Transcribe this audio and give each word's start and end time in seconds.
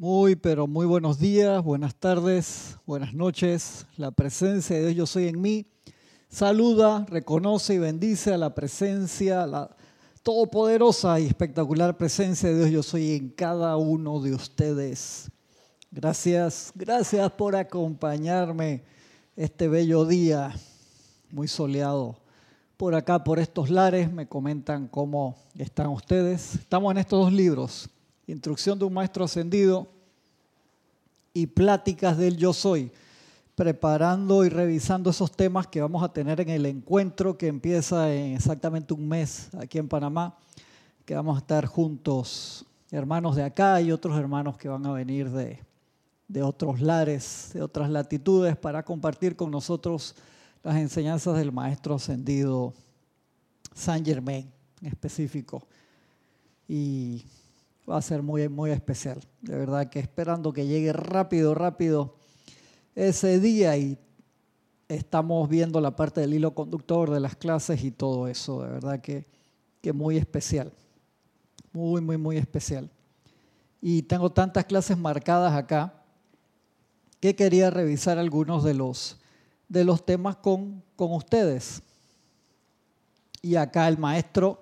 Muy, 0.00 0.36
pero 0.36 0.68
muy 0.68 0.86
buenos 0.86 1.18
días, 1.18 1.60
buenas 1.64 1.92
tardes, 1.92 2.76
buenas 2.86 3.14
noches. 3.14 3.84
La 3.96 4.12
presencia 4.12 4.76
de 4.76 4.82
Dios 4.82 4.94
Yo 4.94 5.06
Soy 5.06 5.26
en 5.26 5.40
mí 5.40 5.66
saluda, 6.28 7.04
reconoce 7.08 7.74
y 7.74 7.78
bendice 7.78 8.32
a 8.32 8.38
la 8.38 8.54
presencia, 8.54 9.44
la 9.44 9.76
todopoderosa 10.22 11.18
y 11.18 11.26
espectacular 11.26 11.96
presencia 11.96 12.48
de 12.48 12.58
Dios 12.58 12.70
Yo 12.70 12.82
Soy 12.84 13.16
en 13.16 13.30
cada 13.30 13.76
uno 13.76 14.20
de 14.20 14.36
ustedes. 14.36 15.32
Gracias, 15.90 16.70
gracias 16.76 17.32
por 17.32 17.56
acompañarme 17.56 18.84
este 19.34 19.66
bello 19.66 20.04
día, 20.04 20.54
muy 21.32 21.48
soleado. 21.48 22.20
Por 22.76 22.94
acá, 22.94 23.24
por 23.24 23.40
estos 23.40 23.68
lares, 23.68 24.12
me 24.12 24.28
comentan 24.28 24.86
cómo 24.86 25.34
están 25.56 25.88
ustedes. 25.88 26.54
Estamos 26.54 26.92
en 26.92 26.98
estos 26.98 27.18
dos 27.18 27.32
libros, 27.32 27.90
Instrucción 28.28 28.78
de 28.78 28.84
un 28.84 28.92
Maestro 28.92 29.24
Ascendido 29.24 29.88
y 31.32 31.46
Pláticas 31.46 32.18
del 32.18 32.36
Yo 32.36 32.52
Soy, 32.52 32.92
preparando 33.54 34.44
y 34.44 34.50
revisando 34.50 35.08
esos 35.08 35.32
temas 35.32 35.66
que 35.66 35.80
vamos 35.80 36.02
a 36.02 36.12
tener 36.12 36.38
en 36.42 36.50
el 36.50 36.66
encuentro 36.66 37.38
que 37.38 37.46
empieza 37.46 38.14
en 38.14 38.36
exactamente 38.36 38.92
un 38.92 39.08
mes 39.08 39.48
aquí 39.58 39.78
en 39.78 39.88
Panamá, 39.88 40.36
que 41.06 41.14
vamos 41.14 41.36
a 41.36 41.40
estar 41.40 41.64
juntos, 41.64 42.66
hermanos 42.90 43.34
de 43.34 43.44
acá 43.44 43.80
y 43.80 43.92
otros 43.92 44.18
hermanos 44.18 44.58
que 44.58 44.68
van 44.68 44.84
a 44.84 44.92
venir 44.92 45.30
de, 45.30 45.60
de 46.28 46.42
otros 46.42 46.82
lares, 46.82 47.52
de 47.54 47.62
otras 47.62 47.88
latitudes, 47.88 48.58
para 48.58 48.84
compartir 48.84 49.36
con 49.36 49.50
nosotros 49.50 50.14
las 50.62 50.76
enseñanzas 50.76 51.38
del 51.38 51.50
Maestro 51.50 51.94
Ascendido 51.94 52.74
Saint 53.74 54.06
Germain 54.06 54.52
en 54.82 54.88
específico. 54.88 55.66
Y 56.68 57.24
va 57.88 57.96
a 57.96 58.02
ser 58.02 58.22
muy, 58.22 58.48
muy 58.48 58.70
especial. 58.70 59.20
De 59.40 59.56
verdad 59.56 59.88
que 59.88 59.98
esperando 59.98 60.52
que 60.52 60.66
llegue 60.66 60.92
rápido, 60.92 61.54
rápido 61.54 62.16
ese 62.94 63.40
día 63.40 63.76
y 63.76 63.98
estamos 64.88 65.48
viendo 65.48 65.80
la 65.80 65.96
parte 65.96 66.20
del 66.20 66.34
hilo 66.34 66.54
conductor 66.54 67.10
de 67.10 67.20
las 67.20 67.36
clases 67.36 67.82
y 67.84 67.90
todo 67.90 68.28
eso. 68.28 68.62
De 68.62 68.68
verdad 68.68 69.00
que, 69.00 69.26
que 69.80 69.92
muy 69.92 70.16
especial. 70.16 70.72
Muy, 71.72 72.00
muy, 72.00 72.16
muy 72.16 72.36
especial. 72.36 72.90
Y 73.80 74.02
tengo 74.02 74.30
tantas 74.30 74.64
clases 74.64 74.98
marcadas 74.98 75.54
acá 75.54 75.94
que 77.20 77.34
quería 77.34 77.70
revisar 77.70 78.18
algunos 78.18 78.64
de 78.64 78.74
los, 78.74 79.18
de 79.68 79.84
los 79.84 80.04
temas 80.04 80.36
con, 80.36 80.82
con 80.96 81.12
ustedes. 81.12 81.82
Y 83.40 83.54
acá 83.56 83.88
el 83.88 83.98
maestro 83.98 84.60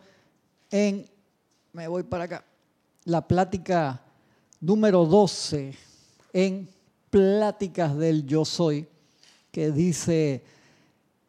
en, 0.70 1.08
me 1.72 1.88
voy 1.88 2.02
para 2.02 2.24
acá, 2.24 2.44
la 3.06 3.28
plática 3.28 4.02
número 4.60 5.06
12 5.06 5.74
en 6.32 6.68
Pláticas 7.08 7.96
del 7.96 8.26
Yo 8.26 8.44
Soy, 8.44 8.88
que 9.52 9.70
dice 9.70 10.42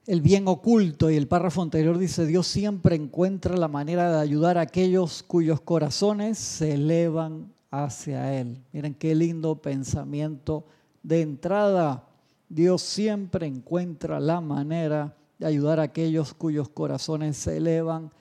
el 0.08 0.22
bien 0.22 0.48
oculto 0.48 1.12
y 1.12 1.18
el 1.18 1.28
párrafo 1.28 1.62
anterior 1.62 2.00
dice, 2.00 2.26
Dios 2.26 2.48
siempre 2.48 2.96
encuentra 2.96 3.56
la 3.58 3.68
manera 3.68 4.12
de 4.12 4.20
ayudar 4.20 4.58
a 4.58 4.62
aquellos 4.62 5.22
cuyos 5.22 5.62
corazones 5.62 6.40
se 6.40 6.74
elevan 6.74 7.54
hacia 7.70 8.34
Él. 8.40 8.58
Miren 8.74 8.96
qué 8.96 9.14
lindo 9.14 9.62
pensamiento 9.62 10.66
de 11.04 11.22
entrada, 11.22 12.08
Dios 12.50 12.82
siempre 12.82 13.46
encuentra 13.46 14.20
la 14.20 14.42
manera 14.42 15.16
de 15.38 15.46
ayudar 15.46 15.80
a 15.80 15.84
aquellos 15.84 16.34
cuyos 16.34 16.70
corazones 16.70 17.38
se 17.38 17.58
elevan 17.58 18.12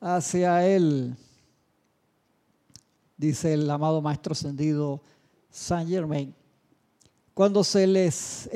hacia 0.00 0.66
Él. 0.66 1.16
Dice 3.16 3.54
el 3.54 3.70
amado 3.70 4.00
Maestro 4.00 4.32
Ascendido 4.32 5.02
Saint 5.50 5.88
Germain. 5.88 6.34
Cuando 7.32 7.64
se 7.64 7.86
les 7.86 8.48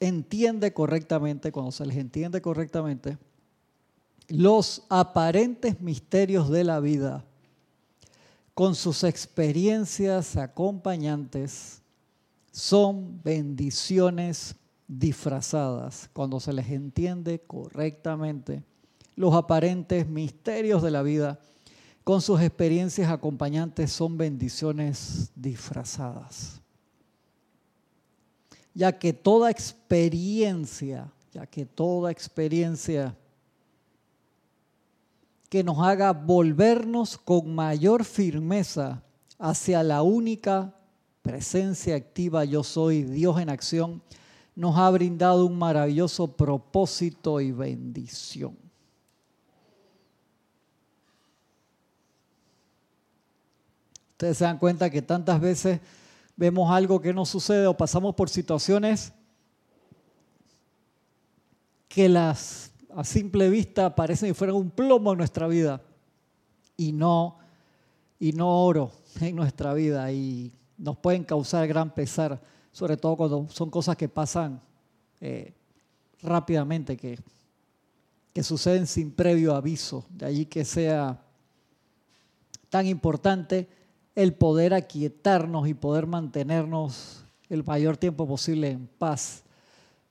entiende 0.00 0.72
correctamente, 0.72 1.52
cuando 1.52 1.72
se 1.72 1.84
les 1.86 1.96
entiende 1.96 2.40
correctamente, 2.40 3.18
los 4.28 4.84
aparentes 4.88 5.80
misterios 5.80 6.48
de 6.48 6.64
la 6.64 6.80
vida, 6.80 7.24
con 8.54 8.74
sus 8.74 9.04
experiencias 9.04 10.36
acompañantes, 10.36 11.82
son 12.52 13.20
bendiciones 13.22 14.56
disfrazadas 14.88 16.10
cuando 16.12 16.40
se 16.40 16.52
les 16.52 16.68
entiende 16.70 17.40
correctamente 17.40 18.64
los 19.14 19.34
aparentes 19.34 20.08
misterios 20.08 20.82
de 20.82 20.90
la 20.90 21.02
vida 21.02 21.38
con 22.04 22.20
sus 22.20 22.40
experiencias 22.40 23.10
acompañantes 23.10 23.92
son 23.92 24.16
bendiciones 24.16 25.30
disfrazadas. 25.34 26.60
Ya 28.74 28.98
que 28.98 29.12
toda 29.12 29.50
experiencia, 29.50 31.12
ya 31.32 31.46
que 31.46 31.66
toda 31.66 32.10
experiencia 32.10 33.16
que 35.48 35.64
nos 35.64 35.78
haga 35.80 36.12
volvernos 36.12 37.18
con 37.18 37.54
mayor 37.54 38.04
firmeza 38.04 39.02
hacia 39.38 39.82
la 39.82 40.02
única 40.02 40.72
presencia 41.22 41.96
activa 41.96 42.44
yo 42.44 42.62
soy, 42.62 43.02
Dios 43.02 43.40
en 43.40 43.50
acción, 43.50 44.02
nos 44.54 44.76
ha 44.78 44.88
brindado 44.90 45.44
un 45.46 45.58
maravilloso 45.58 46.36
propósito 46.36 47.40
y 47.40 47.50
bendición. 47.50 48.69
Ustedes 54.20 54.36
se 54.36 54.44
dan 54.44 54.58
cuenta 54.58 54.90
que 54.90 55.00
tantas 55.00 55.40
veces 55.40 55.80
vemos 56.36 56.70
algo 56.70 57.00
que 57.00 57.14
no 57.14 57.24
sucede 57.24 57.66
o 57.66 57.74
pasamos 57.74 58.14
por 58.14 58.28
situaciones 58.28 59.14
que 61.88 62.14
a 62.14 62.34
simple 63.02 63.48
vista 63.48 63.96
parecen 63.96 64.28
que 64.28 64.34
fueran 64.34 64.56
un 64.56 64.68
plomo 64.68 65.12
en 65.12 65.16
nuestra 65.16 65.46
vida 65.46 65.80
y 66.76 66.92
no 66.92 67.38
y 68.18 68.32
no 68.32 68.62
oro 68.62 68.92
en 69.22 69.34
nuestra 69.34 69.72
vida 69.72 70.12
y 70.12 70.52
nos 70.76 70.98
pueden 70.98 71.24
causar 71.24 71.66
gran 71.66 71.94
pesar, 71.94 72.42
sobre 72.72 72.98
todo 72.98 73.16
cuando 73.16 73.48
son 73.48 73.70
cosas 73.70 73.96
que 73.96 74.10
pasan 74.10 74.60
eh, 75.22 75.54
rápidamente, 76.20 76.94
que, 76.94 77.18
que 78.34 78.42
suceden 78.42 78.86
sin 78.86 79.12
previo 79.12 79.54
aviso. 79.54 80.04
De 80.10 80.26
allí 80.26 80.44
que 80.44 80.66
sea 80.66 81.18
tan 82.68 82.86
importante 82.86 83.79
el 84.14 84.34
poder 84.34 84.74
aquietarnos 84.74 85.68
y 85.68 85.74
poder 85.74 86.06
mantenernos 86.06 87.24
el 87.48 87.64
mayor 87.64 87.96
tiempo 87.96 88.26
posible 88.26 88.70
en 88.70 88.86
paz 88.86 89.42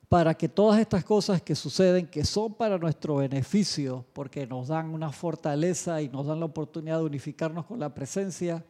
para 0.09 0.33
que 0.33 0.49
todas 0.49 0.79
estas 0.79 1.03
cosas 1.03 1.39
que 1.41 1.53
suceden, 1.53 2.07
que 2.07 2.25
son 2.25 2.55
para 2.55 2.79
nuestro 2.79 3.17
beneficio, 3.17 4.03
porque 4.13 4.47
nos 4.47 4.69
dan 4.69 4.89
una 4.89 5.11
fortaleza 5.11 6.01
y 6.01 6.09
nos 6.09 6.25
dan 6.25 6.39
la 6.39 6.47
oportunidad 6.47 6.97
de 6.97 7.05
unificarnos 7.05 7.67
con 7.67 7.79
la 7.79 7.93
presencia, 7.93 8.65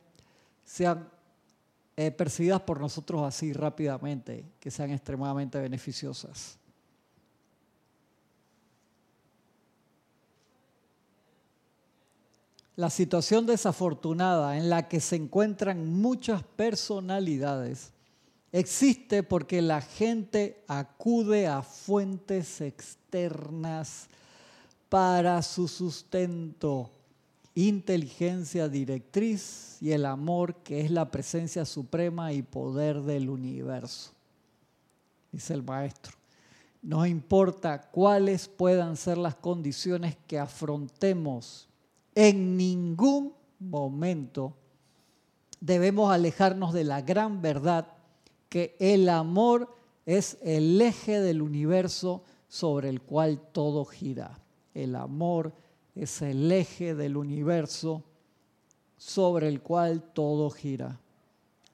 sean 0.66 1.08
eh, 1.96 2.12
percibidas 2.12 2.62
por 2.62 2.82
nosotros 2.82 3.24
así 3.24 3.54
rápidamente, 3.54 4.46
que 4.60 4.70
sean 4.70 4.92
extremadamente 4.92 5.58
beneficiosas. 5.60 6.59
La 12.80 12.90
situación 12.90 13.46
desafortunada 13.46 14.58
en 14.58 14.70
la 14.70 14.88
que 14.88 15.02
se 15.02 15.18
encuentran 15.18 15.92
muchas 15.92 16.44
personalidades 16.44 17.92
existe 18.54 19.22
porque 19.22 19.62
la 19.62 19.82
gente 19.82 20.64
acude 20.66 21.46
a 21.46 21.62
fuentes 21.62 22.62
externas 22.62 24.08
para 24.88 25.42
su 25.42 25.68
sustento 25.68 26.90
inteligencia 27.54 28.70
directriz 28.70 29.76
y 29.82 29.92
el 29.92 30.06
amor 30.06 30.56
que 30.64 30.80
es 30.80 30.90
la 30.90 31.12
presencia 31.12 31.66
suprema 31.66 32.32
y 32.32 32.44
poder 32.44 33.02
del 33.02 33.30
universo. 33.30 34.12
Dice 35.34 35.54
el 35.54 35.64
maestro. 35.64 36.14
No 36.82 37.06
importa 37.06 37.82
cuáles 37.92 38.48
puedan 38.48 38.96
ser 38.96 39.18
las 39.18 39.36
condiciones 39.36 40.16
que 40.28 40.40
afrontemos, 40.40 41.69
en 42.16 42.58
ningún 42.58 43.34
momento 43.60 44.56
debemos 45.60 46.12
alejarnos 46.12 46.74
de 46.74 46.84
la 46.84 47.02
gran 47.02 47.42
verdad 47.42 47.88
que 48.50 48.76
el 48.80 49.10
amor 49.10 49.76
es 50.06 50.38
el 50.42 50.82
eje 50.82 51.22
del 51.22 51.42
universo 51.42 52.24
sobre 52.48 52.90
el 52.90 53.02
cual 53.02 53.42
todo 53.52 53.86
gira. 53.86 54.40
El 54.74 54.96
amor 54.96 55.54
es 55.96 56.22
el 56.22 56.52
eje 56.52 56.96
del 56.96 57.18
universo 57.18 58.04
sobre 58.98 59.48
el 59.48 59.62
cual 59.62 60.02
todo 60.14 60.50
gira. 60.50 61.00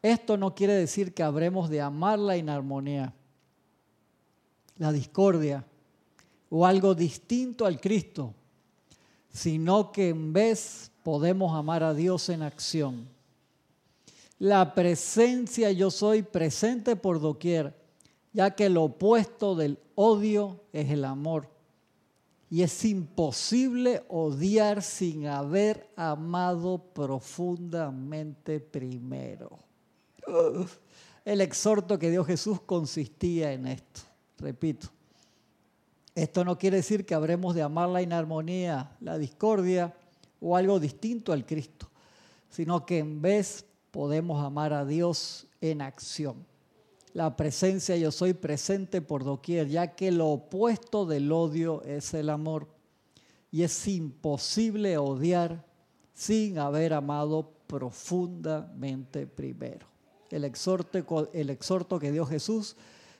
Esto 0.01 0.37
no 0.37 0.53
quiere 0.53 0.73
decir 0.73 1.13
que 1.13 1.23
habremos 1.23 1.69
de 1.69 1.81
amar 1.81 2.19
la 2.19 2.37
inarmonía, 2.37 3.13
la 4.77 4.91
discordia 4.91 5.65
o 6.49 6.65
algo 6.65 6.93
distinto 6.93 7.65
al 7.65 7.79
Cristo, 7.79 8.33
sino 9.35 9.91
que 9.91 10.09
en 10.09 10.31
vez 10.31 10.91
podemos 11.03 11.53
amar 11.53 11.83
a 11.83 11.93
Dios 11.93 12.29
en 12.29 12.41
acción. 12.41 13.09
La 14.39 14.73
presencia 14.73 15.71
yo 15.73 15.91
soy 15.91 16.21
presente 16.21 16.95
por 16.95 17.19
doquier, 17.19 17.75
ya 18.31 18.51
que 18.55 18.69
lo 18.69 18.83
opuesto 18.83 19.55
del 19.55 19.77
odio 19.95 20.61
es 20.71 20.89
el 20.89 21.03
amor. 21.03 21.49
Y 22.49 22.61
es 22.61 22.85
imposible 22.85 24.05
odiar 24.07 24.81
sin 24.81 25.27
haber 25.27 25.89
amado 25.97 26.77
profundamente 26.77 28.61
primero. 28.61 29.59
El 31.25 31.41
exhorto 31.41 31.99
que 31.99 32.09
dio 32.09 32.23
Jesús 32.23 32.61
consistía 32.61 33.51
en 33.51 33.67
esto. 33.67 34.01
Repito, 34.37 34.94
esto 36.15 36.45
no 36.45 36.57
quiere 36.57 36.77
decir 36.77 37.05
que 37.05 37.13
habremos 37.13 37.53
de 37.53 37.61
amar 37.61 37.89
la 37.89 38.01
inarmonía, 38.01 38.95
la 39.01 39.17
discordia 39.17 39.93
o 40.39 40.55
algo 40.55 40.79
distinto 40.79 41.33
al 41.33 41.45
Cristo, 41.45 41.89
sino 42.49 42.85
que 42.85 42.99
en 42.99 43.21
vez 43.21 43.65
podemos 43.91 44.43
amar 44.43 44.71
a 44.71 44.85
Dios 44.85 45.47
en 45.59 45.81
acción. 45.81 46.45
La 47.11 47.35
presencia 47.35 47.97
yo 47.97 48.11
soy 48.11 48.33
presente 48.33 49.01
por 49.01 49.23
doquier, 49.23 49.67
ya 49.67 49.95
que 49.95 50.11
lo 50.11 50.27
opuesto 50.27 51.05
del 51.05 51.31
odio 51.31 51.81
es 51.83 52.13
el 52.13 52.29
amor. 52.29 52.67
Y 53.51 53.63
es 53.63 53.87
imposible 53.87 54.97
odiar 54.97 55.65
sin 56.13 56.59
haber 56.59 56.93
amado 56.93 57.51
profundamente 57.67 59.27
primero. 59.27 59.87
El 60.29 60.43
exhorto, 60.43 61.29
el 61.33 61.49
exhorto 61.49 61.99
que 61.99 62.11
dio 62.11 62.25
Jesús 62.25 62.75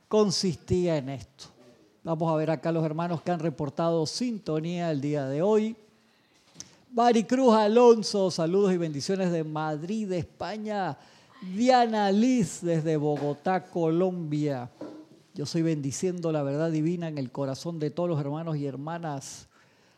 consistía 0.10 0.98
en 0.98 1.10
esto. 1.10 1.55
Vamos 2.06 2.32
a 2.32 2.36
ver 2.36 2.52
acá 2.52 2.72
los 2.72 2.86
hermanos 2.86 3.24
que 3.24 3.32
han 3.32 3.40
reportado 3.40 4.06
sintonía 4.06 4.92
el 4.92 5.02
día 5.02 5.26
de 5.26 5.42
hoy. 5.42 5.76
Cruz 7.28 7.56
Alonso, 7.56 8.30
saludos 8.30 8.74
y 8.74 8.78
bendiciones 8.78 9.32
de 9.32 9.44
Madrid, 9.44 10.12
España. 10.12 11.00
Diana 11.42 12.12
Liz 12.12 12.60
desde 12.62 12.96
Bogotá, 12.98 13.64
Colombia. 13.64 14.70
Yo 15.34 15.48
soy 15.48 15.64
bendiciendo 15.64 16.32
la 16.32 16.44
verdad 16.44 16.70
divina 16.70 17.08
en 17.08 17.18
el 17.18 17.32
corazón 17.32 17.80
de 17.80 17.90
todos 17.90 18.08
los 18.08 18.20
hermanos 18.20 18.56
y 18.56 18.68
hermanas. 18.68 19.48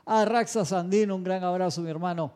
A 0.05 0.23
Raxa 0.23 0.63
Sandino, 0.63 1.13
un 1.13 1.25
gran 1.25 1.43
abrazo, 1.43 1.81
mi 1.81 1.89
hermano. 1.89 2.31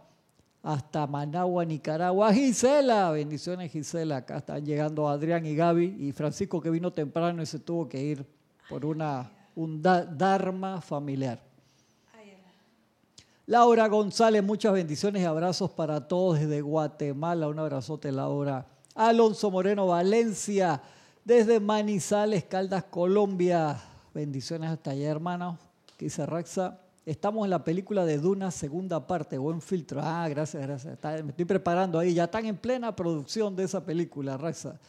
Hasta 0.64 1.08
Managua, 1.08 1.64
Nicaragua. 1.64 2.34
Gisela, 2.34 3.10
bendiciones, 3.12 3.72
Gisela. 3.72 4.18
Acá 4.18 4.40
están 4.40 4.66
llegando 4.66 5.08
Adrián 5.08 5.46
y 5.46 5.56
Gaby 5.56 5.96
y 5.98 6.12
Francisco, 6.12 6.60
que 6.60 6.70
vino 6.70 6.92
temprano 6.92 7.42
y 7.42 7.46
se 7.46 7.60
tuvo 7.60 7.88
que 7.88 8.04
ir 8.04 8.26
por 8.68 8.86
una, 8.86 9.32
un 9.56 9.82
dharma 9.82 10.82
familiar. 10.82 11.52
Laura 13.52 13.88
González, 13.88 14.42
muchas 14.42 14.72
bendiciones 14.72 15.24
y 15.24 15.26
abrazos 15.26 15.72
para 15.72 16.08
todos 16.08 16.40
desde 16.40 16.62
Guatemala. 16.62 17.50
Un 17.50 17.60
abrazote, 17.60 18.10
Laura. 18.10 18.66
Alonso 18.96 19.52
Moreno 19.52 19.88
Valencia, 19.88 20.82
desde 21.26 21.60
Manizales, 21.60 22.46
Caldas, 22.46 22.86
Colombia. 22.86 23.78
Bendiciones 24.14 24.70
hasta 24.70 24.92
allá, 24.92 25.10
hermanos. 25.10 25.60
Dice 26.00 26.26
Raxa. 26.26 26.80
Estamos 27.06 27.44
en 27.44 27.50
la 27.50 27.64
película 27.64 28.06
de 28.06 28.20
Duna, 28.20 28.52
segunda 28.52 29.06
parte, 29.06 29.38
buen 29.38 29.60
filtro. 29.60 30.00
Ah, 30.02 30.30
gracias, 30.30 30.62
gracias. 30.62 30.98
me 31.24 31.32
estoy 31.32 31.46
preparando 31.46 32.00
ahí. 32.00 32.14
Ya 32.14 32.26
están 32.26 32.46
en 32.46 32.56
plena 32.56 32.96
producción 32.96 33.56
de 33.56 33.64
esa 33.64 33.84
película, 33.84 34.38
Raxa. 34.38 34.80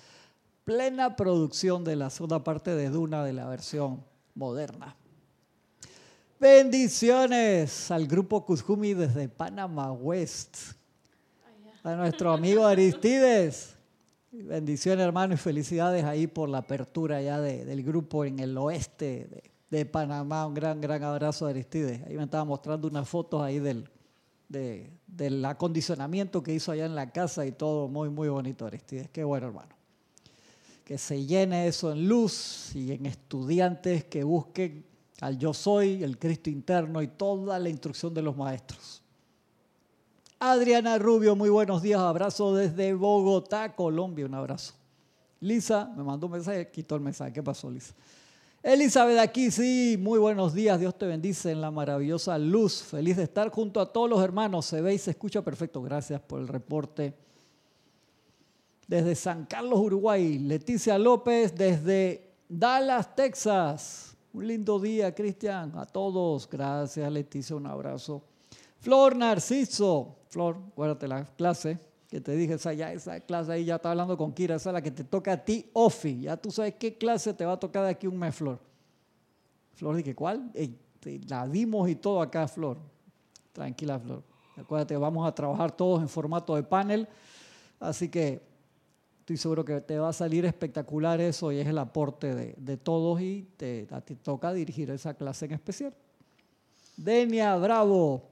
Plena 0.64 1.16
producción 1.16 1.82
de 1.82 1.96
la 1.96 2.10
segunda 2.10 2.44
parte 2.44 2.76
de 2.76 2.90
Duna 2.90 3.24
de 3.24 3.32
la 3.32 3.48
versión 3.48 4.11
moderna. 4.34 4.96
Bendiciones 6.42 7.90
al 7.90 8.06
grupo 8.06 8.44
Kuzhumi 8.44 8.94
desde 8.94 9.28
Panamá 9.28 9.92
West. 9.92 10.56
A 11.84 11.94
nuestro 11.94 12.32
amigo 12.32 12.66
Aristides. 12.66 13.76
Bendiciones, 14.32 15.04
hermano, 15.04 15.34
y 15.34 15.36
felicidades 15.36 16.04
ahí 16.04 16.26
por 16.26 16.48
la 16.48 16.58
apertura 16.58 17.20
ya 17.22 17.40
del 17.40 17.82
grupo 17.82 18.24
en 18.24 18.40
el 18.40 18.56
oeste 18.58 19.44
de, 19.70 19.86
Panamá. 19.86 20.46
Un 20.46 20.54
gran, 20.54 20.80
gran 20.80 21.02
abrazo 21.04 21.46
Aristides. 21.46 22.02
Ahí 22.06 22.16
me 22.16 22.24
estaba 22.24 22.44
mostrando 22.44 22.88
unas 22.88 23.08
fotos 23.08 23.42
ahí 23.42 23.58
del, 23.58 23.88
del 24.48 25.44
acondicionamiento 25.44 26.42
que 26.42 26.54
hizo 26.54 26.72
allá 26.72 26.86
en 26.86 26.94
la 26.94 27.10
casa 27.12 27.46
y 27.46 27.52
todo 27.52 27.88
muy, 27.88 28.08
muy 28.08 28.28
bonito, 28.28 28.66
Aristides. 28.66 29.08
Qué 29.10 29.22
bueno, 29.22 29.46
hermano. 29.46 29.81
Que 30.92 30.98
se 30.98 31.24
llene 31.24 31.68
eso 31.68 31.90
en 31.90 32.06
luz 32.06 32.72
y 32.74 32.92
en 32.92 33.06
estudiantes 33.06 34.04
que 34.04 34.22
busquen 34.24 34.84
al 35.22 35.38
yo 35.38 35.54
soy, 35.54 36.04
el 36.04 36.18
Cristo 36.18 36.50
interno 36.50 37.00
y 37.00 37.08
toda 37.08 37.58
la 37.58 37.70
instrucción 37.70 38.12
de 38.12 38.20
los 38.20 38.36
maestros. 38.36 39.02
Adriana 40.38 40.98
Rubio, 40.98 41.34
muy 41.34 41.48
buenos 41.48 41.80
días, 41.80 41.98
abrazo 41.98 42.54
desde 42.54 42.92
Bogotá, 42.92 43.74
Colombia, 43.74 44.26
un 44.26 44.34
abrazo. 44.34 44.74
Lisa 45.40 45.90
me 45.96 46.02
mandó 46.02 46.26
un 46.26 46.32
mensaje, 46.32 46.70
quitó 46.70 46.96
el 46.96 47.00
mensaje, 47.00 47.32
¿qué 47.32 47.42
pasó 47.42 47.70
Lisa? 47.70 47.94
Elizabeth 48.62 49.18
aquí, 49.18 49.50
sí, 49.50 49.96
muy 49.98 50.18
buenos 50.18 50.52
días, 50.52 50.78
Dios 50.78 50.98
te 50.98 51.06
bendice 51.06 51.52
en 51.52 51.62
la 51.62 51.70
maravillosa 51.70 52.36
luz, 52.36 52.82
feliz 52.82 53.16
de 53.16 53.22
estar 53.22 53.48
junto 53.48 53.80
a 53.80 53.90
todos 53.90 54.10
los 54.10 54.22
hermanos, 54.22 54.66
se 54.66 54.82
ve 54.82 54.92
y 54.92 54.98
se 54.98 55.12
escucha 55.12 55.40
perfecto, 55.40 55.80
gracias 55.80 56.20
por 56.20 56.38
el 56.38 56.48
reporte. 56.48 57.14
Desde 58.92 59.14
San 59.14 59.46
Carlos, 59.46 59.80
Uruguay, 59.80 60.38
Leticia 60.38 60.98
López, 60.98 61.54
desde 61.56 62.34
Dallas, 62.46 63.16
Texas. 63.16 64.14
Un 64.34 64.46
lindo 64.46 64.78
día, 64.78 65.14
Cristian, 65.14 65.72
a 65.78 65.86
todos. 65.86 66.46
Gracias, 66.46 67.10
Leticia, 67.10 67.56
un 67.56 67.66
abrazo. 67.66 68.22
Flor 68.80 69.16
Narciso, 69.16 70.18
Flor, 70.28 70.58
acuérdate 70.72 71.08
la 71.08 71.24
clase 71.24 71.78
que 72.06 72.20
te 72.20 72.36
dije, 72.36 72.52
esa, 72.52 72.74
ya, 72.74 72.92
esa 72.92 73.18
clase 73.20 73.52
ahí 73.52 73.64
ya 73.64 73.76
está 73.76 73.92
hablando 73.92 74.14
con 74.18 74.30
Kira, 74.30 74.56
esa 74.56 74.68
es 74.68 74.74
la 74.74 74.82
que 74.82 74.90
te 74.90 75.04
toca 75.04 75.32
a 75.32 75.36
ti, 75.42 75.70
Ofi. 75.72 76.20
Ya 76.20 76.36
tú 76.36 76.50
sabes 76.50 76.74
qué 76.74 76.98
clase 76.98 77.32
te 77.32 77.46
va 77.46 77.52
a 77.52 77.58
tocar 77.58 77.84
de 77.84 77.92
aquí 77.92 78.06
un 78.06 78.18
mes, 78.18 78.34
Flor. 78.34 78.58
Flor, 79.72 79.96
dije, 79.96 80.14
¿cuál? 80.14 80.52
la 81.28 81.48
dimos 81.48 81.88
y 81.88 81.94
todo 81.94 82.20
acá, 82.20 82.46
Flor. 82.46 82.76
Tranquila, 83.54 83.98
Flor. 83.98 84.22
Acuérdate, 84.54 84.98
vamos 84.98 85.26
a 85.26 85.34
trabajar 85.34 85.72
todos 85.72 86.02
en 86.02 86.10
formato 86.10 86.54
de 86.54 86.62
panel. 86.62 87.08
Así 87.80 88.10
que 88.10 88.51
Estoy 89.22 89.36
seguro 89.36 89.64
que 89.64 89.80
te 89.80 90.00
va 90.00 90.08
a 90.08 90.12
salir 90.12 90.44
espectacular 90.44 91.20
eso 91.20 91.52
y 91.52 91.60
es 91.60 91.68
el 91.68 91.78
aporte 91.78 92.34
de, 92.34 92.76
todos 92.76 93.20
y 93.20 93.46
te, 93.56 93.86
a 93.92 94.00
ti 94.00 94.16
toca 94.16 94.52
dirigir 94.52 94.90
esa 94.90 95.14
clase 95.14 95.44
en 95.44 95.52
especial. 95.52 95.94
Denia 96.96 97.54
Bravo, 97.54 98.24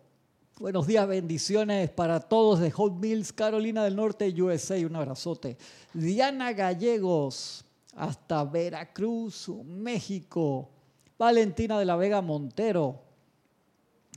buenos 0.59 0.89
días, 0.89 1.07
bendiciones 1.07 1.91
para 1.91 2.19
todos 2.19 2.59
de 2.59 2.73
Hot 2.73 2.95
Mills, 2.95 3.33
Carolina 3.33 3.85
del 3.85 3.95
Norte, 3.95 4.35
USA, 4.43 4.85
un 4.85 4.97
abrazote. 4.97 5.57
Diana 5.95 6.53
Gallegos, 6.53 7.65
hasta 7.95 8.43
Veracruz, 8.43 9.49
México. 9.65 10.71
Valentina 11.17 11.79
de 11.79 11.85
la 11.85 11.95
Vega 11.95 12.21
Montero, 12.21 13.01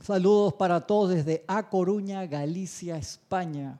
saludos 0.02 0.54
para 0.54 0.80
todos 0.80 1.10
desde 1.10 1.44
A 1.46 1.68
Coruña, 1.68 2.26
Galicia, 2.26 2.96
España. 2.96 3.78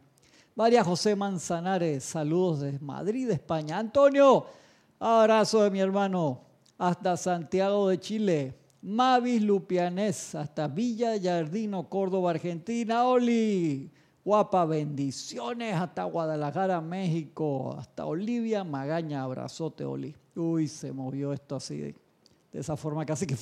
María 0.56 0.84
José 0.84 1.16
Manzanares, 1.16 2.04
saludos 2.04 2.60
desde 2.60 2.78
Madrid, 2.78 3.28
España. 3.28 3.76
Antonio, 3.76 4.46
abrazo 5.00 5.64
de 5.64 5.70
mi 5.70 5.80
hermano, 5.80 6.42
hasta 6.78 7.16
Santiago 7.16 7.88
de 7.88 7.98
Chile. 7.98 8.54
Mavis 8.80 9.42
Lupianés, 9.42 10.36
hasta 10.36 10.68
Villa 10.68 11.16
Yardino, 11.16 11.88
Córdoba, 11.88 12.30
Argentina. 12.30 13.04
Oli, 13.04 13.90
guapa, 14.24 14.64
bendiciones 14.64 15.74
hasta 15.74 16.04
Guadalajara, 16.04 16.80
México. 16.80 17.74
Hasta 17.76 18.06
Olivia 18.06 18.62
Magaña, 18.62 19.24
abrazote, 19.24 19.84
Oli. 19.84 20.14
Uy, 20.36 20.68
se 20.68 20.92
movió 20.92 21.32
esto 21.32 21.56
así, 21.56 21.78
de, 21.78 21.96
esa 22.52 22.76
forma 22.76 23.04
casi 23.04 23.26
que... 23.26 23.34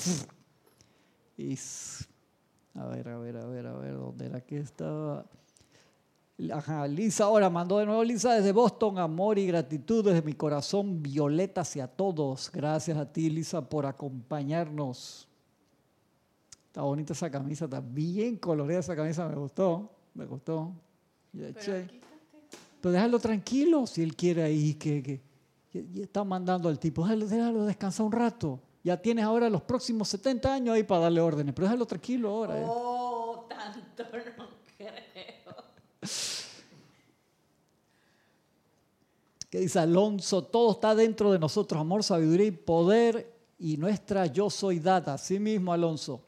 A 2.74 2.86
ver, 2.86 3.08
a 3.08 3.18
ver, 3.18 3.36
a 3.36 3.46
ver, 3.46 3.66
a 3.66 3.76
ver, 3.76 3.94
¿dónde 3.96 4.26
era 4.26 4.40
que 4.40 4.60
estaba? 4.60 5.26
Ajá, 6.50 6.86
Lisa 6.88 7.24
ahora 7.24 7.50
mandó 7.50 7.78
de 7.78 7.86
nuevo 7.86 8.02
Lisa 8.02 8.34
desde 8.34 8.52
Boston, 8.52 8.98
amor 8.98 9.38
y 9.38 9.46
gratitud 9.46 10.04
desde 10.04 10.22
mi 10.22 10.32
corazón 10.32 11.02
violeta 11.02 11.60
hacia 11.60 11.86
todos. 11.86 12.50
Gracias 12.52 12.96
a 12.96 13.12
ti, 13.12 13.30
Lisa, 13.30 13.68
por 13.68 13.86
acompañarnos. 13.86 15.28
Está 16.66 16.82
bonita 16.82 17.12
esa 17.12 17.30
camisa, 17.30 17.66
está 17.66 17.80
bien 17.80 18.36
colorida 18.36 18.78
esa 18.78 18.96
camisa, 18.96 19.28
me 19.28 19.36
gustó, 19.36 19.90
me 20.14 20.24
gustó. 20.24 20.72
Pero, 21.32 22.92
déjalo 22.92 23.18
tranquilo 23.18 23.86
si 23.86 24.02
él 24.02 24.16
quiere 24.16 24.42
ahí, 24.42 24.74
que, 24.74 25.02
que, 25.02 25.20
está 26.00 26.24
mandando 26.24 26.68
al 26.68 26.78
tipo, 26.78 27.02
déjalo, 27.02 27.26
déjalo, 27.26 27.64
descansar 27.64 28.06
un 28.06 28.12
rato. 28.12 28.60
Ya 28.82 28.96
tienes 28.96 29.24
ahora 29.24 29.48
los 29.48 29.62
próximos 29.62 30.08
70 30.08 30.52
años 30.52 30.74
ahí 30.74 30.82
para 30.82 31.02
darle 31.02 31.20
órdenes, 31.20 31.54
pero 31.54 31.66
déjalo 31.66 31.86
tranquilo 31.86 32.30
ahora. 32.30 32.60
Eh. 32.60 32.64
Oh, 32.66 33.46
tanto 33.48 34.02
no 34.38 34.48
creo. 34.76 35.31
Que 39.52 39.58
dice 39.58 39.78
Alonso, 39.78 40.44
todo 40.44 40.72
está 40.72 40.94
dentro 40.94 41.30
de 41.30 41.38
nosotros, 41.38 41.80
amor, 41.80 42.02
sabiduría 42.02 42.46
y 42.46 42.52
poder 42.52 43.34
y 43.58 43.76
nuestra 43.76 44.26
yo 44.26 44.48
soy 44.48 44.80
data. 44.80 45.14
Así 45.14 45.38
mismo, 45.38 45.72
Alonso. 45.72 46.22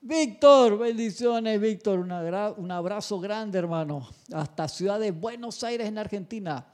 Víctor, 0.00 0.78
bendiciones, 0.78 1.60
Víctor, 1.60 1.98
un 1.98 2.70
abrazo 2.70 3.18
grande, 3.18 3.58
hermano, 3.58 4.08
hasta 4.32 4.68
Ciudad 4.68 5.00
de 5.00 5.10
Buenos 5.10 5.64
Aires, 5.64 5.88
en 5.88 5.98
Argentina. 5.98 6.66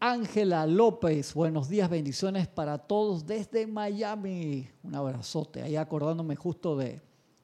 Ángela 0.00 0.66
López, 0.66 1.34
buenos 1.34 1.68
días, 1.68 1.90
bendiciones 1.90 2.48
para 2.48 2.78
todos 2.78 3.26
desde 3.26 3.66
Miami. 3.66 4.66
Un 4.82 4.94
abrazote, 4.94 5.62
ahí 5.62 5.76
acordándome 5.76 6.36
justo 6.36 6.74
de, 6.74 7.02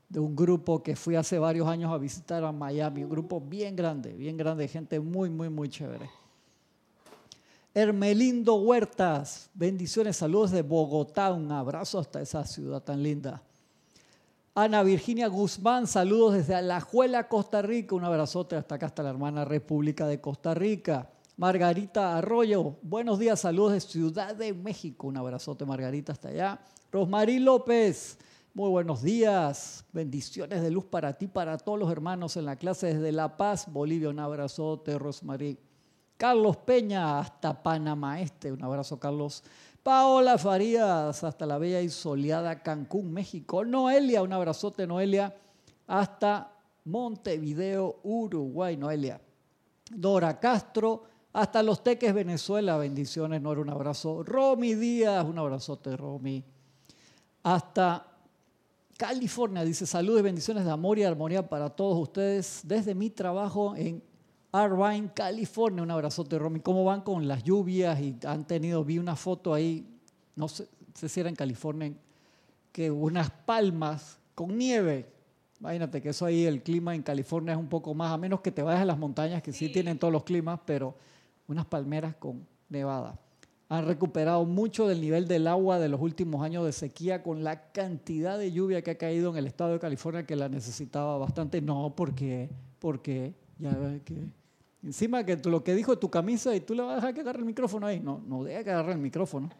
de 0.08 0.20
un 0.20 0.36
grupo 0.36 0.82
que 0.82 0.94
fui 0.94 1.16
hace 1.16 1.38
varios 1.38 1.66
años 1.66 1.92
a 1.92 1.98
visitar 1.98 2.44
a 2.44 2.52
Miami, 2.52 3.04
un 3.04 3.10
grupo 3.10 3.40
bien 3.40 3.74
grande, 3.74 4.12
bien 4.12 4.36
grande, 4.36 4.68
gente 4.68 5.00
muy, 5.00 5.30
muy, 5.30 5.48
muy 5.48 5.68
chévere. 5.68 6.08
Hermelindo 7.74 8.54
Huertas, 8.54 9.50
bendiciones, 9.52 10.16
saludos 10.16 10.50
de 10.50 10.62
Bogotá, 10.62 11.32
un 11.32 11.50
abrazo 11.52 11.98
hasta 11.98 12.22
esa 12.22 12.44
ciudad 12.44 12.82
tan 12.82 13.02
linda. 13.02 13.42
Ana 14.54 14.82
Virginia 14.82 15.26
Guzmán, 15.26 15.86
saludos 15.86 16.32
desde 16.34 16.54
Alajuela, 16.54 17.28
Costa 17.28 17.60
Rica, 17.60 17.94
un 17.94 18.04
abrazote 18.04 18.56
hasta 18.56 18.76
acá, 18.76 18.86
hasta 18.86 19.02
la 19.02 19.10
hermana 19.10 19.44
República 19.44 20.06
de 20.06 20.18
Costa 20.18 20.54
Rica. 20.54 21.10
Margarita 21.36 22.16
Arroyo, 22.16 22.76
buenos 22.80 23.18
días, 23.18 23.40
saludos 23.40 23.74
de 23.74 23.80
Ciudad 23.80 24.34
de 24.34 24.54
México, 24.54 25.08
un 25.08 25.18
abrazote 25.18 25.66
Margarita 25.66 26.12
hasta 26.12 26.28
allá. 26.28 26.58
Rosmarí 26.90 27.38
López, 27.38 28.16
muy 28.56 28.70
buenos 28.70 29.02
días, 29.02 29.84
bendiciones 29.92 30.62
de 30.62 30.70
luz 30.70 30.86
para 30.86 31.12
ti, 31.12 31.26
para 31.26 31.58
todos 31.58 31.78
los 31.78 31.92
hermanos 31.92 32.38
en 32.38 32.46
la 32.46 32.56
clase 32.56 32.86
desde 32.86 33.12
La 33.12 33.36
Paz, 33.36 33.70
Bolivia, 33.70 34.08
un 34.08 34.18
abrazote 34.18 34.98
Rosmarí. 34.98 35.58
Carlos 36.16 36.56
Peña 36.56 37.18
hasta 37.18 37.62
Panamá 37.62 38.18
Este, 38.22 38.50
un 38.50 38.64
abrazo 38.64 38.98
Carlos. 38.98 39.44
Paola 39.82 40.38
Farías 40.38 41.22
hasta 41.22 41.44
la 41.44 41.58
bella 41.58 41.82
y 41.82 41.90
soleada 41.90 42.62
Cancún, 42.62 43.12
México. 43.12 43.62
Noelia, 43.62 44.22
un 44.22 44.32
abrazote 44.32 44.86
Noelia 44.86 45.36
hasta 45.86 46.50
Montevideo, 46.86 48.00
Uruguay, 48.04 48.78
Noelia. 48.78 49.20
Dora 49.90 50.40
Castro 50.40 51.02
hasta 51.34 51.62
Los 51.62 51.84
Teques, 51.84 52.14
Venezuela, 52.14 52.78
bendiciones, 52.78 53.42
Nora, 53.42 53.60
un 53.60 53.68
abrazo. 53.68 54.22
Romy 54.22 54.74
Díaz, 54.74 55.26
un 55.26 55.38
abrazote 55.38 55.94
Romy. 55.94 56.42
Hasta 57.42 58.15
California, 58.96 59.62
dice 59.62 59.84
saludos 59.86 60.20
y 60.20 60.22
bendiciones 60.22 60.64
de 60.64 60.70
amor 60.70 60.98
y 60.98 61.04
armonía 61.04 61.46
para 61.46 61.68
todos 61.68 61.98
ustedes 61.98 62.62
desde 62.64 62.94
mi 62.94 63.10
trabajo 63.10 63.76
en 63.76 64.02
Irvine, 64.54 65.10
California. 65.14 65.82
Un 65.82 65.90
abrazote, 65.90 66.38
Romy. 66.38 66.60
¿Cómo 66.60 66.84
van 66.84 67.02
con 67.02 67.28
las 67.28 67.44
lluvias? 67.44 68.00
Y 68.00 68.16
han 68.24 68.46
tenido, 68.46 68.82
vi 68.84 68.98
una 68.98 69.14
foto 69.14 69.52
ahí, 69.52 69.86
no 70.34 70.48
sé, 70.48 70.66
si 70.94 71.20
era 71.20 71.28
en 71.28 71.36
California, 71.36 71.92
que 72.72 72.90
unas 72.90 73.30
palmas 73.30 74.18
con 74.34 74.56
nieve. 74.56 75.06
Imagínate 75.60 76.00
que 76.00 76.10
eso 76.10 76.24
ahí, 76.24 76.44
el 76.44 76.62
clima 76.62 76.94
en 76.94 77.02
California 77.02 77.52
es 77.52 77.58
un 77.58 77.68
poco 77.68 77.92
más, 77.92 78.12
a 78.12 78.16
menos 78.16 78.40
que 78.40 78.50
te 78.50 78.62
vayas 78.62 78.82
a 78.82 78.86
las 78.86 78.98
montañas, 78.98 79.42
que 79.42 79.52
sí, 79.52 79.68
tienen 79.70 79.98
todos 79.98 80.12
los 80.12 80.24
climas, 80.24 80.60
pero 80.64 80.94
unas 81.48 81.66
palmeras 81.66 82.14
con 82.16 82.46
nevada. 82.70 83.18
Han 83.68 83.86
recuperado 83.86 84.44
mucho 84.44 84.86
del 84.86 85.00
nivel 85.00 85.26
del 85.26 85.48
agua 85.48 85.78
de 85.80 85.88
los 85.88 86.00
últimos 86.00 86.42
años 86.42 86.64
de 86.64 86.72
sequía 86.72 87.22
con 87.22 87.42
la 87.42 87.72
cantidad 87.72 88.38
de 88.38 88.52
lluvia 88.52 88.82
que 88.82 88.92
ha 88.92 88.98
caído 88.98 89.30
en 89.30 89.36
el 89.38 89.46
estado 89.46 89.72
de 89.72 89.80
California 89.80 90.24
que 90.24 90.36
la 90.36 90.48
necesitaba 90.48 91.18
bastante. 91.18 91.60
No, 91.60 91.92
porque, 91.96 92.48
porque 92.78 93.34
ya 93.58 93.72
que 94.04 94.28
encima 94.82 95.24
que 95.24 95.36
lo 95.36 95.64
que 95.64 95.74
dijo 95.74 95.98
tu 95.98 96.08
camisa 96.08 96.54
y 96.54 96.60
tú 96.60 96.74
le 96.74 96.82
vas 96.82 96.92
a 96.92 96.96
dejar 96.96 97.14
que 97.14 97.20
agarre 97.22 97.40
el 97.40 97.44
micrófono 97.44 97.86
ahí. 97.86 97.98
No, 97.98 98.22
no 98.24 98.44
deja 98.44 98.62
que 98.62 98.70
agarre 98.70 98.92
el 98.92 98.98
micrófono. 98.98 99.50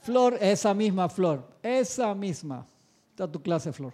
Flor, 0.00 0.38
esa 0.40 0.74
misma 0.74 1.08
flor, 1.08 1.46
esa 1.62 2.14
misma. 2.14 2.66
Está 3.10 3.30
tu 3.30 3.40
clase, 3.40 3.72
Flor. 3.72 3.92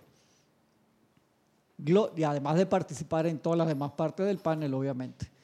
Y 2.17 2.23
además 2.23 2.57
de 2.57 2.65
participar 2.65 3.26
en 3.26 3.38
todas 3.38 3.59
las 3.59 3.69
demás 3.69 3.93
partes 3.93 4.25
del 4.26 4.38
panel, 4.38 4.73
obviamente. 4.73 5.36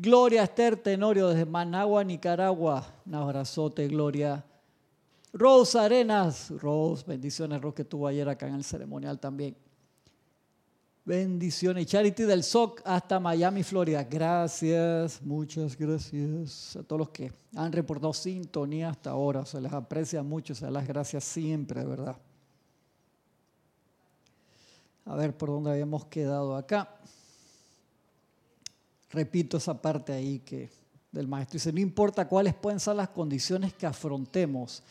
Gloria 0.00 0.44
Esther 0.44 0.76
Tenorio 0.76 1.26
desde 1.26 1.44
Managua, 1.44 2.04
Nicaragua. 2.04 2.86
Un 3.04 3.16
abrazote, 3.16 3.88
Gloria. 3.88 4.44
Rose 5.32 5.76
Arenas. 5.76 6.50
Rose, 6.50 7.04
bendiciones, 7.04 7.60
Rose, 7.60 7.74
que 7.74 7.82
estuvo 7.82 8.06
ayer 8.06 8.28
acá 8.28 8.46
en 8.46 8.54
el 8.54 8.62
ceremonial 8.62 9.18
también. 9.18 9.56
Bendiciones. 11.04 11.86
Charity 11.86 12.22
del 12.22 12.44
SOC 12.44 12.80
hasta 12.84 13.18
Miami, 13.18 13.64
Florida. 13.64 14.04
Gracias, 14.04 15.20
muchas 15.20 15.76
gracias 15.76 16.76
a 16.76 16.84
todos 16.84 17.00
los 17.00 17.08
que 17.08 17.32
han 17.56 17.72
reportado 17.72 18.12
sintonía 18.12 18.90
hasta 18.90 19.10
ahora. 19.10 19.44
Se 19.46 19.60
les 19.60 19.72
aprecia 19.72 20.22
mucho, 20.22 20.54
se 20.54 20.70
las 20.70 20.86
gracias 20.86 21.24
siempre, 21.24 21.80
de 21.80 21.86
verdad. 21.86 22.16
A 25.06 25.16
ver 25.16 25.36
por 25.36 25.48
dónde 25.48 25.72
habíamos 25.72 26.04
quedado 26.04 26.54
acá. 26.54 26.88
Repito 29.10 29.56
esa 29.56 29.80
parte 29.80 30.12
ahí 30.12 30.40
que 30.40 30.70
del 31.10 31.26
maestro 31.26 31.54
dice, 31.54 31.72
no 31.72 31.80
importa 31.80 32.28
cuáles 32.28 32.54
pueden 32.54 32.80
ser 32.80 32.96
las 32.96 33.08
condiciones 33.08 33.72
que 33.72 33.86
afrontemos, 33.86 34.82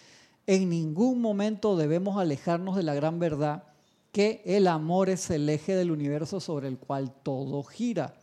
en 0.48 0.70
ningún 0.70 1.22
momento 1.22 1.76
debemos 1.76 2.18
alejarnos 2.18 2.76
de 2.76 2.84
la 2.84 2.96
gran 2.96 3.20
verdad 3.20 3.64
que 4.12 4.42
el 4.46 4.68
amor 4.68 5.10
es 5.10 5.30
el 5.30 5.48
eje 5.50 5.76
del 5.76 5.92
universo 5.92 6.40
sobre 6.40 6.68
el 6.68 6.78
cual 6.78 7.14
todo 7.22 7.62
gira. 7.64 8.16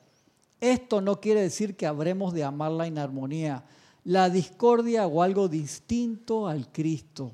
Esto 0.61 1.01
no 1.01 1.21
quiere 1.21 1.43
decir 1.43 1.77
que 1.77 1.87
habremos 1.87 2.33
de 2.33 2.43
amar 2.43 2.73
la 2.73 2.87
inarmonía, 2.87 3.65
la 4.03 4.31
discordia 4.31 5.07
o 5.07 5.23
algo 5.23 5.49
distinto 5.49 6.49
al 6.49 6.73
Cristo, 6.73 7.33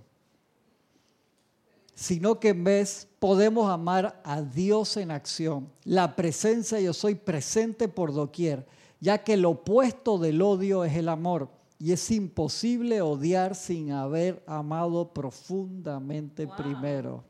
sino 2.00 2.40
que 2.40 2.48
en 2.48 2.64
vez 2.64 3.06
podemos 3.18 3.70
amar 3.70 4.22
a 4.24 4.40
Dios 4.40 4.96
en 4.96 5.10
acción. 5.10 5.70
La 5.84 6.16
presencia 6.16 6.80
yo 6.80 6.94
soy 6.94 7.14
presente 7.14 7.88
por 7.88 8.14
doquier, 8.14 8.66
ya 9.00 9.18
que 9.22 9.34
el 9.34 9.44
opuesto 9.44 10.16
del 10.16 10.40
odio 10.40 10.82
es 10.86 10.96
el 10.96 11.10
amor. 11.10 11.50
Y 11.78 11.92
es 11.92 12.10
imposible 12.10 13.02
odiar 13.02 13.54
sin 13.54 13.92
haber 13.92 14.42
amado 14.46 15.12
profundamente 15.12 16.46
primero. 16.56 17.22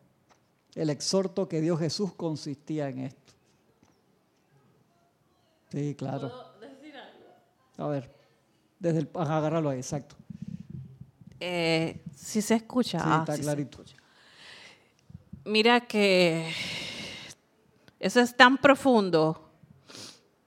El 0.77 0.91
exhorto 0.91 1.49
que 1.49 1.61
dio 1.61 1.77
Jesús 1.77 2.13
consistía 2.15 2.89
en 2.91 2.99
esto. 3.01 3.33
Sí, 5.73 5.97
claro. 5.97 6.29
¿Puedo 6.29 6.61
decir 6.73 6.95
algo? 6.97 7.85
A 7.85 7.89
ver, 7.89 8.15
desde 8.79 9.01
el, 9.01 9.11
ajá, 9.17 9.39
agárralo 9.39 9.71
ahí, 9.71 9.79
exacto. 9.79 10.15
Eh, 11.41 12.05
sí 12.15 12.41
se 12.41 12.55
escucha. 12.55 12.99
Sí, 13.01 13.05
Ah, 13.09 13.19
está 13.21 13.35
se 13.37 13.43
clarito. 13.43 13.83
escucha. 13.83 14.00
Mira 15.45 15.81
que 15.81 16.53
eso 17.99 18.21
es 18.21 18.37
tan 18.37 18.59
profundo 18.59 19.49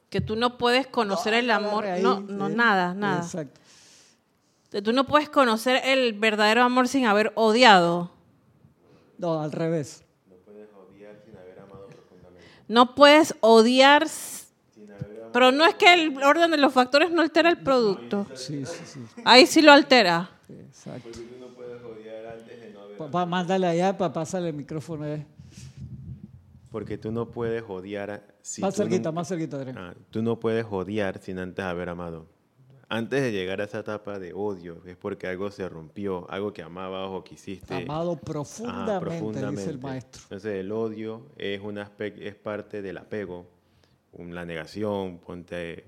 que 0.09 0.21
tú 0.21 0.35
no 0.35 0.57
puedes 0.57 0.87
conocer 0.87 1.33
el 1.33 1.49
amor. 1.49 1.85
Ahí, 1.85 2.03
no, 2.03 2.19
no, 2.21 2.47
eh, 2.47 2.55
nada, 2.55 2.93
nada. 2.93 3.23
Exacto. 3.23 3.59
Tú 4.83 4.91
no 4.91 5.05
puedes 5.05 5.29
conocer 5.29 5.81
el 5.85 6.13
verdadero 6.13 6.63
amor 6.63 6.87
sin 6.87 7.05
haber 7.05 7.31
odiado. 7.35 8.11
No, 9.17 9.41
al 9.41 9.51
revés. 9.51 10.03
No 12.67 12.95
puedes 12.95 13.35
odiar, 13.41 14.03
s- 14.03 14.45
pero 15.31 15.51
no 15.51 15.65
es 15.65 15.75
que 15.75 15.93
el 15.93 16.23
orden 16.23 16.49
de 16.51 16.57
los 16.57 16.73
factores 16.73 17.11
no 17.11 17.21
altera 17.21 17.49
el 17.49 17.57
producto. 17.59 18.27
Sí, 18.33 18.65
sí, 18.65 18.85
sí. 18.85 18.99
Ahí 19.25 19.45
sí 19.45 19.61
lo 19.61 19.71
altera. 19.71 20.29
Exacto. 20.49 21.19
Papá, 22.97 23.25
mándale 23.25 23.67
allá 23.67 23.97
para 23.97 24.13
pasarle 24.13 24.49
el 24.49 24.55
micrófono. 24.55 25.05
eh. 25.05 25.25
Porque 26.71 26.97
tú 26.97 27.11
no 27.11 27.29
puedes 27.29 27.63
odiar 27.67 28.23
si 28.41 28.61
más 28.61 28.75
cerquita, 28.75 29.09
nun- 29.11 29.15
más 29.15 29.27
cerquita, 29.27 29.57
Adrián. 29.57 29.77
Ah, 29.77 29.93
tú 30.09 30.21
no 30.23 30.39
puedes 30.39 30.65
odiar 30.69 31.19
sin 31.19 31.37
antes 31.39 31.63
haber 31.63 31.89
amado. 31.89 32.25
Antes 32.89 33.21
de 33.21 33.31
llegar 33.31 33.61
a 33.61 33.63
esa 33.63 33.79
etapa 33.79 34.19
de 34.19 34.33
odio, 34.33 34.81
es 34.85 34.95
porque 34.97 35.27
algo 35.27 35.49
se 35.51 35.67
rompió, 35.69 36.29
algo 36.29 36.51
que 36.53 36.61
amabas 36.61 37.09
o 37.11 37.23
quisiste. 37.23 37.73
Amado 37.75 38.13
Ajá, 38.13 38.99
profundamente, 38.99 39.61
dice 39.61 39.69
el 39.71 39.79
maestro. 39.79 40.21
Entonces 40.23 40.55
el 40.59 40.71
odio 40.71 41.27
es, 41.37 41.59
un 41.61 41.75
aspe- 41.77 42.13
es 42.19 42.35
parte 42.35 42.81
del 42.81 42.97
apego, 42.97 43.47
la 44.17 44.45
negación, 44.45 45.19
ponte 45.19 45.85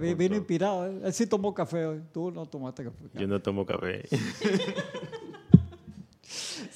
vi- 0.00 0.14
vino 0.14 0.36
inspirado. 0.36 0.86
eh. 0.86 1.00
Él 1.04 1.12
sí 1.12 1.26
tomó 1.26 1.52
café 1.54 1.86
hoy. 1.86 2.02
Tú 2.12 2.30
no 2.30 2.44
tomaste 2.46 2.84
café. 2.84 2.96
Yo 3.14 3.26
no 3.26 3.40
tomo 3.40 3.64
café. 3.66 4.04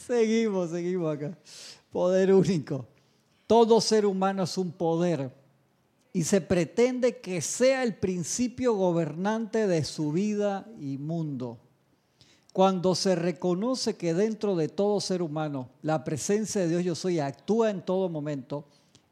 Seguimos, 0.07 0.71
seguimos 0.71 1.15
acá. 1.15 1.37
Poder 1.91 2.33
único. 2.33 2.87
Todo 3.47 3.81
ser 3.81 4.07
humano 4.07 4.43
es 4.43 4.59
un 4.59 4.73
poder 4.73 5.31
y 6.13 6.25
se 6.25 6.41
pretende 6.41 7.19
que 7.19 7.41
sea 7.41 7.83
el 7.83 7.95
principio 7.95 8.75
gobernante 8.75 9.67
de 9.67 9.85
su 9.85 10.13
vida 10.13 10.67
y 10.81 10.99
mundo. 10.99 11.59
Cuando 12.53 12.95
se 12.95 13.15
reconoce 13.15 13.97
que 13.97 14.15
dentro 14.15 14.57
de 14.57 14.69
todo 14.69 14.99
ser 15.01 15.21
humano 15.21 15.69
la 15.83 16.05
presencia 16.05 16.63
de 16.63 16.69
Dios 16.69 16.85
yo 16.85 16.95
soy 16.95 17.19
actúa 17.19 17.71
en 17.71 17.83
todo 17.83 18.09
momento, 18.09 18.65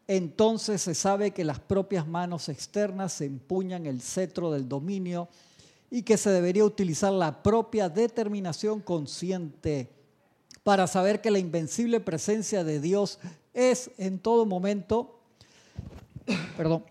entonces 0.08 0.80
se 0.82 0.94
sabe 0.94 1.32
que 1.32 1.44
las 1.44 1.60
propias 1.60 2.06
manos 2.06 2.48
externas 2.48 3.20
empuñan 3.20 3.86
el 3.86 4.00
cetro 4.00 4.50
del 4.50 4.68
dominio 4.68 5.28
y 5.90 6.02
que 6.02 6.16
se 6.16 6.30
debería 6.30 6.64
utilizar 6.64 7.12
la 7.12 7.42
propia 7.42 7.88
determinación 7.88 8.80
consciente 8.80 9.90
para 10.64 10.88
saber 10.88 11.20
que 11.20 11.30
la 11.30 11.38
invencible 11.38 12.00
presencia 12.00 12.64
de 12.64 12.80
Dios 12.80 13.20
es 13.52 13.90
en 13.98 14.18
todo 14.18 14.46
momento, 14.46 15.20
perdón, 16.56 16.84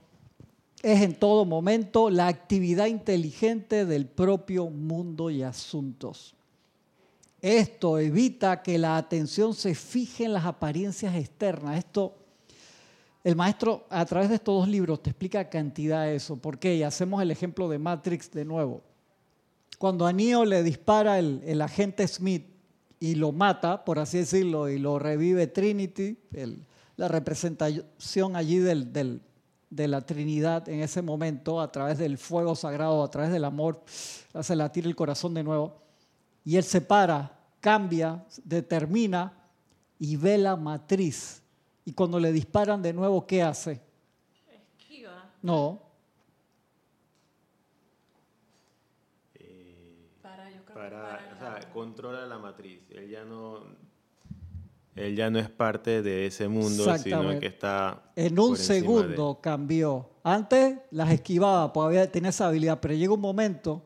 es 0.81 1.01
en 1.01 1.15
todo 1.15 1.43
momento 1.43 2.09
la 2.09 2.27
actividad 2.27 2.85
inteligente 2.85 3.85
del 3.85 4.05
propio 4.05 4.69
mundo 4.69 5.29
y 5.29 5.43
asuntos. 5.43 6.35
Esto 7.41 7.99
evita 7.99 8.61
que 8.61 8.77
la 8.77 8.95
atención 8.95 9.53
se 9.53 9.75
fije 9.75 10.25
en 10.25 10.33
las 10.33 10.45
apariencias 10.45 11.15
externas. 11.15 11.77
Esto, 11.77 12.15
el 13.23 13.35
maestro 13.35 13.85
a 13.89 14.05
través 14.05 14.29
de 14.29 14.35
estos 14.35 14.59
dos 14.59 14.69
libros 14.69 15.01
te 15.03 15.09
explica 15.09 15.49
cantidad 15.49 16.05
de 16.05 16.15
eso. 16.15 16.37
¿Por 16.37 16.59
qué? 16.59 16.75
Y 16.75 16.83
hacemos 16.83 17.21
el 17.21 17.31
ejemplo 17.31 17.67
de 17.67 17.79
Matrix 17.79 18.31
de 18.31 18.45
nuevo. 18.45 18.81
Cuando 19.77 20.05
a 20.05 20.13
Neo 20.13 20.45
le 20.45 20.63
dispara 20.63 21.19
el, 21.19 21.61
agente 21.61 22.07
Smith 22.07 22.45
y 23.03 23.15
lo 23.15 23.33
mata, 23.33 23.83
por 23.83 23.99
así 23.99 24.19
decirlo, 24.19 24.69
y 24.69 24.79
lo 24.79 24.97
revive 24.97 25.47
Trinity, 25.47 26.17
la 26.95 27.07
representación 27.09 28.35
allí 28.35 28.59
del, 28.59 28.93
del 28.93 29.21
de 29.75 29.87
la 29.87 30.01
Trinidad 30.01 30.69
en 30.69 30.81
ese 30.81 31.01
momento, 31.01 31.59
a 31.59 31.71
través 31.71 31.97
del 31.97 32.17
fuego 32.17 32.55
sagrado, 32.55 33.03
a 33.03 33.09
través 33.09 33.31
del 33.31 33.43
amor, 33.43 33.83
hace 34.33 34.55
latir 34.55 34.85
el 34.85 34.95
corazón 34.95 35.33
de 35.33 35.43
nuevo. 35.43 35.81
Y 36.45 36.57
él 36.57 36.63
se 36.63 36.79
para, 36.79 37.39
cambia, 37.59 38.23
determina 38.43 39.33
y 39.97 40.15
ve 40.15 40.37
la 40.37 40.55
matriz. 40.55 41.41
Y 41.85 41.93
cuando 41.93 42.19
le 42.19 42.31
disparan 42.31 42.81
de 42.81 42.93
nuevo, 42.93 43.25
¿qué 43.25 43.41
hace? 43.41 43.81
Esquiva. 44.77 45.29
No. 45.41 45.81
para, 50.21 50.49
yo 50.51 50.63
creo 50.63 50.75
para, 50.77 51.35
o 51.35 51.39
sea, 51.39 51.52
controla 51.65 52.25
la 52.25 52.37
matriz. 52.37 52.81
Él 52.89 53.09
ya 53.09 53.23
no 53.23 53.61
él 54.95 55.15
ya 55.15 55.29
no 55.29 55.39
es 55.39 55.49
parte 55.49 56.03
de 56.03 56.27
ese 56.27 56.47
mundo, 56.47 56.97
sino 56.97 57.39
que 57.39 57.47
está. 57.47 58.11
En 58.15 58.37
un 58.37 58.55
segundo 58.57 59.39
cambió. 59.41 60.09
Antes 60.23 60.77
las 60.91 61.11
esquivaba, 61.11 61.73
porque 61.73 62.05
tenía 62.07 62.29
esa 62.29 62.47
habilidad, 62.47 62.79
pero 62.79 62.93
llega 62.93 63.13
un 63.13 63.19
momento 63.19 63.83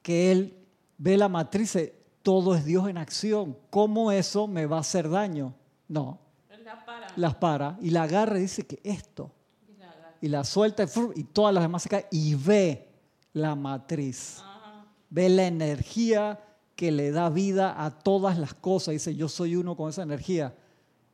que 0.00 0.30
él 0.30 0.56
ve 0.96 1.16
la 1.16 1.28
matriz, 1.28 1.76
todo 2.22 2.54
es 2.54 2.64
Dios 2.64 2.88
en 2.88 2.98
acción. 2.98 3.56
¿Cómo 3.68 4.12
eso 4.12 4.46
me 4.46 4.66
va 4.66 4.76
a 4.76 4.80
hacer 4.80 5.10
daño? 5.10 5.54
No. 5.88 6.20
La 6.64 6.84
para. 6.84 7.08
Las 7.16 7.34
para 7.34 7.78
y 7.80 7.90
la 7.90 8.04
agarra 8.04 8.38
y 8.38 8.42
dice 8.42 8.64
que 8.66 8.80
esto. 8.84 9.32
Y 10.20 10.28
la, 10.28 10.42
suelta 10.42 10.84
y, 11.14 11.24
todas 11.24 11.54
las 11.54 11.62
demás 11.62 11.82
se 11.82 11.88
caen 11.88 12.06
y 12.10 12.34
ve 12.34 12.88
la 13.32 13.54
matriz. 13.54 14.42
Ve 15.10 15.28
la 15.28 15.46
energía 15.46 16.40
que 16.78 16.92
le 16.92 17.10
da 17.10 17.28
vida 17.28 17.84
a 17.84 17.90
todas 17.90 18.38
las 18.38 18.54
cosas. 18.54 18.92
Dice, 18.92 19.16
yo 19.16 19.28
soy 19.28 19.56
uno 19.56 19.76
con 19.76 19.90
esa 19.90 20.04
energía. 20.04 20.54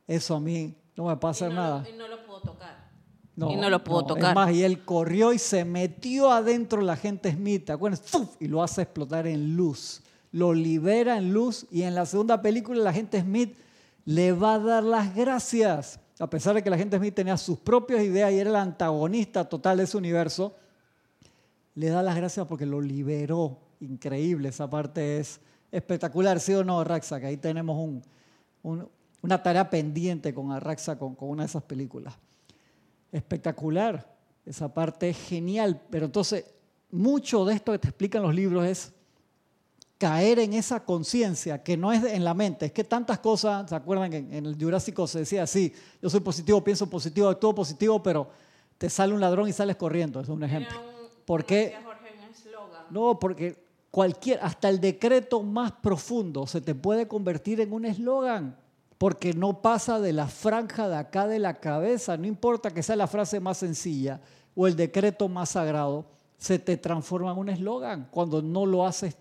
Eso 0.05 0.35
a 0.35 0.39
mí 0.39 0.75
no 0.95 1.05
me 1.05 1.17
pasa 1.17 1.49
nada. 1.49 1.83
y 1.89 1.97
no 1.97 2.07
lo 2.07 2.23
puedo 2.23 2.39
tocar. 2.41 2.91
No, 3.35 3.49
y 3.49 3.55
no 3.55 3.71
lo 3.71 3.83
puedo 3.83 4.05
tocar. 4.05 4.29
Es 4.29 4.35
más, 4.35 4.51
y 4.53 4.63
él 4.63 4.85
corrió 4.85 5.33
y 5.33 5.39
se 5.39 5.65
metió 5.65 6.29
adentro 6.29 6.81
la 6.81 6.95
gente 6.95 7.31
Smith, 7.31 7.65
¿te 7.65 7.71
acuerdas? 7.71 8.03
Y 8.39 8.47
lo 8.47 8.61
hace 8.61 8.83
explotar 8.83 9.25
en 9.25 9.55
luz. 9.55 10.03
Lo 10.31 10.53
libera 10.53 11.17
en 11.17 11.33
luz 11.33 11.65
y 11.71 11.81
en 11.81 11.95
la 11.95 12.05
segunda 12.05 12.43
película 12.43 12.83
la 12.83 12.93
gente 12.93 13.19
Smith 13.19 13.57
le 14.05 14.33
va 14.33 14.53
a 14.53 14.59
dar 14.59 14.83
las 14.83 15.15
gracias. 15.15 15.99
A 16.19 16.29
pesar 16.29 16.53
de 16.53 16.61
que 16.61 16.69
la 16.69 16.77
gente 16.77 16.95
Smith 16.99 17.15
tenía 17.15 17.37
sus 17.37 17.57
propias 17.57 18.03
ideas 18.03 18.31
y 18.31 18.37
era 18.37 18.51
el 18.51 18.55
antagonista 18.55 19.49
total 19.49 19.77
de 19.77 19.85
ese 19.85 19.97
universo, 19.97 20.53
le 21.73 21.89
da 21.89 22.03
las 22.03 22.15
gracias 22.15 22.45
porque 22.45 22.67
lo 22.67 22.79
liberó. 22.81 23.57
Increíble, 23.79 24.49
esa 24.49 24.69
parte 24.69 25.17
es 25.17 25.41
espectacular, 25.77 26.39
¿sí 26.39 26.53
o 26.53 26.63
no, 26.63 26.83
Raxa? 26.83 27.19
Que 27.19 27.27
ahí 27.27 27.37
tenemos 27.37 28.01
una 29.21 29.43
tarea 29.43 29.69
pendiente 29.69 30.33
con 30.33 30.51
Arraxa, 30.51 30.97
con, 30.97 31.15
con 31.15 31.29
una 31.29 31.43
de 31.43 31.47
esas 31.47 31.63
películas. 31.63 32.13
Espectacular, 33.11 34.15
esa 34.45 34.73
parte 34.73 35.09
es 35.09 35.17
genial, 35.17 35.81
pero 35.89 36.05
entonces 36.05 36.45
mucho 36.91 37.43
de 37.45 37.55
esto 37.55 37.71
que 37.73 37.79
te 37.79 37.87
explican 37.89 38.21
los 38.21 38.33
libros 38.33 38.65
es 38.65 38.93
caer 39.97 40.39
en 40.39 40.53
esa 40.53 40.83
conciencia 40.83 41.63
que 41.63 41.77
no 41.77 41.91
es 41.91 42.03
en 42.03 42.23
la 42.23 42.33
mente, 42.33 42.67
es 42.67 42.71
que 42.71 42.83
tantas 42.83 43.19
cosas, 43.19 43.69
¿se 43.69 43.75
acuerdan 43.75 44.11
que 44.11 44.17
en 44.17 44.45
el 44.45 44.57
Jurásico 44.59 45.07
se 45.07 45.19
decía 45.19 45.43
así, 45.43 45.73
yo 46.01 46.09
soy 46.09 46.19
positivo, 46.19 46.63
pienso 46.63 46.89
positivo, 46.89 47.29
actúo 47.29 47.55
positivo, 47.55 48.01
pero 48.01 48.29
te 48.77 48.89
sale 48.89 49.13
un 49.13 49.21
ladrón 49.21 49.47
y 49.47 49.53
sales 49.53 49.75
corriendo, 49.75 50.19
es 50.19 50.29
un 50.29 50.43
ejemplo. 50.43 50.77
¿Por 51.25 51.45
qué? 51.45 51.75
No, 52.91 53.17
porque 53.17 53.64
cualquier, 53.95 54.39
hasta 54.41 54.67
el 54.67 54.81
decreto 54.81 55.41
más 55.41 55.71
profundo 55.71 56.45
se 56.47 56.59
te 56.59 56.75
puede 56.75 57.07
convertir 57.07 57.61
en 57.61 57.71
un 57.71 57.85
eslogan, 57.85 58.57
porque 58.97 59.33
no 59.33 59.61
pasa 59.61 60.01
de 60.01 60.11
la 60.11 60.27
franja 60.27 60.89
de 60.89 60.97
acá 60.97 61.27
de 61.27 61.39
la 61.39 61.61
cabeza, 61.61 62.17
no 62.17 62.27
importa 62.27 62.71
que 62.71 62.83
sea 62.83 62.97
la 62.97 63.07
frase 63.07 63.39
más 63.39 63.59
sencilla 63.59 64.19
o 64.53 64.67
el 64.67 64.75
decreto 64.75 65.29
más 65.29 65.51
sagrado, 65.51 66.07
se 66.37 66.59
te 66.59 66.75
transforma 66.75 67.31
en 67.31 67.37
un 67.37 67.47
eslogan 67.47 68.09
cuando 68.11 68.41
no 68.41 68.65
lo 68.65 68.85
haces 68.85 69.15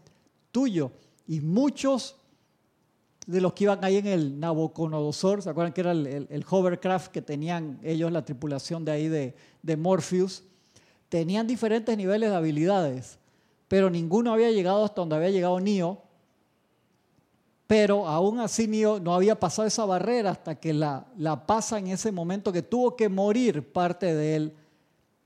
tuyo. 0.50 0.90
Y 1.28 1.40
muchos 1.40 2.16
de 3.28 3.40
los 3.40 3.52
que 3.52 3.64
iban 3.64 3.84
ahí 3.84 3.98
en 3.98 4.08
el 4.08 4.40
Nabucodonosor, 4.40 5.40
¿se 5.40 5.50
acuerdan 5.50 5.72
que 5.72 5.82
era 5.82 5.92
el, 5.92 6.44
hovercraft 6.50 7.12
que 7.12 7.22
tenían 7.22 7.78
ellos, 7.84 8.10
la 8.10 8.24
tripulación 8.24 8.84
de 8.84 8.90
ahí 8.90 9.06
de 9.06 9.76
Morpheus? 9.76 10.42
Tenían 11.08 11.46
diferentes 11.46 11.96
niveles 11.96 12.30
de 12.30 12.37
habilidades 12.37 13.20
pero 13.68 13.90
ninguno 13.90 14.33
había 14.33 14.50
llegado 14.50 14.85
hasta 14.85 15.00
donde 15.00 15.16
había 15.16 15.31
llegado 15.31 15.59
Neo. 15.61 15.98
Pero 17.66 18.07
aún 18.07 18.40
así 18.40 18.66
Neo 18.66 19.00
no 19.00 19.14
había 19.14 19.40
pasado 19.40 19.66
esa 19.66 19.85
barrera 19.85 20.31
hasta 20.31 20.55
que 20.55 20.74
la, 20.74 21.07
la 21.16 21.46
pasa 21.46 21.79
en 21.79 21.88
ese 21.88 22.12
momento 22.12 22.53
que 22.53 22.62
tuvo 22.62 22.94
que 22.94 23.09
morir 23.09 23.72
parte 23.72 24.14
de 24.14 24.37
él 24.37 24.53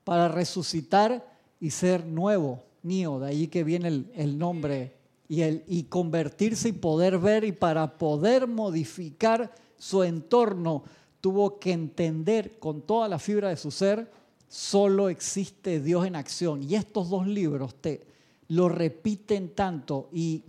para 0.05 0.29
resucitar 0.29 1.27
y 1.61 1.70
ser 1.70 2.07
nuevo. 2.07 2.62
Neo, 2.83 3.18
de 3.18 3.29
ahí 3.29 3.48
que 3.48 3.64
viene 3.64 3.88
el, 3.88 4.12
el 4.14 4.38
nombre 4.38 4.94
y, 5.29 5.42
el, 5.42 5.64
y 5.66 5.85
convertirse 5.85 6.70
y 6.70 6.72
poder 6.72 7.18
ver 7.18 7.44
y 7.44 7.53
para 7.53 7.98
poder 7.98 8.46
modificar 8.46 9.53
su 9.77 10.03
entorno 10.03 10.85
tuvo 11.20 11.59
que 11.59 11.72
entender 11.72 12.59
con 12.59 12.83
toda 12.83 13.09
la 13.09 13.18
fibra 13.18 13.48
de 13.48 13.57
su 13.57 13.70
ser, 13.70 14.11
solo 14.48 15.09
existe 15.09 15.81
Dios 15.81 16.07
en 16.07 16.16
acción. 16.16 16.62
Y 16.62 16.74
estos 16.74 17.11
dos 17.11 17.27
libros 17.27 17.74
te, 17.74 18.07
lo 18.48 18.68
repiten 18.68 19.54
tanto 19.54 20.08
y 20.12 20.44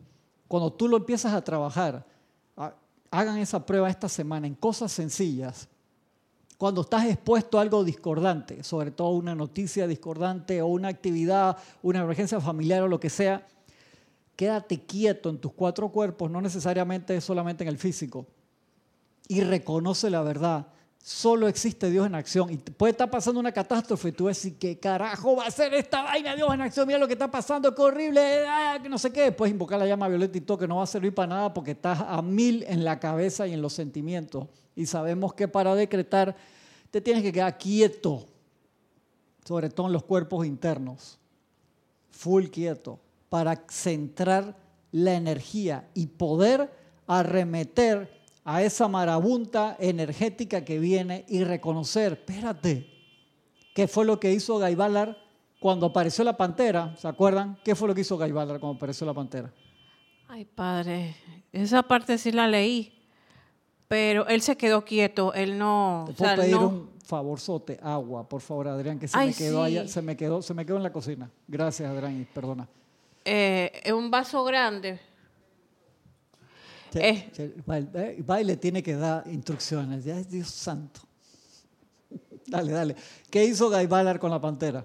cuando 0.48 0.74
tú 0.74 0.88
lo 0.88 0.98
empiezas 0.98 1.34
a 1.34 1.44
trabajar, 1.44 2.06
hagan 3.12 3.38
esa 3.38 3.66
prueba 3.66 3.90
esta 3.90 4.10
semana 4.10 4.48
en 4.48 4.56
cosas 4.56 4.92
sencillas. 4.92 5.68
Cuando 6.58 6.82
estás 6.82 7.06
expuesto 7.06 7.58
a 7.58 7.62
algo 7.62 7.84
discordante, 7.84 8.64
sobre 8.64 8.92
todo 8.92 9.10
una 9.12 9.36
noticia 9.36 9.88
discordante 9.88 10.62
o 10.62 10.68
una 10.68 10.90
actividad, 10.90 11.58
una 11.82 12.02
emergencia 12.02 12.42
familiar 12.42 12.82
o 12.84 12.88
lo 12.88 13.00
que 13.00 13.10
sea, 13.10 13.48
quédate 14.36 14.82
quieto 14.82 15.30
en 15.30 15.38
tus 15.38 15.54
cuatro 15.54 15.90
cuerpos, 15.90 16.30
no 16.30 16.42
necesariamente 16.42 17.20
solamente 17.22 17.64
en 17.64 17.70
el 17.70 17.78
físico, 17.78 18.26
y 19.28 19.42
reconoce 19.42 20.10
la 20.10 20.22
verdad 20.22 20.68
Solo 21.02 21.48
existe 21.48 21.90
Dios 21.90 22.06
en 22.06 22.16
acción. 22.16 22.52
Y 22.52 22.58
puede 22.58 22.92
estar 22.92 23.10
pasando 23.10 23.40
una 23.40 23.52
catástrofe 23.52 24.10
y 24.10 24.12
tú 24.12 24.28
decís, 24.28 24.54
¿qué 24.60 24.78
carajo 24.78 25.38
va 25.38 25.46
a 25.46 25.52
ser 25.52 25.74
esta 25.74 26.04
vaina 26.04 26.36
Dios 26.36 26.54
en 26.54 26.62
acción? 26.62 26.86
Mira 26.86 27.00
lo 27.00 27.08
que 27.08 27.14
está 27.14 27.32
pasando, 27.32 27.74
qué 27.74 27.82
horrible, 27.82 28.46
ah, 28.48 28.80
que 28.82 28.90
no 28.90 28.98
sé 28.98 29.12
qué. 29.12 29.32
Puedes 29.32 29.54
invocar 29.54 29.80
la 29.80 29.88
llama 29.88 30.08
violeta 30.08 30.38
y 30.38 30.42
todo, 30.42 30.58
que 30.58 30.68
no 30.68 30.78
va 30.78 30.84
a 30.84 30.88
servir 30.88 31.14
para 31.14 31.28
nada 31.28 31.54
porque 31.54 31.72
estás 31.72 32.00
a 32.02 32.22
mil 32.22 32.64
en 32.68 32.84
la 32.84 33.00
cabeza 33.00 33.48
y 33.48 33.54
en 33.54 33.62
los 33.62 33.74
sentimientos. 33.74 34.48
Y 34.76 34.86
sabemos 34.86 35.34
que 35.34 35.48
para 35.48 35.74
decretar 35.74 36.36
te 36.92 37.02
tienes 37.02 37.24
que 37.24 37.32
quedar 37.32 37.58
quieto, 37.58 38.26
sobre 39.46 39.70
todo 39.70 39.88
en 39.88 39.94
los 39.94 40.04
cuerpos 40.04 40.46
internos, 40.46 41.18
full 42.12 42.48
quieto, 42.48 43.00
para 43.30 43.64
centrar 43.70 44.56
la 44.92 45.14
energía 45.14 45.88
y 45.94 46.08
poder 46.08 46.72
arremeter 47.08 48.19
a 48.50 48.64
esa 48.64 48.88
marabunta 48.88 49.78
energética 49.80 50.66
que 50.66 50.80
viene 50.80 51.24
y 51.28 51.44
reconocer, 51.44 52.14
espérate, 52.14 52.90
¿qué 53.76 53.88
fue 53.88 54.06
lo 54.06 54.20
que 54.20 54.34
hizo 54.34 54.58
Guy 54.58 54.76
cuando 55.60 55.86
apareció 55.86 56.24
la 56.24 56.36
pantera? 56.36 56.96
¿Se 56.98 57.08
acuerdan? 57.08 57.60
¿Qué 57.64 57.76
fue 57.76 57.88
lo 57.88 57.94
que 57.94 58.02
hizo 58.02 58.18
Guy 58.18 58.32
cuando 58.32 58.70
apareció 58.70 59.06
la 59.06 59.14
pantera? 59.14 59.54
Ay, 60.28 60.46
padre, 60.46 61.16
esa 61.52 61.84
parte 61.84 62.18
sí 62.18 62.32
la 62.32 62.48
leí, 62.48 62.92
pero 63.88 64.26
él 64.26 64.42
se 64.42 64.58
quedó 64.58 64.84
quieto, 64.84 65.32
él 65.36 65.56
no... 65.56 66.06
¿Te 66.08 66.14
puedo 66.14 66.36
pedir 66.36 66.56
un 66.56 66.90
favorzote, 67.04 67.80
agua, 67.84 68.28
por 68.28 68.42
favor, 68.42 68.68
Adrián, 68.68 68.98
que 68.98 69.08
se 69.08 69.16
me 69.16 69.32
quedó 69.32 69.62
allá, 69.62 69.88
se 69.88 70.02
me 70.02 70.18
quedó, 70.18 70.42
se 70.42 70.56
me 70.56 70.66
quedó 70.66 70.78
en 70.78 70.84
la 70.84 70.92
cocina. 70.92 71.30
Gracias, 71.48 71.88
Adrián, 71.88 72.20
y 72.20 72.26
perdona. 72.26 72.68
Eh, 73.24 73.92
un 73.94 74.10
vaso 74.10 74.44
grande. 74.44 75.00
Eh. 76.96 78.22
baile 78.26 78.58
tiene 78.58 78.82
que 78.82 78.96
dar 78.96 79.24
instrucciones, 79.28 80.04
ya 80.04 80.20
es 80.20 80.30
Dios 80.30 80.50
santo. 80.50 81.02
Dale, 82.48 82.72
dale. 82.72 82.96
¿Qué 83.30 83.46
hizo 83.46 83.70
Guy 83.70 83.88
con 84.18 84.32
la 84.32 84.42
pantera? 84.42 84.84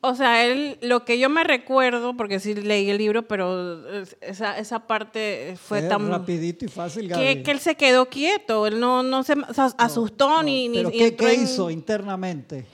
O 0.00 0.14
sea, 0.14 0.44
él, 0.44 0.76
lo 0.82 1.04
que 1.04 1.18
yo 1.18 1.30
me 1.30 1.44
recuerdo, 1.44 2.14
porque 2.14 2.38
sí 2.38 2.54
leí 2.54 2.90
el 2.90 2.98
libro, 2.98 3.26
pero 3.26 4.02
esa, 4.20 4.58
esa 4.58 4.86
parte 4.86 5.56
fue 5.56 5.82
tan... 5.82 6.06
Rapidito 6.10 6.66
y 6.66 6.68
fácil, 6.68 7.08
Que, 7.08 7.42
que, 7.42 7.50
él 7.50 7.58
se 7.58 7.74
quedó 7.74 8.06
quieto, 8.10 8.66
él 8.66 8.78
no, 8.80 9.02
no 9.02 9.22
se 9.22 9.34
asustó 9.78 10.42
ni, 10.42 10.68
¿Pero 10.68 10.90
qué, 10.90 11.34
hizo 11.34 11.70
internamente? 11.70 12.66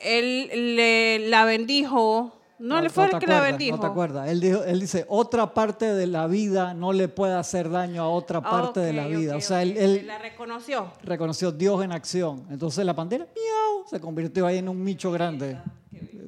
él 0.00 0.76
le, 0.76 1.18
la 1.28 1.44
bendijo. 1.44 2.39
No, 2.60 2.80
le 2.80 2.90
fue 2.90 3.04
el 3.06 3.10
te 3.12 3.18
que 3.18 3.26
la 3.26 3.40
bendijo. 3.40 3.76
No 3.76 3.80
te 3.80 3.86
acuerdas. 3.86 4.28
Él, 4.28 4.38
dijo, 4.40 4.62
él 4.64 4.80
dice, 4.80 5.06
otra 5.08 5.54
parte 5.54 5.94
de 5.94 6.06
la 6.06 6.26
vida 6.26 6.74
no 6.74 6.92
le 6.92 7.08
puede 7.08 7.34
hacer 7.34 7.70
daño 7.70 8.02
a 8.02 8.08
otra 8.10 8.40
parte 8.42 8.80
de 8.80 8.92
la 8.92 9.06
vida. 9.06 9.32
ok, 9.32 9.38
o 9.38 9.40
sea, 9.40 9.62
él, 9.62 9.76
él 9.78 10.06
la 10.06 10.18
reconoció. 10.18 10.92
reconoció 11.02 11.52
Dios 11.52 11.82
en 11.82 11.92
acción. 11.92 12.44
Entonces 12.50 12.84
la 12.84 12.94
pantera, 12.94 13.24
miau, 13.34 13.88
se 13.88 13.98
convirtió 13.98 14.46
ahí 14.46 14.58
en 14.58 14.68
un 14.68 14.82
micho 14.84 15.10
grande. 15.10 15.56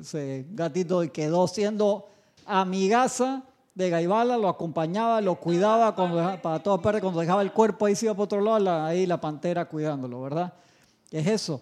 Ese 0.01 0.47
gatito 0.51 1.01
quedó 1.13 1.47
siendo 1.47 2.09
amigaza 2.47 3.43
de 3.75 3.89
Gaibala, 3.91 4.37
lo 4.37 4.49
acompañaba, 4.49 5.21
lo 5.21 5.37
cuidaba 5.37 5.95
cuando 5.95 6.17
dejaba- 6.17 6.43
para 6.43 6.63
todas 6.63 6.81
partes, 6.81 7.01
cuando 7.03 7.21
dejaba 7.21 7.43
el 7.43 7.53
cuerpo 7.53 7.87
ahí 7.87 7.95
se 7.95 8.07
iba 8.07 8.15
para 8.15 8.25
otro 8.25 8.41
lado, 8.41 8.59
la- 8.59 8.87
ahí 8.87 9.07
la 9.07 9.21
pantera 9.21 9.65
cuidándolo, 9.67 10.21
¿verdad? 10.23 10.53
Es 11.11 11.27
eso. 11.27 11.61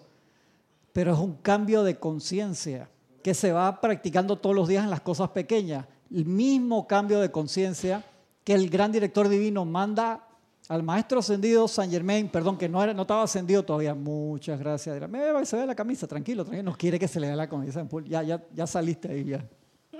Pero 0.93 1.13
es 1.13 1.19
un 1.19 1.35
cambio 1.35 1.83
de 1.83 1.97
conciencia 1.97 2.89
que 3.21 3.33
se 3.33 3.51
va 3.51 3.79
practicando 3.79 4.37
todos 4.37 4.55
los 4.55 4.67
días 4.67 4.83
en 4.83 4.89
las 4.89 5.01
cosas 5.01 5.29
pequeñas. 5.29 5.85
El 6.13 6.25
mismo 6.25 6.87
cambio 6.87 7.19
de 7.19 7.31
conciencia 7.31 8.03
que 8.43 8.53
el 8.53 8.69
gran 8.69 8.91
director 8.91 9.29
divino 9.29 9.65
manda 9.65 10.27
al 10.67 10.83
maestro 10.83 11.19
ascendido 11.19 11.67
San 11.67 11.89
Germain, 11.89 12.29
perdón, 12.29 12.57
que 12.57 12.69
no, 12.69 12.81
era, 12.81 12.93
no 12.93 13.01
estaba 13.01 13.23
ascendido 13.23 13.63
todavía. 13.63 13.93
Muchas 13.93 14.59
gracias. 14.59 14.93
Adrián. 14.93 15.11
Me 15.11 15.45
se 15.45 15.57
ve 15.57 15.65
la 15.65 15.75
camisa, 15.75 16.07
tranquilo, 16.07 16.45
tranquilo. 16.45 16.71
No 16.71 16.77
quiere 16.77 16.97
que 16.97 17.07
se 17.07 17.19
le 17.19 17.27
vea 17.27 17.35
la 17.35 17.49
camisa. 17.49 17.85
Ya, 18.05 18.23
ya, 18.23 18.41
ya 18.53 18.67
saliste 18.67 19.11
ahí, 19.11 19.25
ya. 19.25 19.45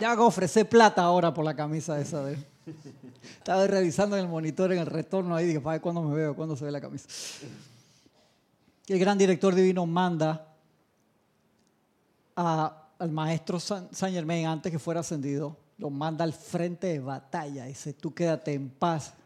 Ya 0.00 0.10
hago 0.10 0.26
ofrecer 0.26 0.68
plata 0.68 1.02
ahora 1.02 1.32
por 1.32 1.44
la 1.44 1.54
camisa 1.54 2.00
esa 2.00 2.24
de 2.24 2.34
él. 2.34 2.44
Estaba 3.38 3.66
revisando 3.66 4.16
en 4.16 4.24
el 4.24 4.28
monitor 4.28 4.72
en 4.72 4.78
el 4.78 4.86
retorno 4.86 5.36
ahí, 5.36 5.46
dije, 5.46 5.60
cuándo 5.60 6.02
me 6.02 6.16
veo, 6.16 6.34
cuándo 6.34 6.56
se 6.56 6.64
ve 6.64 6.72
la 6.72 6.80
camisa. 6.80 7.06
El 8.88 8.98
gran 8.98 9.16
director 9.16 9.54
divino 9.54 9.86
manda 9.86 10.53
al 12.36 13.10
maestro 13.10 13.58
San, 13.60 13.88
San 13.94 14.12
Germain 14.12 14.46
antes 14.46 14.70
que 14.72 14.78
fuera 14.78 15.00
ascendido, 15.00 15.56
lo 15.78 15.90
manda 15.90 16.24
al 16.24 16.32
frente 16.32 16.86
de 16.88 17.00
batalla. 17.00 17.64
Dice, 17.66 17.92
tú 17.92 18.12
quédate 18.14 18.52
en 18.54 18.68
paz. 18.70 19.14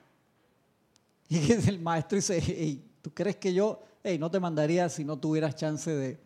Y 1.31 1.53
el 1.53 1.79
maestro 1.81 2.17
dice, 2.17 2.39
"Ey, 2.39 2.83
¿tú 3.03 3.13
crees 3.13 3.37
que 3.37 3.53
yo 3.53 3.83
ey, 4.03 4.19
no 4.19 4.31
te 4.31 4.41
mandaría 4.41 4.89
si 4.89 5.05
no 5.05 5.19
tuvieras 5.19 5.55
chance 5.57 5.91
de, 5.91 6.19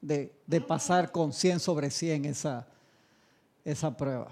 de- 0.00 0.32
de 0.46 0.60
pasar 0.62 1.12
con 1.12 1.32
100 1.32 1.60
sobre 1.60 1.90
100 1.90 2.24
esa, 2.24 2.66
esa 3.64 3.94
prueba? 3.94 4.28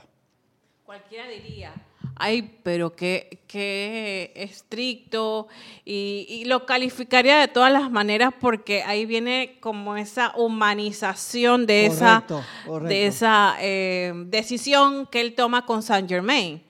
Cualquiera 0.87 1.29
diría, 1.29 1.75
ay, 2.17 2.59
pero 2.63 2.95
qué, 2.95 3.41
qué 3.47 4.33
estricto, 4.35 5.49
y, 5.85 6.27
y 6.29 6.45
lo 6.45 6.67
calificaría 6.67 7.39
de 7.39 7.49
todas 7.49 7.73
las 7.73 7.91
maneras 7.91 8.33
porque 8.41 8.83
ahí 8.83 9.07
viene 9.07 9.59
como 9.61 9.97
esa 9.97 10.33
humanización 10.37 11.67
de 11.67 11.87
esa, 11.87 12.25
Correcto, 12.27 12.89
de 12.89 13.07
esa 13.07 13.57
eh, 13.61 14.13
decisión 14.27 15.07
que 15.07 15.21
él 15.21 15.35
toma 15.35 15.67
con 15.67 15.83
Saint 15.83 16.09
Germain. 16.09 16.63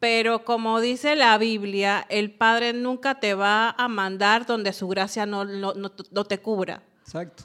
Pero 0.00 0.44
como 0.44 0.80
dice 0.80 1.16
la 1.16 1.36
Biblia, 1.38 2.06
el 2.08 2.30
Padre 2.30 2.72
nunca 2.72 3.18
te 3.18 3.34
va 3.34 3.70
a 3.70 3.88
mandar 3.88 4.46
donde 4.46 4.72
su 4.72 4.86
gracia 4.86 5.26
no, 5.26 5.44
no- 5.44 5.74
no- 5.74 5.90
no 6.12 6.24
te 6.24 6.38
cubra. 6.38 6.82
Exacto, 7.02 7.44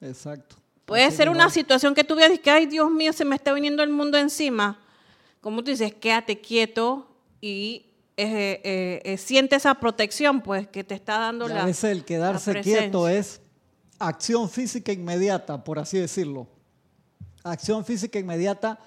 exacto. 0.00 0.56
Puede 0.86 1.04
Así 1.04 1.16
ser 1.18 1.28
una 1.28 1.48
situación 1.50 1.94
que 1.94 2.02
tú 2.04 2.16
veas 2.16 2.32
y 2.34 2.38
que, 2.38 2.50
ay, 2.50 2.66
Dios 2.66 2.90
mío, 2.90 3.12
se 3.12 3.24
me 3.24 3.36
está 3.36 3.52
viniendo 3.52 3.82
el 3.82 3.90
mundo 3.90 4.18
encima. 4.18 4.78
Como 5.44 5.62
tú 5.62 5.72
dices, 5.72 5.92
quédate 5.92 6.40
quieto 6.40 7.06
y 7.38 7.84
eh, 8.16 8.62
eh, 8.64 9.02
eh, 9.04 9.18
siente 9.18 9.56
esa 9.56 9.74
protección, 9.74 10.40
pues, 10.40 10.66
que 10.66 10.82
te 10.82 10.94
está 10.94 11.18
dando 11.18 11.46
la 11.46 11.64
a 11.64 11.66
veces 11.66 11.92
el 11.92 12.02
quedarse 12.02 12.62
quieto 12.62 13.08
es 13.08 13.42
acción 13.98 14.48
física 14.48 14.90
inmediata, 14.90 15.62
por 15.62 15.78
así 15.78 15.98
decirlo. 15.98 16.46
Acción 17.42 17.84
física 17.84 18.18
inmediata, 18.18 18.78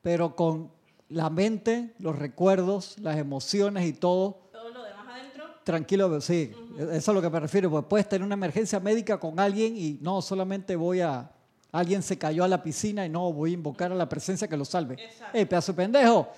pero 0.00 0.36
con 0.36 0.70
la 1.08 1.28
mente, 1.28 1.92
los 1.98 2.16
recuerdos, 2.16 2.96
las 3.00 3.16
emociones 3.16 3.84
y 3.84 3.92
todo 3.92 4.48
Todo 4.52 4.70
lo 4.70 4.84
demás 4.84 5.08
adentro. 5.08 5.44
tranquilo, 5.64 6.20
sí, 6.20 6.52
eso 6.78 6.90
es 6.92 7.08
a 7.08 7.12
lo 7.14 7.20
que 7.20 7.30
me 7.30 7.40
refiero, 7.40 7.68
pues 7.68 7.84
puedes 7.88 8.08
tener 8.08 8.24
una 8.24 8.34
emergencia 8.34 8.78
médica 8.78 9.18
con 9.18 9.40
alguien 9.40 9.76
y 9.76 9.98
no 10.00 10.22
solamente 10.22 10.76
voy 10.76 11.00
a, 11.00 11.32
alguien 11.78 12.02
se 12.02 12.16
cayó 12.18 12.44
a 12.44 12.48
la 12.48 12.62
piscina 12.62 13.04
y 13.04 13.08
no, 13.08 13.32
voy 13.32 13.50
a 13.50 13.54
invocar 13.54 13.92
a 13.92 13.94
la 13.94 14.08
presencia 14.08 14.48
que 14.48 14.56
lo 14.56 14.64
salve. 14.64 14.94
Exacto. 14.94 15.36
¡Ey, 15.36 15.44
pedazo 15.44 15.72
de 15.72 15.76
pendejo! 15.76 16.28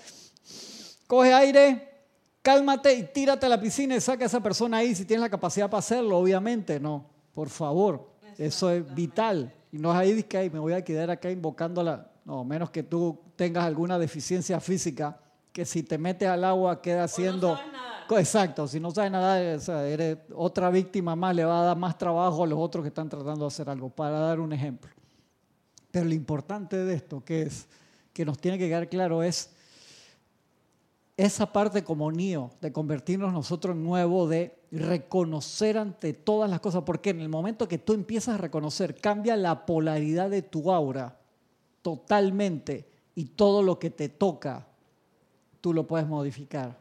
Coge 1.07 1.33
aire, 1.33 1.89
cálmate 2.43 2.93
y 2.95 3.03
tírate 3.05 3.47
a 3.47 3.49
la 3.49 3.61
piscina 3.61 3.97
y 3.97 4.01
saca 4.01 4.25
a 4.25 4.27
esa 4.27 4.41
persona 4.41 4.79
ahí 4.79 4.95
si 4.95 5.05
tienes 5.05 5.23
la 5.23 5.31
capacidad 5.31 5.71
para 5.71 5.79
hacerlo, 5.79 6.19
obviamente, 6.19 6.79
no, 6.79 7.07
por 7.33 7.49
favor, 7.49 8.11
eso 8.37 8.71
es 8.71 8.95
vital. 8.95 9.53
Y 9.71 9.79
no 9.79 9.93
es 9.93 9.99
ahí 9.99 10.23
que 10.23 10.39
"Ay, 10.39 10.51
me 10.51 10.59
voy 10.59 10.73
a 10.73 10.83
quedar 10.83 11.11
acá 11.11 11.31
invocando 11.31 11.81
a 11.81 11.85
la... 11.85 12.11
No, 12.25 12.45
menos 12.45 12.71
que 12.71 12.83
tú 12.83 13.19
tengas 13.37 13.65
alguna 13.65 13.99
deficiencia 13.99 14.61
física, 14.61 15.19
que 15.53 15.65
si 15.65 15.83
te 15.83 15.99
metes 15.99 16.29
al 16.29 16.45
agua 16.45 16.81
queda 16.83 17.05
haciendo... 17.05 17.59
Exacto, 18.11 18.67
si 18.67 18.81
no 18.81 18.91
sabes 18.91 19.11
nada, 19.11 19.57
o 19.57 19.61
sea, 19.61 19.87
eres 19.87 20.17
otra 20.35 20.71
víctima 20.71 21.15
más, 21.15 21.37
le 21.37 21.45
va 21.45 21.61
a 21.61 21.65
dar 21.65 21.77
más 21.77 21.99
trabajo 21.99 22.43
a 22.43 22.47
los 22.47 22.59
otros 22.59 22.83
que 22.83 22.89
están 22.89 23.07
tratando 23.09 23.45
de 23.45 23.49
hacer 23.49 23.69
algo, 23.69 23.91
para 23.91 24.19
dar 24.19 24.41
un 24.41 24.53
ejemplo. 24.53 24.91
Pero 25.99 26.11
lo 26.11 26.15
importante 26.15 26.77
de 26.77 26.95
esto, 26.95 27.25
que 27.25 27.43
es, 27.43 27.67
que 28.13 28.25
nos 28.25 28.39
tiene 28.39 28.57
que 28.57 28.69
quedar 28.69 28.89
claro, 28.89 29.25
es 29.25 29.51
esa 31.17 31.53
parte 31.53 31.83
como 31.83 32.13
nío, 32.13 32.53
de 32.61 32.71
convertirnos 32.71 33.33
nosotros 33.33 33.75
en 33.75 33.83
nuevo, 33.83 34.29
de 34.29 34.57
reconocer 34.71 35.77
ante 35.77 36.13
todas 36.13 36.49
las 36.49 36.61
cosas, 36.61 36.85
porque 36.87 37.11
en 37.11 37.21
el 37.21 37.29
momento 37.29 37.67
que 37.67 37.79
tú 37.79 37.95
empiezas 37.95 38.37
a 38.37 38.39
reconocer, 38.39 38.95
cambia 38.95 39.37
la 39.37 39.67
polaridad 39.67 40.31
de 40.31 40.43
tu 40.43 40.71
aura 40.71 41.19
totalmente 41.83 42.89
y 43.17 43.25
todo 43.25 43.65
lo 43.65 43.81
que 43.81 43.91
te 43.91 44.09
toca, 44.09 44.69
tú 45.61 45.75
lo 45.75 45.89
puedes 45.89 46.07
modificar. 46.07 46.79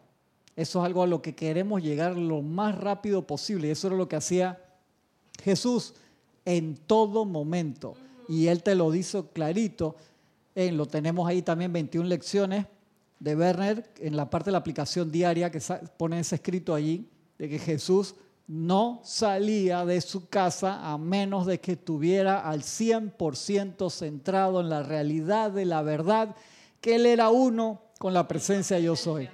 Eso 0.55 0.77
es 0.77 0.85
algo 0.85 1.01
a 1.01 1.07
lo 1.07 1.23
que 1.23 1.33
queremos 1.33 1.81
llegar 1.81 2.15
lo 2.15 2.43
más 2.43 2.77
rápido 2.77 3.25
posible. 3.25 3.71
Eso 3.71 3.87
era 3.87 3.95
lo 3.95 4.07
que 4.07 4.17
hacía 4.17 4.63
Jesús 5.43 5.95
en 6.45 6.75
todo 6.77 7.25
momento. 7.25 7.95
Y 8.27 8.47
Él 8.47 8.63
te 8.63 8.75
lo 8.75 8.91
dice 8.91 9.23
clarito. 9.33 9.95
En, 10.55 10.77
lo 10.77 10.85
tenemos 10.85 11.27
ahí 11.27 11.41
también 11.41 11.71
21 11.71 12.07
lecciones 12.07 12.65
de 13.19 13.35
Werner 13.35 13.89
en 13.99 14.15
la 14.15 14.29
parte 14.29 14.47
de 14.47 14.53
la 14.53 14.57
aplicación 14.59 15.11
diaria 15.11 15.51
que 15.51 15.61
pone 15.97 16.19
ese 16.19 16.35
escrito 16.35 16.73
allí, 16.73 17.07
de 17.37 17.49
que 17.49 17.59
Jesús 17.59 18.15
no 18.47 19.01
salía 19.03 19.85
de 19.85 20.01
su 20.01 20.29
casa 20.29 20.91
a 20.91 20.97
menos 20.97 21.45
de 21.45 21.59
que 21.59 21.73
estuviera 21.73 22.47
al 22.47 22.61
100% 22.61 23.89
centrado 23.89 24.61
en 24.61 24.69
la 24.69 24.83
realidad 24.83 25.51
de 25.51 25.65
la 25.65 25.81
verdad, 25.81 26.35
que 26.81 26.95
Él 26.95 27.05
era 27.05 27.29
uno 27.29 27.81
con 27.99 28.13
la 28.13 28.27
presencia 28.27 28.79
yo 28.79 28.95
soy. 28.95 29.29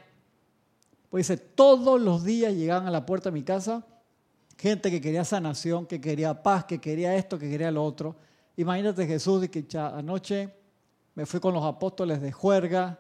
Pues 1.09 1.27
dice, 1.27 1.37
todos 1.37 2.01
los 2.01 2.23
días 2.23 2.53
llegaban 2.53 2.87
a 2.87 2.91
la 2.91 3.05
puerta 3.05 3.29
de 3.29 3.33
mi 3.33 3.43
casa 3.43 3.85
gente 4.57 4.91
que 4.91 5.01
quería 5.01 5.25
sanación, 5.25 5.85
que 5.85 5.99
quería 5.99 6.41
paz, 6.41 6.65
que 6.65 6.79
quería 6.79 7.15
esto, 7.15 7.37
que 7.37 7.49
quería 7.49 7.71
lo 7.71 7.83
otro. 7.83 8.15
Imagínate 8.57 9.05
Jesús 9.07 9.47
que 9.49 9.65
anoche 9.77 10.53
me 11.15 11.25
fui 11.25 11.39
con 11.39 11.53
los 11.53 11.63
apóstoles 11.63 12.21
de 12.21 12.31
juerga, 12.31 12.99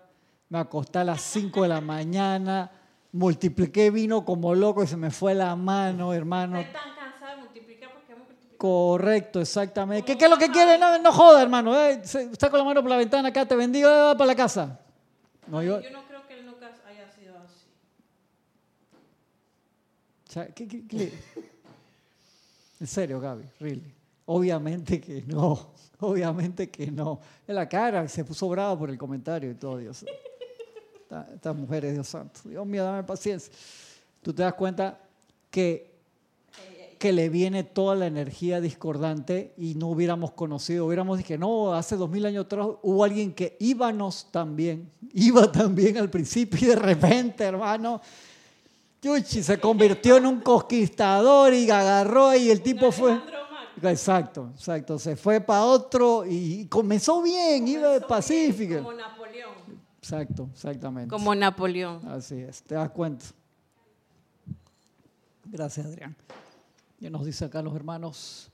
me 0.49 0.59
acosté 0.59 0.99
a 0.99 1.03
las 1.03 1.21
5 1.21 1.63
de 1.63 1.69
la 1.69 1.81
mañana, 1.81 2.71
multipliqué 3.11 3.91
vino 3.91 4.25
como 4.25 4.55
loco 4.55 4.83
y 4.83 4.87
se 4.87 4.97
me 4.97 5.11
fue 5.11 5.35
la 5.35 5.55
mano, 5.55 6.13
hermano. 6.13 6.61
Estoy 6.61 6.73
tan 6.73 6.95
cansada 6.95 7.35
de 7.35 7.41
multiplicar 7.41 7.91
porque 7.93 8.15
multiplicar. 8.15 8.57
Correcto, 8.57 9.41
exactamente. 9.41 10.05
¿Qué, 10.05 10.17
qué 10.17 10.25
es 10.25 10.31
lo 10.31 10.37
que 10.37 10.49
quiere? 10.49 10.77
No, 10.77 10.97
no 10.99 11.11
joda, 11.11 11.41
hermano. 11.43 11.75
Eh, 11.79 12.01
está 12.03 12.49
con 12.49 12.59
la 12.59 12.65
mano 12.65 12.81
por 12.81 12.89
la 12.89 12.97
ventana 12.97 13.29
acá, 13.29 13.45
te 13.47 13.55
bendigo, 13.55 13.87
eh, 13.89 13.91
va 13.91 14.17
para 14.17 14.27
la 14.27 14.35
casa. 14.35 14.79
No, 15.47 15.61
yo, 15.61 15.81
Yo 15.81 15.89
no 15.91 16.03
creo 16.07 16.25
que 16.27 16.39
él 16.39 16.45
nunca 16.45 16.67
haya 16.87 17.07
sido 17.11 17.35
así. 17.37 17.65
O 20.29 20.31
sea, 20.31 20.47
¿qué- 20.47 20.67
qué- 20.67 20.87
qué 20.87 20.97
le- 20.97 21.13
En 22.79 22.87
serio, 22.87 23.19
Gaby, 23.19 23.43
really. 23.59 23.92
Obviamente 24.25 24.99
que 25.01 25.21
no, 25.27 25.71
obviamente 25.99 26.69
que 26.69 26.89
no. 26.91 27.19
En 27.47 27.55
la 27.55 27.67
cara 27.67 28.07
se 28.07 28.23
puso 28.23 28.47
brava 28.49 28.77
por 28.77 28.89
el 28.89 28.97
comentario 28.97 29.51
y 29.51 29.55
todo, 29.55 29.77
Dios. 29.77 30.03
Esta- 31.01 31.27
Estas 31.33 31.55
mujeres, 31.55 31.93
Dios 31.93 32.07
santo. 32.07 32.39
Dios 32.45 32.65
mío, 32.65 32.83
dame 32.83 33.03
paciencia. 33.03 33.53
Tú 34.21 34.33
te 34.33 34.41
das 34.43 34.53
cuenta 34.53 34.97
que, 35.51 35.91
que 36.97 37.11
le 37.11 37.27
viene 37.29 37.63
toda 37.65 37.95
la 37.95 38.07
energía 38.07 38.61
discordante 38.61 39.53
y 39.57 39.75
no 39.75 39.87
hubiéramos 39.89 40.31
conocido, 40.31 40.85
hubiéramos 40.85 41.17
dicho, 41.17 41.37
no, 41.37 41.73
hace 41.73 41.97
dos 41.97 42.09
mil 42.09 42.25
años 42.25 42.45
atrás 42.45 42.65
hubo 42.81 43.03
alguien 43.03 43.33
que 43.33 43.57
íbamos 43.59 44.31
también, 44.31 44.89
iba 45.13 45.51
también 45.51 45.97
al 45.97 46.09
principio 46.09 46.57
y 46.61 46.65
de 46.69 46.75
repente, 46.77 47.43
hermano, 47.43 47.99
Yuchi 49.01 49.43
se 49.43 49.59
convirtió 49.59 50.15
en 50.15 50.25
un 50.25 50.39
conquistador 50.39 51.53
y 51.53 51.69
agarró 51.69 52.33
y 52.35 52.49
el 52.49 52.61
tipo 52.61 52.89
fue... 52.93 53.19
Exacto, 53.81 54.51
exacto. 54.53 54.99
Se 54.99 55.15
fue 55.15 55.41
para 55.41 55.63
otro 55.63 56.25
y 56.25 56.67
comenzó 56.67 57.21
bien, 57.21 57.67
iba 57.67 57.89
de 57.89 58.01
Pacífico. 58.01 58.75
Como 58.75 58.93
Napoleón. 58.93 59.53
Exacto, 59.97 60.49
exactamente. 60.53 61.09
Como 61.09 61.33
Napoleón. 61.33 62.05
Así 62.07 62.35
es, 62.35 62.61
te 62.63 62.75
das 62.75 62.89
cuenta. 62.91 63.25
Gracias, 65.45 65.85
Adrián. 65.85 66.15
Ya 66.99 67.09
nos 67.09 67.25
dice 67.25 67.45
acá 67.45 67.61
los 67.61 67.75
hermanos. 67.75 68.49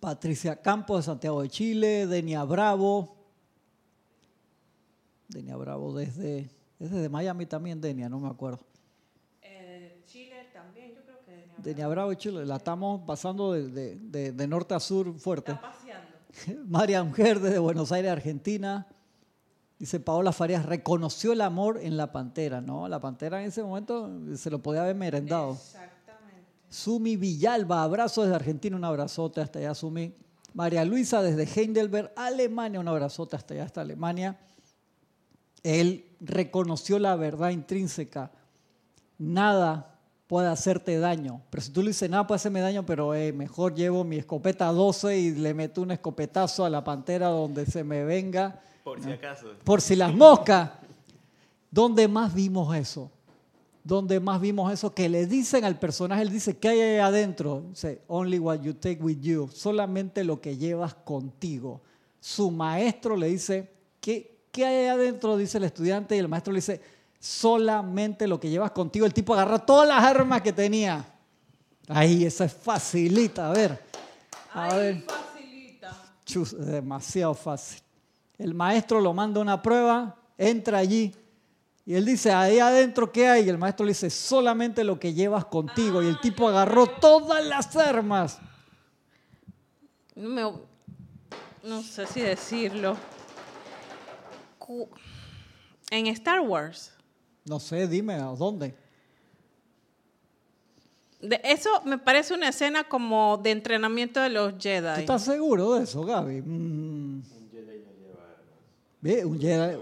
Patricia 0.00 0.60
Campo 0.60 0.96
de 0.96 1.02
Santiago 1.02 1.40
de 1.40 1.48
Chile, 1.48 2.06
Denia 2.06 2.44
Bravo. 2.44 3.16
Denia 5.28 5.56
Bravo 5.56 5.94
desde, 5.94 6.50
desde 6.78 7.08
Miami 7.08 7.46
también, 7.46 7.80
Denia, 7.80 8.08
no 8.08 8.20
me 8.20 8.28
acuerdo 8.28 8.60
de 11.72 12.16
Chile, 12.16 12.44
la 12.44 12.56
estamos 12.56 13.00
pasando 13.06 13.52
de, 13.52 13.68
de- 13.68 13.96
de- 13.96 14.32
de 14.32 14.46
norte 14.46 14.74
a 14.74 14.80
sur 14.80 15.18
fuerte. 15.18 15.52
está 15.52 15.70
paseando. 15.72 16.64
María 16.68 17.02
Mujer 17.02 17.40
desde 17.40 17.58
Buenos 17.58 17.90
Aires, 17.92 18.12
Argentina. 18.12 18.86
Dice 19.78 19.98
Paola 20.00 20.32
Farías, 20.32 20.64
reconoció 20.66 21.32
el 21.32 21.40
amor 21.40 21.78
en 21.82 21.96
la 21.96 22.12
pantera, 22.12 22.60
¿no? 22.60 22.86
La 22.88 23.00
pantera 23.00 23.40
en 23.42 23.48
ese 23.48 23.62
momento 23.62 24.08
se 24.36 24.50
lo 24.50 24.60
podía 24.60 24.82
haber 24.82 24.94
merendado. 24.94 25.52
Exactamente. 25.52 26.44
Sumi 26.68 27.16
Villalba, 27.16 27.82
abrazo 27.82 28.22
desde 28.22 28.36
Argentina, 28.36 28.76
un 28.76 28.84
abrazote 28.84 29.40
hasta 29.40 29.58
allá, 29.58 29.74
Sumi. 29.74 30.14
María 30.54 30.84
Luisa 30.84 31.20
desde 31.22 31.42
Heidelberg, 31.60 32.12
Alemania, 32.14 32.78
un 32.78 32.86
abrazote 32.88 33.34
hasta 33.36 33.54
allá, 33.54 33.64
hasta 33.64 33.80
Alemania. 33.80 34.38
Él 35.64 36.04
reconoció 36.20 36.98
la 36.98 37.16
verdad 37.16 37.50
intrínseca. 37.50 38.30
Nada 39.18 39.93
puede 40.26 40.48
hacerte 40.48 40.98
daño. 40.98 41.42
Pero 41.50 41.62
si 41.62 41.70
tú 41.70 41.82
le 41.82 41.88
dices, 41.88 42.08
nada 42.08 42.26
puede 42.26 42.36
hacerme 42.36 42.60
daño, 42.60 42.84
pero 42.86 43.14
eh, 43.14 43.32
mejor 43.32 43.74
llevo 43.74 44.04
mi 44.04 44.16
escopeta 44.16 44.66
12 44.66 45.18
y 45.18 45.30
le 45.32 45.54
meto 45.54 45.82
un 45.82 45.90
escopetazo 45.90 46.64
a 46.64 46.70
la 46.70 46.82
pantera 46.82 47.28
donde 47.28 47.66
se 47.66 47.84
me 47.84 48.04
venga. 48.04 48.60
Por 48.82 49.02
si 49.02 49.10
acaso. 49.10 49.48
Por 49.64 49.80
si 49.80 49.96
las 49.96 50.14
moscas. 50.14 50.70
¿Dónde 51.70 52.06
más 52.06 52.32
vimos 52.32 52.74
eso? 52.76 53.10
¿Dónde 53.82 54.20
más 54.20 54.40
vimos 54.40 54.72
eso? 54.72 54.94
Que 54.94 55.08
le 55.08 55.26
dicen 55.26 55.64
al 55.64 55.78
personaje, 55.78 56.22
él 56.22 56.30
dice, 56.30 56.56
¿qué 56.56 56.68
hay 56.68 56.80
ahí 56.80 56.98
adentro? 56.98 57.64
Dice, 57.68 58.00
only 58.06 58.38
what 58.38 58.60
you 58.60 58.74
take 58.74 59.02
with 59.02 59.20
you. 59.20 59.48
Solamente 59.52 60.24
lo 60.24 60.40
que 60.40 60.56
llevas 60.56 60.94
contigo. 60.94 61.82
Su 62.20 62.50
maestro 62.50 63.16
le 63.16 63.26
dice, 63.28 63.70
¿qué, 64.00 64.38
qué 64.50 64.64
hay 64.64 64.76
ahí 64.76 64.86
adentro? 64.86 65.36
Dice 65.36 65.58
el 65.58 65.64
estudiante 65.64 66.16
y 66.16 66.18
el 66.18 66.28
maestro 66.28 66.52
le 66.52 66.58
dice, 66.58 66.80
solamente 67.24 68.26
lo 68.28 68.38
que 68.38 68.50
llevas 68.50 68.72
contigo. 68.72 69.06
El 69.06 69.14
tipo 69.14 69.32
agarra 69.32 69.58
todas 69.58 69.88
las 69.88 70.04
armas 70.04 70.42
que 70.42 70.52
tenía. 70.52 71.02
Ahí, 71.88 72.24
eso 72.24 72.44
es 72.44 72.52
facilita. 72.52 73.48
A 73.48 73.52
ver. 73.52 73.82
A 74.52 74.74
ver. 74.74 75.02
facilita. 75.04 76.02
Chus, 76.26 76.54
demasiado 76.58 77.32
fácil. 77.34 77.80
El 78.36 78.52
maestro 78.52 79.00
lo 79.00 79.14
manda 79.14 79.38
a 79.38 79.42
una 79.42 79.62
prueba, 79.62 80.16
entra 80.36 80.78
allí 80.78 81.14
y 81.86 81.94
él 81.94 82.04
dice, 82.04 82.32
ahí 82.32 82.58
adentro, 82.58 83.10
¿qué 83.12 83.28
hay? 83.28 83.44
Y 83.46 83.48
el 83.48 83.58
maestro 83.58 83.86
le 83.86 83.90
dice, 83.92 84.10
solamente 84.10 84.82
lo 84.84 84.98
que 84.98 85.14
llevas 85.14 85.44
contigo. 85.46 86.02
Y 86.02 86.06
el 86.06 86.20
tipo 86.20 86.48
agarró 86.48 86.86
todas 86.86 87.44
las 87.44 87.74
armas. 87.76 88.38
No, 90.14 90.28
me- 90.28 90.58
no 91.62 91.82
sé 91.82 92.06
si 92.06 92.20
decirlo. 92.20 92.96
En 95.90 96.06
Star 96.08 96.40
Wars. 96.40 96.90
No 97.46 97.60
sé, 97.60 97.86
dime, 97.88 98.14
¿a 98.14 98.24
dónde? 98.26 98.74
De 101.20 101.40
eso 101.44 101.70
me 101.84 101.98
parece 101.98 102.34
una 102.34 102.48
escena 102.50 102.84
como 102.84 103.38
de 103.38 103.50
entrenamiento 103.50 104.20
de 104.20 104.28
los 104.30 104.54
¿Tú 104.54 104.60
Jedi. 104.60 105.00
estás 105.00 105.22
seguro 105.24 105.74
de 105.74 105.84
eso, 105.84 106.02
Gaby? 106.04 106.42
Mm. 106.42 107.22
Un 109.24 109.38
Jedi, 109.38 109.76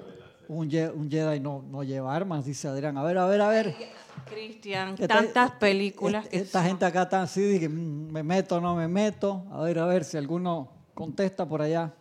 un 0.48 0.68
Jedi, 0.70 0.92
un 0.96 1.10
Jedi 1.10 1.40
no, 1.40 1.62
no 1.62 1.82
lleva 1.84 2.14
armas, 2.14 2.44
dice 2.44 2.66
Adrián. 2.68 2.96
A 2.98 3.04
ver, 3.04 3.18
a 3.18 3.26
ver, 3.26 3.40
a 3.40 3.48
ver. 3.48 3.74
Cristian, 4.26 4.90
Esta- 4.94 5.08
tantas 5.08 5.52
películas. 5.52 6.24
Est- 6.26 6.30
que 6.32 6.36
Esta 6.38 6.58
son. 6.60 6.68
gente 6.68 6.84
acá 6.84 7.02
está 7.02 7.22
así, 7.22 7.40
dije, 7.42 7.68
"Mm, 7.68 8.10
me 8.12 8.22
meto, 8.22 8.60
no 8.60 8.74
me 8.76 8.88
meto. 8.88 9.44
A 9.52 9.62
ver, 9.62 9.78
a 9.78 9.86
ver 9.86 10.04
si 10.04 10.16
alguno 10.16 10.68
contesta 10.94 11.46
por 11.48 11.62
allá. 11.62 11.92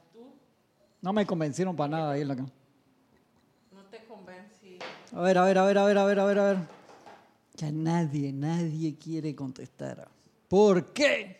No 1.02 1.14
me 1.14 1.26
convencieron 1.26 1.76
para 1.76 1.90
nada 1.90 2.12
ahí 2.14 2.22
en 2.22 2.28
la 2.28 2.36
ca- 2.36 2.42
No 2.44 2.48
te 2.48 2.52
convencí. 2.52 2.61
A 5.14 5.22
ver, 5.22 5.38
a 5.38 5.44
ver, 5.44 5.58
a 5.58 5.66
ver, 5.66 5.78
a 5.78 5.84
ver, 5.84 5.98
a 5.98 6.06
ver, 6.06 6.20
a 6.20 6.26
ver, 6.26 6.40
a 6.40 6.44
ver. 6.46 6.58
Ya 7.56 7.70
nadie, 7.70 8.32
nadie 8.32 8.96
quiere 8.96 9.36
contestar. 9.36 10.08
¿Por 10.48 10.94
qué? 10.94 11.38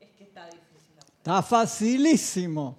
Es 0.00 0.10
que 0.18 0.24
está 0.24 0.46
difícil. 0.46 0.96
Está 1.18 1.42
facilísimo. 1.42 2.76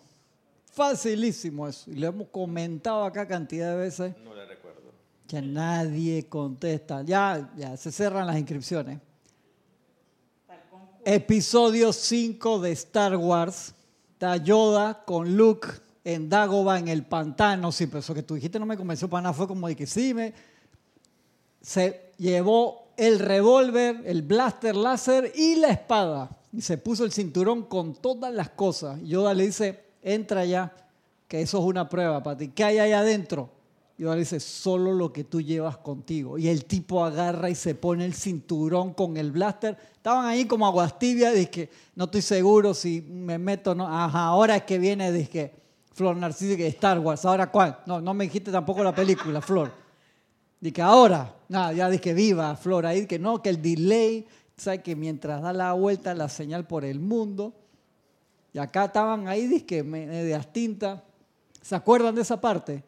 Facilísimo 0.74 1.68
eso. 1.70 1.90
Y 1.90 1.96
lo 1.96 2.08
hemos 2.08 2.28
comentado 2.28 3.06
acá 3.06 3.26
cantidad 3.26 3.72
de 3.72 3.78
veces. 3.78 4.14
No 4.26 4.36
le 4.36 4.46
recuerdo. 4.46 4.82
Ya 5.30 5.42
nadie 5.42 6.28
contesta. 6.28 7.02
Ya, 7.04 7.50
ya, 7.56 7.78
se 7.78 7.94
cierran 7.94 8.28
las 8.28 8.38
inscripciones. 8.38 9.00
Episodio 11.06 11.94
5 11.94 12.60
de 12.60 12.72
Star 12.74 13.16
Wars. 13.16 13.74
Está 14.12 14.36
Yoda 14.36 15.06
con 15.06 15.38
Luke 15.38 15.85
en 16.06 16.30
Dagobah 16.30 16.80
en 16.80 16.88
el 16.88 17.04
pantano. 17.04 17.72
Sí, 17.72 17.88
pero 17.88 18.00
eso 18.00 18.14
que 18.14 18.24
tú 18.24 18.36
dijiste 18.36 18.60
no 18.60 18.66
me 18.66 18.78
convenció 18.78 19.10
para 19.10 19.24
nada. 19.24 19.34
Fue 19.34 19.48
como 19.48 19.68
de 19.68 19.76
que 19.76 19.88
sí, 19.88 20.14
me... 20.14 20.34
Se 21.62 22.12
llevó 22.18 22.90
el 22.96 23.18
revólver, 23.18 24.04
el 24.06 24.22
blaster 24.22 24.76
láser 24.76 25.34
y 25.36 25.56
la 25.56 25.70
espada. 25.70 26.30
Y 26.54 26.62
se 26.62 26.78
puso 26.78 27.04
el 27.04 27.12
cinturón 27.12 27.64
con 27.64 27.96
todas 27.96 28.32
las 28.32 28.50
cosas. 28.50 29.02
Yoda 29.02 29.34
le 29.34 29.48
dice, 29.48 29.84
entra 30.04 30.46
ya, 30.46 30.72
que 31.28 31.42
eso 31.42 31.58
es 31.58 31.66
una 31.66 31.90
prueba 31.90 32.22
para 32.22 32.38
ti. 32.38 32.50
¿Qué 32.50 32.64
hay 32.64 32.78
ahí 32.78 32.92
adentro? 32.92 33.50
Yoda 33.98 34.14
le 34.14 34.20
dice, 34.20 34.40
solo 34.40 34.94
lo 34.94 35.12
que 35.12 35.24
tú 35.24 35.42
llevas 35.42 35.78
contigo. 35.78 36.38
Y 36.38 36.50
el 36.50 36.66
tipo 36.66 37.04
agarra 37.04 37.50
y 37.50 37.56
se 37.56 37.74
pone 37.74 38.06
el 38.06 38.14
cinturón 38.14 38.94
con 38.94 39.18
el 39.18 39.32
blaster. 39.32 39.76
Estaban 39.96 40.28
ahí 40.28 40.46
como 40.46 40.68
aguas 40.68 41.00
tibias, 41.00 41.34
dije, 41.34 41.72
no 41.96 42.06
estoy 42.06 42.22
seguro 42.22 42.76
si 42.76 43.02
me 43.02 43.40
meto 43.40 43.74
no. 43.74 43.88
Ajá, 43.88 44.26
ahora 44.26 44.58
es 44.58 44.64
que 44.64 44.78
viene, 44.78 45.12
dije, 45.12 45.65
Flor 45.96 46.18
Narciso, 46.18 46.58
que 46.58 46.68
Star 46.68 47.00
Wars. 47.00 47.24
¿Ahora 47.24 47.50
cuál? 47.50 47.80
No, 47.86 48.02
no 48.02 48.14
me 48.14 48.26
dijiste 48.26 48.52
tampoco 48.52 48.84
la 48.84 48.94
película, 48.94 49.40
Flor. 49.40 49.72
Dije, 50.60 50.82
ahora, 50.82 51.34
nada, 51.48 51.72
ya 51.72 51.90
dije, 51.90 52.14
viva, 52.14 52.58
Flor, 52.58 52.86
ahí 52.86 53.08
que 53.08 53.18
no, 53.18 53.42
que 53.42 53.48
el 53.48 53.62
delay, 53.62 54.28
¿sabes? 54.58 54.82
Que 54.82 54.94
mientras 54.94 55.42
da 55.42 55.54
la 55.54 55.72
vuelta 55.72 56.14
la 56.14 56.28
señal 56.28 56.68
por 56.68 56.84
el 56.84 57.00
mundo. 57.00 57.54
Y 58.52 58.60
acá 58.60 58.86
estaban 58.86 59.30
ahí, 59.30 59.48
dije, 59.48 59.84
medias 59.84 60.52
tintas. 60.52 61.00
¿Se 61.62 61.76
acuerdan 61.76 62.14
de 62.14 62.24
esa 62.24 62.42
parte? 62.42 62.84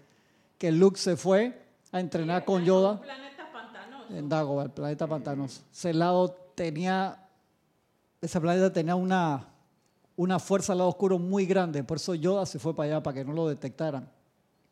Que 0.58 0.70
Luke 0.74 1.00
se 1.00 1.15
fue 1.15 1.62
a 1.93 2.02
entrenar 2.02 2.43
con 2.43 2.65
Yoda 2.65 3.00
Planeta 3.00 3.50
pantanoso. 3.54 4.13
en 4.13 4.28
Dagobah, 4.28 4.63
el 4.63 4.72
planeta 4.72 5.08
pantanoso. 5.08 5.62
Ese 5.72 5.93
lado 5.93 6.36
tenía, 6.56 7.17
ese 8.20 8.41
planeta 8.41 8.74
tenía 8.74 8.96
una, 8.96 9.48
una 10.17 10.39
fuerza 10.39 10.73
al 10.73 10.80
lado 10.80 10.89
oscuro 10.89 11.17
muy 11.17 11.45
grande, 11.45 11.84
por 11.84 11.97
eso 11.97 12.13
Yoda 12.15 12.45
se 12.45 12.60
fue 12.60 12.75
para 12.75 12.89
allá, 12.89 13.03
para 13.03 13.13
que 13.13 13.23
no 13.23 13.32
lo 13.32 13.47
detectaran. 13.47 14.12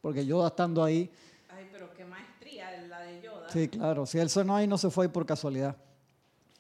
Porque 0.02 0.26
Yoda 0.26 0.48
estando 0.48 0.84
ahí, 0.84 1.10
Ay, 1.50 1.70
pero 1.72 1.94
qué 1.94 2.04
maestría 2.04 2.70
la 2.88 3.00
de 3.00 3.22
Yoda. 3.22 3.50
sí, 3.50 3.70
claro, 3.70 4.06
si 4.06 4.18
él 4.18 4.30
sonó 4.30 4.56
ahí 4.56 4.68
no 4.68 4.78
se 4.78 4.90
fue 4.90 5.06
ahí 5.06 5.12
por 5.12 5.26
casualidad. 5.26 5.78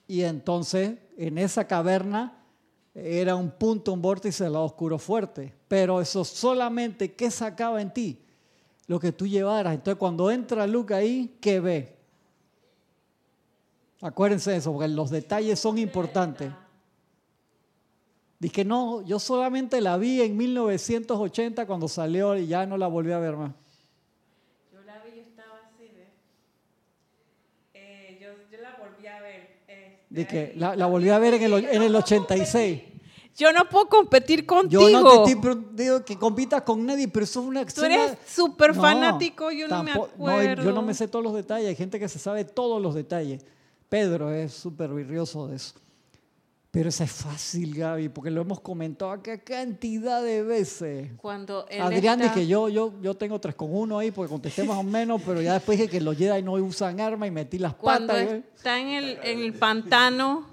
Y 0.07 0.21
entonces, 0.21 0.97
en 1.17 1.37
esa 1.39 1.67
caverna, 1.67 2.37
era 2.93 3.35
un 3.35 3.49
punto, 3.51 3.91
un 3.91 4.01
vórtice 4.01 4.43
del 4.45 4.53
lado 4.53 4.65
oscuro 4.65 4.97
fuerte. 4.99 5.53
Pero 5.67 5.99
eso 5.99 6.23
solamente, 6.23 7.13
¿qué 7.13 7.29
sacaba 7.31 7.81
en 7.81 7.91
ti? 7.91 8.21
Lo 8.87 8.99
que 8.99 9.11
tú 9.11 9.25
llevaras. 9.25 9.73
Entonces, 9.73 9.97
cuando 9.97 10.29
entra 10.29 10.67
Luke 10.67 10.93
ahí, 10.93 11.37
¿qué 11.41 11.59
ve? 11.59 11.97
Acuérdense 13.99 14.51
de 14.51 14.57
eso, 14.57 14.71
porque 14.71 14.87
los 14.87 15.09
detalles 15.09 15.59
son 15.59 15.77
importantes. 15.79 16.51
Dije, 18.45 18.63
no, 18.63 19.01
yo 19.01 19.17
solamente 19.17 19.81
la 19.81 19.97
vi 19.97 20.21
en 20.21 20.37
1980 20.37 21.65
cuando 21.65 21.87
salió 21.87 22.37
y 22.37 22.45
ya 22.45 22.67
no 22.67 22.77
la 22.77 22.85
volví 22.85 23.11
a 23.11 23.17
ver 23.17 23.35
más. 23.35 23.51
Yo 24.71 24.81
la 24.85 25.01
vi, 25.03 25.15
yo 25.15 25.21
estaba 25.23 25.61
así. 25.65 25.89
Eh, 27.73 28.19
yo, 28.21 28.27
yo 28.55 28.61
la 28.61 28.75
volví 28.77 29.07
a 29.07 29.19
ver. 29.19 29.49
este, 29.67 30.05
Dije, 30.09 30.53
la, 30.57 30.75
la 30.75 30.85
volví 30.85 31.09
a 31.09 31.17
ver 31.17 31.33
en 31.33 31.41
el, 31.43 31.53
en 31.65 31.81
el 31.81 31.95
86. 31.95 32.83
Yo 33.35 33.51
no 33.51 33.67
puedo 33.67 33.89
competir 33.89 34.45
contigo. 34.45 34.89
Yo 34.89 35.01
no 35.01 35.23
te 35.25 35.31
estoy 35.31 35.65
digo 35.73 36.05
que 36.05 36.19
compitas 36.19 36.61
con 36.61 36.85
nadie, 36.85 37.07
pero 37.07 37.23
eso 37.23 37.41
es 37.41 37.47
una 37.47 37.65
Tú 37.65 37.83
eres 37.83 38.17
súper 38.27 38.75
fanático, 38.75 39.49
yo 39.51 39.67
no 39.67 39.81
me 39.81 39.91
tampo- 39.91 40.09
yo 40.19 40.25
no 40.27 40.37
acuerdo. 40.37 40.81
me 40.83 40.93
sé 40.93 41.07
todos 41.07 41.25
los 41.25 41.33
detalles, 41.33 41.67
hay 41.69 41.75
gente 41.75 41.99
que 41.99 42.07
se 42.07 42.19
sabe 42.19 42.45
todos 42.45 42.79
los 42.79 42.93
detalles. 42.93 43.43
Pedro 43.89 44.31
es 44.31 44.53
súper 44.53 44.91
virrioso 44.93 45.47
de 45.47 45.55
eso. 45.55 45.73
Pero 46.75 46.89
eso 46.89 47.05
es 47.05 47.11
fácil, 47.13 47.73
Gaby, 47.73 48.09
porque 48.09 48.29
lo 48.29 48.41
hemos 48.41 48.59
comentado 48.59 49.09
acá 49.11 49.37
cantidad 49.37 50.21
de 50.21 50.43
veces. 50.43 51.09
Cuando 51.15 51.65
él 51.69 51.81
Adrián 51.81 52.19
está- 52.19 52.33
que 52.33 52.45
yo, 52.47 52.67
yo, 52.67 52.91
yo 53.01 53.13
tengo 53.15 53.39
tres 53.39 53.55
con 53.55 53.73
uno 53.73 53.97
ahí 53.97 54.11
porque 54.11 54.29
contesté 54.29 54.65
más 54.65 54.75
o 54.79 54.83
menos, 54.83 55.21
pero 55.25 55.41
ya 55.41 55.53
después 55.53 55.77
dije 55.79 55.89
que 55.89 56.01
los 56.01 56.17
Jedi 56.17 56.41
no 56.43 56.51
usan 56.55 56.99
arma 56.99 57.27
y 57.27 57.31
metí 57.31 57.59
las 57.59 57.75
Cuando 57.75 58.07
patas. 58.11 58.27
¿eh? 58.29 58.43
está 58.57 58.77
en 58.77 58.87
el, 58.89 59.19
en 59.23 59.39
el 59.39 59.53
pantano, 59.53 60.47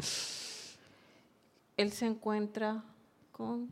él 1.76 1.90
se 1.90 2.06
encuentra 2.06 2.84
con... 3.32 3.68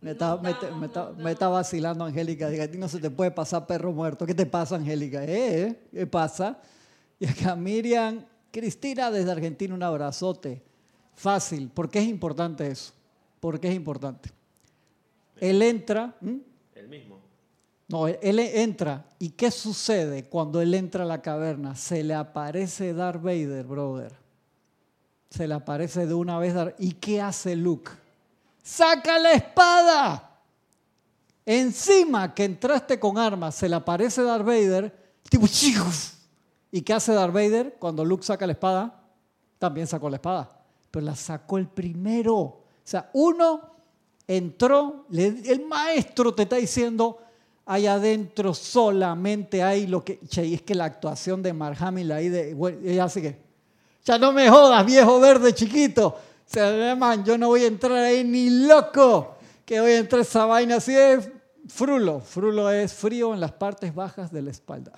Me 0.00 0.12
está, 0.12 0.38
me, 0.38 0.50
está- 0.52 0.70
me 0.70 0.86
está- 0.86 1.10
me 1.12 1.30
está 1.32 1.48
vacilando 1.48 2.04
Angélica. 2.06 2.48
Diga, 2.48 2.64
a 2.64 2.68
ti 2.68 2.78
no 2.78 2.88
se 2.88 3.00
te 3.00 3.10
puede 3.10 3.30
pasar 3.32 3.66
perro 3.66 3.92
muerto. 3.92 4.24
¿Qué 4.24 4.34
te 4.34 4.46
pasa, 4.46 4.76
Angélica? 4.76 5.22
¿Eh? 5.24 5.78
¿Qué 5.92 6.06
pasa? 6.06 6.58
Y 7.20 7.26
acá 7.26 7.54
Miriam 7.54 8.24
Cristina 8.54 9.10
desde 9.10 9.32
Argentina, 9.32 9.74
un 9.74 9.82
abrazote. 9.82 10.62
Fácil. 11.16 11.68
¿Por 11.68 11.90
qué 11.90 11.98
es 11.98 12.06
importante 12.06 12.68
eso? 12.68 12.92
¿Por 13.40 13.58
qué 13.58 13.68
es 13.68 13.74
importante? 13.74 14.30
Él 15.40 15.60
entra. 15.60 16.14
El 16.72 16.88
mismo. 16.88 17.18
No, 17.88 18.06
él 18.06 18.38
entra. 18.38 19.04
¿Y 19.18 19.30
qué 19.30 19.50
sucede 19.50 20.28
cuando 20.28 20.60
él 20.60 20.72
entra 20.72 21.02
a 21.02 21.06
la 21.06 21.20
caverna? 21.20 21.74
Se 21.74 22.04
le 22.04 22.14
aparece 22.14 22.94
Darth 22.94 23.20
Vader, 23.20 23.66
brother. 23.66 24.12
Se 25.30 25.48
le 25.48 25.54
aparece 25.54 26.06
de 26.06 26.14
una 26.14 26.38
vez. 26.38 26.54
¿Y 26.78 26.92
qué 26.92 27.20
hace 27.20 27.56
Luke? 27.56 27.90
¡Saca 28.62 29.18
la 29.18 29.32
espada! 29.32 30.30
Encima 31.44 32.32
que 32.32 32.44
entraste 32.44 33.00
con 33.00 33.18
armas, 33.18 33.56
se 33.56 33.68
le 33.68 33.74
aparece 33.74 34.22
Darth 34.22 34.46
Vader. 34.46 34.94
Tipo, 35.28 35.48
¿y 36.74 36.82
qué 36.82 36.92
hace 36.92 37.12
Darth 37.12 37.32
Vader 37.32 37.76
cuando 37.78 38.04
Luke 38.04 38.24
saca 38.24 38.48
la 38.48 38.52
espada? 38.52 39.00
También 39.60 39.86
sacó 39.86 40.10
la 40.10 40.16
espada, 40.16 40.60
pero 40.90 41.06
la 41.06 41.14
sacó 41.14 41.56
el 41.56 41.68
primero. 41.68 42.34
O 42.34 42.64
sea, 42.82 43.10
uno 43.12 43.60
entró, 44.26 45.06
el 45.12 45.64
maestro 45.66 46.34
te 46.34 46.42
está 46.42 46.56
diciendo, 46.56 47.18
ahí 47.64 47.86
adentro 47.86 48.52
solamente 48.54 49.62
hay 49.62 49.86
lo 49.86 50.04
que... 50.04 50.18
Che, 50.26 50.44
y 50.44 50.54
es 50.54 50.62
que 50.62 50.74
la 50.74 50.86
actuación 50.86 51.44
de 51.44 51.52
Mark 51.52 51.76
Hamill 51.78 52.10
ahí, 52.10 52.28
de, 52.28 52.54
bueno, 52.54 52.78
ella 52.84 53.04
así 53.04 53.22
que, 53.22 53.38
ya 54.04 54.18
no 54.18 54.32
me 54.32 54.50
jodas, 54.50 54.84
viejo 54.84 55.20
verde 55.20 55.54
chiquito. 55.54 56.08
O 56.08 56.18
sea, 56.44 56.96
man, 56.96 57.24
yo 57.24 57.38
no 57.38 57.46
voy 57.50 57.62
a 57.62 57.68
entrar 57.68 57.92
ahí 57.92 58.24
ni 58.24 58.50
loco, 58.50 59.36
que 59.64 59.80
voy 59.80 59.92
a 59.92 59.98
entrar 59.98 60.22
esa 60.22 60.44
vaina 60.44 60.78
así 60.78 60.92
de 60.92 61.32
frulo. 61.68 62.18
Frulo 62.18 62.68
es 62.68 62.92
frío 62.92 63.32
en 63.32 63.38
las 63.38 63.52
partes 63.52 63.94
bajas 63.94 64.32
de 64.32 64.42
la 64.42 64.50
espalda. 64.50 64.90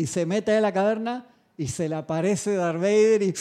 Y 0.00 0.06
se 0.06 0.24
mete 0.24 0.56
en 0.56 0.62
la 0.62 0.72
caverna 0.72 1.26
y 1.58 1.68
se 1.68 1.86
le 1.86 1.94
aparece 1.94 2.54
Darth 2.54 2.80
Vader 2.80 3.22
y, 3.22 3.34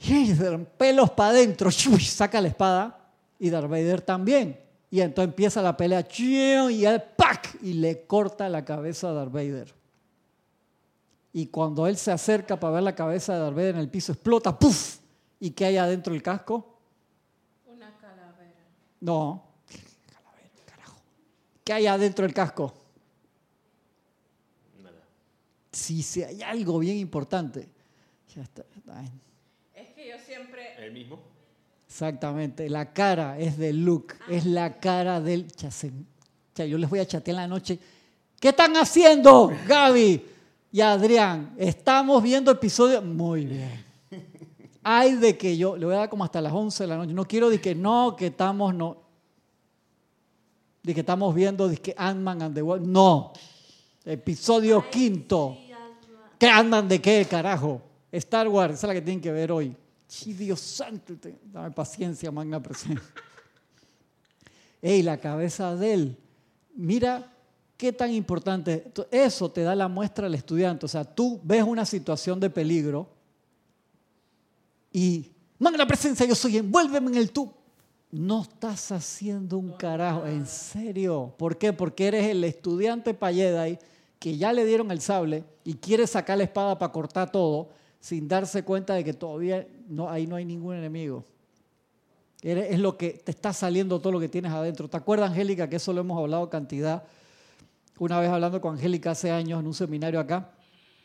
y 0.00 0.34
pelos 0.78 1.10
para 1.10 1.30
adentro, 1.30 1.72
saca 1.72 2.40
la 2.40 2.46
espada 2.46 3.10
y 3.36 3.50
Darth 3.50 3.68
Vader 3.68 4.00
también. 4.00 4.60
Y 4.92 5.00
entonces 5.00 5.30
empieza 5.30 5.60
la 5.60 5.76
pelea 5.76 6.06
y 6.16 6.84
él 6.84 7.02
¡pac! 7.16 7.58
y 7.62 7.72
le 7.72 8.06
corta 8.06 8.48
la 8.48 8.64
cabeza 8.64 9.10
a 9.10 9.12
Darth 9.12 9.32
Vader. 9.32 9.74
Y 11.32 11.48
cuando 11.48 11.88
él 11.88 11.96
se 11.96 12.12
acerca 12.12 12.60
para 12.60 12.74
ver 12.74 12.84
la 12.84 12.94
cabeza 12.94 13.34
de 13.34 13.40
Darth 13.40 13.56
Vader 13.56 13.74
en 13.74 13.80
el 13.80 13.90
piso, 13.90 14.12
explota, 14.12 14.56
¡puf! 14.56 14.98
¿Y 15.40 15.50
qué 15.50 15.64
hay 15.64 15.78
adentro 15.78 16.12
del 16.12 16.22
casco? 16.22 16.78
Una 17.66 17.94
calavera. 17.98 18.64
No. 19.00 19.44
Calavera, 20.06 20.48
carajo. 20.64 21.00
¿Qué 21.64 21.72
hay 21.72 21.86
adentro 21.88 22.24
del 22.24 22.32
casco? 22.32 22.72
Nada. 24.80 25.02
Sí, 25.76 26.22
hay 26.22 26.42
algo 26.42 26.78
bien 26.78 26.96
importante. 26.96 27.68
Ya 28.34 28.42
está. 28.42 28.64
Es 29.74 29.90
que 29.90 30.08
yo 30.08 30.16
siempre... 30.24 30.74
El 30.78 30.92
mismo. 30.92 31.18
Exactamente, 31.86 32.68
la 32.68 32.92
cara 32.92 33.38
es 33.38 33.56
de 33.56 33.72
Luke, 33.72 34.16
es 34.28 34.44
la 34.44 34.80
cara 34.80 35.20
del... 35.20 35.46
Ya, 36.54 36.64
yo 36.64 36.78
les 36.78 36.90
voy 36.90 36.98
a 36.98 37.06
chatear 37.06 37.36
en 37.36 37.42
la 37.42 37.48
noche. 37.48 37.78
¿Qué 38.40 38.48
están 38.48 38.74
haciendo, 38.76 39.52
Gaby 39.66 40.22
y 40.72 40.80
Adrián? 40.80 41.54
Estamos 41.58 42.22
viendo 42.22 42.50
episodios... 42.50 43.04
Muy 43.04 43.44
bien. 43.44 43.84
Hay 44.82 45.16
de 45.16 45.36
que 45.36 45.56
yo, 45.56 45.76
le 45.76 45.84
voy 45.84 45.94
a 45.94 45.98
dar 45.98 46.08
como 46.08 46.24
hasta 46.24 46.40
las 46.40 46.52
11 46.52 46.84
de 46.84 46.88
la 46.88 46.96
noche. 46.96 47.12
No 47.12 47.26
quiero 47.26 47.50
de 47.50 47.60
que 47.60 47.74
no, 47.74 48.16
que 48.16 48.28
estamos, 48.28 48.74
no. 48.74 48.96
De 50.82 50.94
que 50.94 51.00
estamos 51.00 51.34
viendo 51.34 51.68
de 51.68 51.76
que 51.76 51.94
Ant-Man 51.96 52.42
and 52.42 52.54
the 52.54 52.62
World. 52.62 52.86
No. 52.86 53.32
Episodio 54.04 54.88
quinto. 54.88 55.58
¿Qué 56.38 56.48
andan 56.48 56.88
de 56.88 57.00
qué, 57.00 57.26
carajo? 57.28 57.82
Star 58.12 58.48
Wars, 58.48 58.74
esa 58.74 58.86
es 58.86 58.88
la 58.88 58.94
que 58.94 59.02
tienen 59.02 59.20
que 59.20 59.32
ver 59.32 59.52
hoy. 59.52 59.74
Sí, 60.06 60.32
Dios 60.32 60.60
santo, 60.60 61.14
dame 61.52 61.70
paciencia, 61.70 62.30
magna 62.30 62.62
presencia. 62.62 63.02
Ey, 64.80 65.02
la 65.02 65.18
cabeza 65.18 65.74
de 65.74 65.94
él. 65.94 66.16
Mira 66.74 67.32
qué 67.76 67.92
tan 67.92 68.12
importante. 68.12 68.92
Eso 69.10 69.50
te 69.50 69.62
da 69.62 69.74
la 69.74 69.88
muestra 69.88 70.26
al 70.26 70.34
estudiante. 70.34 70.86
O 70.86 70.88
sea, 70.88 71.04
tú 71.04 71.40
ves 71.42 71.62
una 71.62 71.84
situación 71.84 72.38
de 72.38 72.50
peligro 72.50 73.08
y, 74.92 75.32
magna 75.58 75.86
presencia, 75.86 76.24
yo 76.24 76.34
soy, 76.34 76.58
envuélveme 76.58 77.08
en 77.08 77.16
el 77.16 77.30
tú. 77.30 77.52
No 78.10 78.42
estás 78.42 78.92
haciendo 78.92 79.58
un 79.58 79.72
carajo, 79.72 80.24
en 80.26 80.46
serio. 80.46 81.34
¿Por 81.36 81.58
qué? 81.58 81.72
Porque 81.72 82.06
eres 82.06 82.26
el 82.28 82.44
estudiante 82.44 83.12
Payedai 83.12 83.78
que 84.18 84.36
ya 84.36 84.52
le 84.52 84.64
dieron 84.64 84.90
el 84.90 85.00
sable 85.00 85.44
y 85.64 85.74
quiere 85.74 86.06
sacar 86.06 86.38
la 86.38 86.44
espada 86.44 86.78
para 86.78 86.92
cortar 86.92 87.30
todo 87.30 87.68
sin 88.00 88.28
darse 88.28 88.62
cuenta 88.62 88.94
de 88.94 89.04
que 89.04 89.12
todavía 89.12 89.66
no, 89.88 90.08
ahí 90.08 90.26
no 90.26 90.36
hay 90.36 90.44
ningún 90.44 90.76
enemigo. 90.76 91.24
Es 92.42 92.78
lo 92.78 92.96
que 92.96 93.10
te 93.10 93.32
está 93.32 93.52
saliendo 93.52 94.00
todo 94.00 94.12
lo 94.12 94.20
que 94.20 94.28
tienes 94.28 94.52
adentro. 94.52 94.88
¿Te 94.88 94.96
acuerdas, 94.96 95.30
Angélica, 95.30 95.68
que 95.68 95.76
eso 95.76 95.92
lo 95.92 96.02
hemos 96.02 96.18
hablado 96.18 96.48
cantidad? 96.48 97.02
Una 97.98 98.20
vez 98.20 98.30
hablando 98.30 98.60
con 98.60 98.74
Angélica 98.74 99.12
hace 99.12 99.30
años 99.30 99.58
en 99.58 99.66
un 99.66 99.74
seminario 99.74 100.20
acá, 100.20 100.52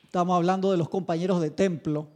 estábamos 0.04 0.36
hablando 0.36 0.72
de 0.72 0.78
los 0.78 0.90
compañeros 0.90 1.42
de 1.42 1.50
templo. 1.50 2.08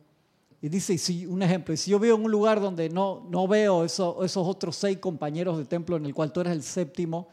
Y 0.62 0.70
dice, 0.70 0.98
si, 0.98 1.26
un 1.26 1.42
ejemplo, 1.42 1.76
si 1.76 1.92
yo 1.92 1.98
veo 1.98 2.16
en 2.16 2.24
un 2.24 2.32
lugar 2.32 2.60
donde 2.60 2.90
no, 2.90 3.26
no 3.30 3.48
veo 3.48 3.86
esos 3.86 4.38
otros 4.38 4.76
seis 4.76 4.98
compañeros 4.98 5.58
de 5.58 5.66
templo 5.66 5.96
en 5.96 6.06
el 6.06 6.14
cual 6.14 6.32
tú 6.32 6.42
eres 6.42 6.54
el 6.54 6.62
séptimo 6.62 7.30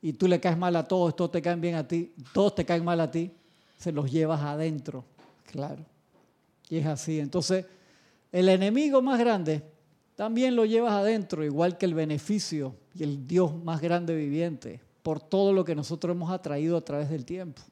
y 0.00 0.12
tú 0.12 0.28
le 0.28 0.40
caes 0.40 0.56
mal 0.56 0.76
a 0.76 0.84
todos, 0.84 1.16
todos 1.16 1.32
te 1.32 1.42
caen 1.42 1.60
bien 1.60 1.74
a 1.74 1.86
ti, 1.86 2.12
todos 2.32 2.54
te 2.54 2.64
caen 2.64 2.84
mal 2.84 3.00
a 3.00 3.10
ti, 3.10 3.32
se 3.76 3.92
los 3.92 4.10
llevas 4.10 4.40
adentro, 4.42 5.04
claro. 5.50 5.84
Y 6.68 6.78
es 6.78 6.86
así. 6.86 7.18
Entonces, 7.18 7.66
el 8.30 8.48
enemigo 8.48 9.02
más 9.02 9.18
grande 9.18 9.62
también 10.14 10.56
lo 10.56 10.64
llevas 10.64 10.92
adentro, 10.92 11.44
igual 11.44 11.78
que 11.78 11.86
el 11.86 11.94
beneficio 11.94 12.74
y 12.94 13.02
el 13.02 13.26
Dios 13.26 13.54
más 13.64 13.80
grande 13.80 14.14
viviente, 14.14 14.80
por 15.02 15.20
todo 15.20 15.52
lo 15.52 15.64
que 15.64 15.74
nosotros 15.74 16.14
hemos 16.14 16.30
atraído 16.30 16.76
a 16.76 16.80
través 16.80 17.08
del 17.08 17.24
tiempo. 17.24 17.62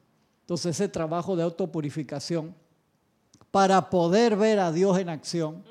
Entonces, 0.41 0.77
ese 0.77 0.87
trabajo 0.87 1.35
de 1.35 1.43
autopurificación, 1.43 2.55
para 3.51 3.89
poder 3.89 4.35
ver 4.35 4.59
a 4.59 4.71
Dios 4.71 4.97
en 4.99 5.09
acción, 5.09 5.63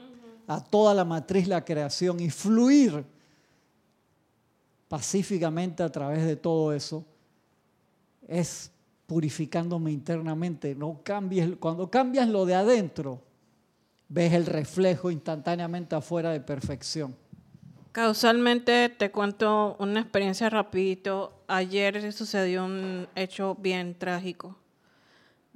a 0.47 0.63
toda 0.63 0.95
la 0.95 1.05
matriz, 1.05 1.49
la 1.49 1.65
creación, 1.65 2.21
y 2.21 2.31
fluir 2.31 3.05
pacíficamente 4.89 5.83
a 5.83 5.91
través 5.91 6.25
de 6.25 6.37
todo 6.37 6.73
eso, 6.73 7.05
es 8.29 8.71
purificándome 9.07 9.93
internamente. 9.93 10.75
No 10.75 11.01
cambies, 11.03 11.57
cuando 11.59 11.91
cambias 11.91 12.29
lo 12.29 12.45
de 12.47 12.55
adentro, 12.55 13.21
ves 14.09 14.33
el 14.33 14.47
reflejo 14.47 15.11
instantáneamente 15.11 15.95
afuera 15.95 16.31
de 16.31 16.41
perfección. 16.41 17.15
Causalmente 17.93 18.91
te 18.91 19.11
cuento 19.11 19.77
una 19.79 20.01
experiencia 20.01 20.51
rapidito. 20.51 21.33
Ayer 21.47 22.13
sucedió 22.13 22.65
un 22.65 23.09
hecho 23.15 23.55
bien 23.55 23.95
trágico 23.99 24.57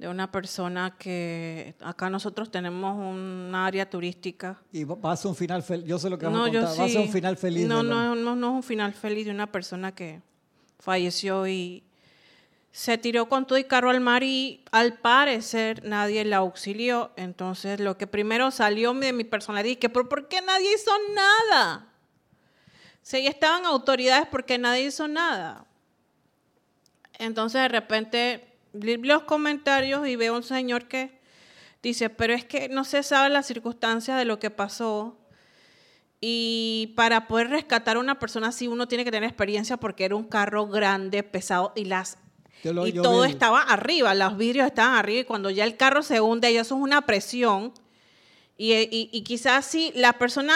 de 0.01 0.07
una 0.07 0.31
persona 0.31 0.95
que 0.97 1.75
acá 1.79 2.09
nosotros 2.09 2.49
tenemos 2.49 2.97
un 2.97 3.53
área 3.53 3.87
turística. 3.87 4.59
Y 4.73 4.83
va 4.83 5.11
a 5.11 5.15
ser 5.15 5.29
un 5.29 5.35
final 5.35 5.61
feliz. 5.61 5.85
Yo 5.85 5.99
sé 5.99 6.09
lo 6.09 6.17
que 6.17 6.25
vas 6.25 6.35
a 6.35 6.37
contar. 6.39 6.63
Va 6.63 6.83
a 6.85 6.89
ser 6.89 7.01
un 7.01 7.11
final 7.11 7.37
feliz. 7.37 7.67
No, 7.67 7.83
no, 7.83 8.15
no, 8.15 8.35
no 8.35 8.47
es 8.49 8.53
un 8.55 8.63
final 8.63 8.93
feliz 8.93 9.25
de 9.25 9.31
una 9.31 9.51
persona 9.51 9.93
que 9.93 10.23
falleció 10.79 11.47
y, 11.47 11.83
se 12.71 12.97
tiró 12.97 13.27
con 13.27 13.45
todo 13.45 13.57
y 13.57 13.65
carro 13.65 13.89
al 13.89 13.99
mar 13.99 14.23
y 14.23 14.63
al 14.71 14.97
parecer 14.97 15.83
nadie 15.83 16.23
la 16.25 16.37
auxilió. 16.37 17.11
Entonces 17.15 17.79
lo 17.79 17.97
que 17.97 18.07
primero 18.07 18.49
salió 18.49 18.93
de 18.93 19.13
mi 19.13 19.23
personalidad, 19.23 19.77
que 19.77 19.89
¿por 19.89 20.27
qué 20.27 20.41
nadie 20.41 20.73
hizo 20.73 20.91
nada? 21.13 21.89
Si 23.01 23.27
estaban 23.27 23.65
autoridades, 23.65 24.27
¿por 24.27 24.45
qué 24.45 24.57
nadie 24.57 24.85
hizo 24.85 25.07
nada? 25.07 25.65
Entonces 27.19 27.61
de 27.61 27.67
repente 27.67 28.50
los 28.73 29.23
comentarios 29.23 30.07
y 30.07 30.15
veo 30.15 30.35
un 30.35 30.43
señor 30.43 30.87
que 30.87 31.19
dice, 31.81 32.09
pero 32.09 32.33
es 32.33 32.45
que 32.45 32.69
no 32.69 32.83
se 32.83 33.03
sabe 33.03 33.29
las 33.29 33.47
circunstancias 33.47 34.17
de 34.17 34.25
lo 34.25 34.39
que 34.39 34.49
pasó. 34.49 35.17
Y 36.19 36.93
para 36.95 37.27
poder 37.27 37.49
rescatar 37.49 37.97
a 37.97 37.99
una 37.99 38.19
persona 38.19 38.49
así, 38.49 38.67
uno 38.67 38.87
tiene 38.87 39.03
que 39.03 39.11
tener 39.11 39.27
experiencia 39.27 39.77
porque 39.77 40.05
era 40.05 40.15
un 40.15 40.25
carro 40.25 40.67
grande, 40.67 41.23
pesado 41.23 41.73
y 41.75 41.85
las 41.85 42.17
y 42.63 42.91
todo 42.93 43.25
estaba 43.25 43.61
arriba, 43.61 44.13
los 44.13 44.37
vidrios 44.37 44.67
estaban 44.67 44.95
arriba 44.95 45.21
y 45.21 45.25
cuando 45.25 45.49
ya 45.49 45.63
el 45.63 45.77
carro 45.77 46.03
se 46.03 46.21
hunde, 46.21 46.53
ya 46.53 46.61
eso 46.61 46.75
es 46.75 46.81
una 46.81 47.05
presión. 47.05 47.73
Y, 48.57 49.23
quizás 49.23 49.65
si 49.65 49.91
la 49.95 50.13
persona 50.13 50.53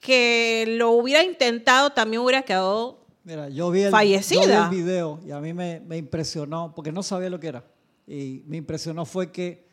que 0.00 0.64
lo 0.66 0.90
hubiera 0.90 1.22
intentado 1.22 1.90
también 1.90 2.22
hubiera 2.22 2.42
quedado 2.42 3.05
Mira, 3.26 3.48
yo 3.48 3.72
vi 3.72 3.82
el, 3.82 3.90
fallecida. 3.90 4.68
video 4.68 5.18
y 5.26 5.32
a 5.32 5.40
mí 5.40 5.52
me, 5.52 5.82
impresionó, 5.96 6.72
porque 6.72 6.92
no 6.92 7.02
sabía 7.02 7.28
lo 7.28 7.40
que 7.40 7.48
era. 7.48 7.64
Y 8.06 8.44
me 8.46 8.56
impresionó 8.56 9.04
fue 9.04 9.32
que 9.32 9.66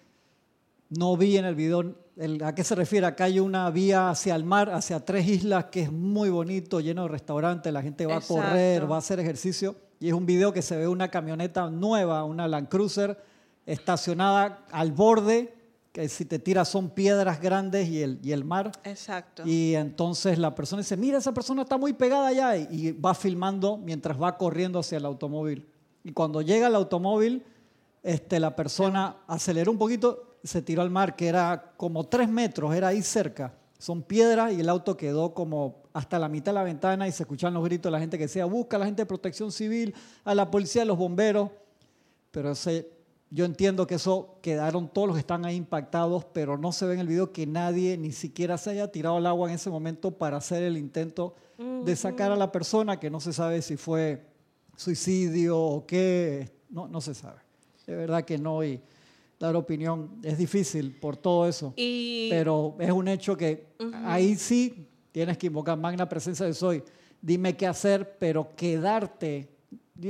no 0.89 1.16
vi 1.16 1.38
en 1.38 1.45
el 1.45 1.54
video 1.54 2.04
¿A 2.43 2.54
qué 2.54 2.64
se 2.64 2.76
refiere? 2.76 3.08
Acá 3.08 3.26
hay 3.26 3.39
una 3.39 3.70
vía 3.70 4.10
hacia 4.10 4.36
el 4.36 4.43
mar, 4.43 4.70
hacia 4.72 5.04
tres 5.04 5.28
islas, 5.28 5.66
que 5.66 5.82
es 5.82 5.91
muy 5.91 6.30
bonito, 6.30 6.80
lleno 6.80 7.04
de 7.04 7.10
restaurantes, 7.10 7.74
la 7.74 7.82
gente 7.82 8.06
va 8.06 8.18
a 8.18 8.22
correr, 8.22 8.91
va 8.91 8.95
a 8.95 8.99
hacer 8.99 9.20
ejercicio. 9.20 9.76
Y 9.99 10.08
es 10.10 10.14
un 10.14 10.26
video 10.26 10.51
que 10.51 10.62
se 10.62 10.76
ve 10.76 10.88
una 10.88 11.10
camioneta 11.10 11.70
nueva, 11.70 12.24
una 12.24 12.47
Land 12.47 12.70
Cruiser, 12.70 13.18
estacionada 13.66 14.66
al 14.72 14.91
borde 14.91 15.54
que 15.93 16.09
si 16.09 16.25
te 16.25 16.39
tiras 16.39 16.67
son 16.67 16.89
piedras 16.89 17.39
grandes 17.39 17.87
y 17.87 18.01
el, 18.01 18.19
y 18.23 18.31
el 18.31 18.43
mar. 18.43 18.71
Exacto. 18.83 19.43
Y 19.45 19.75
entonces 19.75 20.39
la 20.39 20.55
persona 20.55 20.81
dice, 20.81 20.97
mira, 20.97 21.19
esa 21.19 21.35
persona 21.35 21.61
está 21.61 21.77
muy 21.77 21.93
pegada 21.93 22.27
allá 22.27 22.57
y, 22.57 22.91
va 22.93 23.13
filmando 23.13 23.77
mientras 23.77 24.19
va 24.19 24.35
corriendo 24.35 24.79
hacia 24.79 24.97
el 24.97 25.05
automóvil. 25.05 25.67
Y 26.03 26.11
cuando 26.11 26.41
llega 26.41 26.65
al 26.65 26.75
automóvil, 26.75 27.43
este, 28.01 28.39
la 28.39 28.55
persona 28.55 29.17
aceleró 29.27 29.71
un 29.71 29.77
poquito, 29.77 30.37
se 30.43 30.63
tiró 30.63 30.81
al 30.81 30.89
mar, 30.89 31.15
que 31.15 31.27
era 31.27 31.73
como 31.77 32.05
tres 32.05 32.27
metros, 32.27 32.73
era 32.73 32.87
ahí 32.87 33.03
cerca. 33.03 33.53
Son 33.77 34.01
piedras 34.01 34.51
y 34.51 34.61
el 34.61 34.69
auto 34.69 34.97
quedó 34.97 35.35
como 35.35 35.83
hasta 35.93 36.17
la 36.17 36.27
mitad 36.27 36.53
de 36.53 36.55
la 36.55 36.63
ventana 36.63 37.07
y 37.07 37.11
se 37.11 37.21
escuchaban 37.21 37.53
los 37.53 37.63
gritos 37.63 37.91
de 37.91 37.91
la 37.91 37.99
gente 37.99 38.17
que 38.17 38.23
decía, 38.23 38.45
busca 38.45 38.77
a 38.77 38.79
la 38.79 38.87
gente 38.87 39.03
de 39.03 39.05
protección 39.05 39.51
civil, 39.51 39.93
a 40.23 40.33
la 40.33 40.49
policía, 40.49 40.81
a 40.81 40.85
los 40.85 40.97
bomberos. 40.97 41.51
Pero 42.31 42.51
ese, 42.53 42.92
yo 43.34 43.45
entiendo 43.45 43.88
que 43.88 43.95
eso 43.95 44.38
quedaron 44.43 44.88
todos 44.88 45.07
los 45.07 45.15
que 45.15 45.21
están 45.21 45.43
ahí 45.43 45.55
impactados, 45.55 46.23
pero 46.25 46.55
no 46.55 46.71
se 46.71 46.86
ve 46.86 46.93
en 46.93 46.99
el 46.99 47.07
video 47.07 47.34
que 47.34 47.47
nadie 47.47 47.97
ni 47.97 48.11
siquiera 48.11 48.59
se 48.59 48.69
haya 48.69 48.91
tirado 48.91 49.17
al 49.17 49.25
agua 49.25 49.49
en 49.49 49.55
ese 49.55 49.71
momento 49.71 50.11
para 50.11 50.38
hacer 50.38 50.61
el 50.61 50.77
intento 50.77 51.34
de 51.57 51.95
sacar 51.95 52.31
a 52.31 52.36
la 52.36 52.51
persona, 52.51 52.99
que 52.99 53.09
no 53.09 53.19
se 53.19 53.34
sabe 53.34 53.63
si 53.63 53.75
fue 53.75 54.27
suicidio 54.75 55.59
o 55.59 55.86
qué, 55.88 56.51
no, 56.69 56.88
no 56.88 57.01
se 57.01 57.15
sabe. 57.15 57.39
De 57.88 57.95
verdad 57.95 58.23
que 58.23 58.38
no, 58.38 58.63
y 58.63 58.79
dar 59.39 59.55
opinión 59.55 60.19
es 60.21 60.38
difícil 60.38 60.95
por 60.99 61.17
todo 61.17 61.47
eso. 61.47 61.73
Y 61.75 62.29
Pero 62.29 62.75
es 62.79 62.91
un 62.91 63.07
hecho 63.07 63.36
que 63.36 63.65
ahí 64.05 64.36
sí 64.36 64.88
tienes 65.11 65.39
que 65.39 65.47
invocar 65.47 65.75
magna 65.75 66.07
presencia 66.07 66.45
de 66.45 66.53
soy. 66.53 66.84
Dime 67.19 67.57
qué 67.57 67.65
hacer, 67.65 68.15
pero 68.19 68.55
quedarte. 68.55 69.53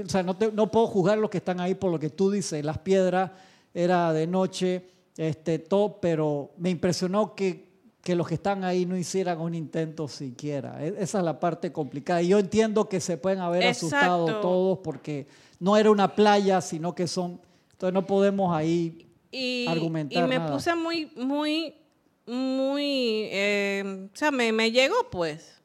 O 0.05 0.09
sea, 0.09 0.23
no, 0.23 0.36
te- 0.38 0.51
no 0.51 0.71
puedo 0.71 0.88
juzgar 0.88 1.17
los 1.17 1.29
que 1.29 1.38
están 1.39 1.59
ahí 1.59 1.75
por 1.75 1.91
lo 1.91 1.99
que 1.99 2.09
tú 2.09 2.31
dices. 2.31 2.63
Las 2.63 2.77
piedras 2.77 3.31
era 3.73 4.13
de 4.13 4.27
noche, 4.27 4.86
este, 5.17 5.59
todo, 5.59 5.99
pero 5.99 6.51
me 6.57 6.69
impresionó 6.69 7.36
que, 7.36 7.71
que 8.01 8.15
los 8.15 8.27
que 8.27 8.36
están 8.36 8.63
ahí 8.63 8.86
no 8.86 8.97
hicieran 8.97 9.41
un 9.41 9.53
intento 9.55 10.07
siquiera. 10.07 10.84
E- 10.86 10.95
Esa 10.99 11.19
es 11.19 11.23
la 11.25 11.39
parte 11.39 11.71
complicada. 11.71 12.21
Y 12.21 12.29
yo 12.29 12.39
entiendo 12.39 12.88
que 12.88 12.99
se 13.01 13.17
pueden 13.17 13.39
haber 13.39 13.65
asustado 13.67 14.39
todos 14.41 14.79
porque 14.84 15.27
no 15.59 15.75
era 15.77 15.91
una 15.91 16.15
playa, 16.15 16.61
sino 16.61 16.95
que 16.95 17.07
son. 17.07 17.39
Entonces 17.73 17.93
no 17.93 18.05
podemos 18.07 18.55
ahí 18.55 19.07
y, 19.31 19.65
argumentar 19.67 20.23
y 20.23 20.27
me 20.27 20.38
nada. 20.39 20.53
puse 20.53 20.73
muy, 20.75 21.11
muy, 21.17 21.73
muy, 22.25 23.27
eh, 23.31 24.07
o 24.13 24.15
sea, 24.15 24.31
me, 24.31 24.51
me 24.53 24.71
llegó 24.71 24.95
pues. 25.11 25.61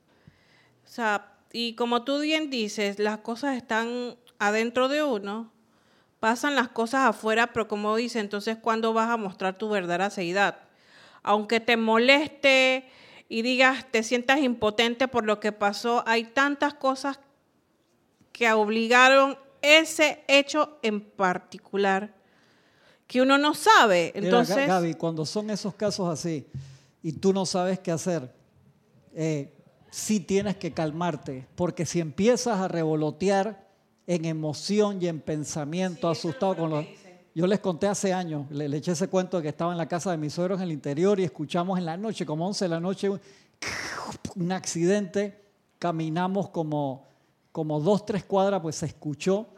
O 0.84 0.88
sea, 0.90 1.34
y 1.53 1.74
como 1.74 2.03
tú 2.05 2.20
bien 2.20 2.51
dices, 2.51 2.99
las 2.99 3.18
cosas 3.18 3.57
están 3.57 4.16
adentro 4.38 4.88
de 4.88 5.03
uno, 5.03 5.51
pasan 6.20 6.55
las 6.55 6.68
cosas 6.68 7.07
afuera, 7.09 7.53
pero 7.53 7.68
como 7.68 7.94
dice, 7.96 8.18
entonces, 8.20 8.57
¿cuándo 8.61 8.92
vas 8.92 9.09
a 9.11 9.16
mostrar 9.16 9.57
tu 9.59 9.68
verdadera 9.68 10.11
seidad? 10.11 10.59
Aunque 11.22 11.61
te 11.61 11.76
moleste 11.76 12.88
y 13.28 13.42
digas, 13.42 13.86
te 13.90 14.03
sientas 14.03 14.40
impotente 14.40 15.09
por 15.09 15.24
lo 15.24 15.40
que 15.40 15.53
pasó, 15.53 16.03
hay 16.07 16.24
tantas 16.24 16.74
cosas 16.74 17.18
que 18.32 18.51
obligaron 18.53 19.36
ese 19.62 20.22
hecho 20.28 20.78
en 20.82 21.01
particular 21.01 22.14
que 23.07 23.20
uno 23.22 23.38
no 23.38 23.55
sabe. 23.55 24.12
Mira, 24.14 24.26
Entonces, 24.26 24.57
Ga- 24.57 24.66
Gaby, 24.66 24.94
cuando 24.94 25.24
son 25.26 25.51
esos 25.51 25.74
casos 25.74 26.09
así 26.09 26.46
y 27.03 27.12
tú 27.12 27.32
no 27.32 27.46
sabes 27.46 27.78
qué 27.80 27.90
hacer, 27.90 28.32
eh, 29.14 29.53
sí 29.91 30.20
tienes 30.20 30.57
que 30.57 30.72
calmarte, 30.72 31.47
porque 31.55 31.86
si 31.86 32.01
empiezas 32.01 32.59
a 32.59 32.68
revolotear 32.68 33.66
en 34.07 34.24
emoción 34.24 35.03
y 35.03 35.09
en 35.09 35.20
pensamiento, 35.20 36.09
asustado 36.09 36.57
con 36.57 36.70
los... 36.70 36.86
Yo 37.34 37.47
les 37.47 37.61
conté 37.61 37.86
hace 37.86 38.12
años, 38.12 38.51
le, 38.51 38.68
le 38.68 38.78
eché 38.78 38.93
ese 38.93 39.09
cuento 39.09 39.36
de 39.36 39.45
que 39.45 39.49
estaba 39.51 39.70
en 39.70 39.78
la 39.78 39.86
casa 39.86 40.11
de 40.11 40.16
mis 40.16 40.32
suegros 40.32 40.59
en 40.59 40.64
el 40.64 40.72
interior 40.72 41.20
y 41.20 41.24
escuchamos 41.24 41.78
en 41.78 41.84
la 41.84 41.97
noche, 41.97 42.26
como 42.26 42.47
11 42.47 42.64
de 42.64 42.68
la 42.68 42.80
noche, 42.80 43.09
un, 43.09 43.20
un 44.34 44.53
accidente, 44.53 45.45
caminamos 45.78 46.49
como, 46.49 47.07
como 47.53 47.80
dos, 47.80 48.05
tres 48.05 48.24
cuadras, 48.24 48.61
pues 48.61 48.76
se 48.76 48.86
escuchó 48.86 49.49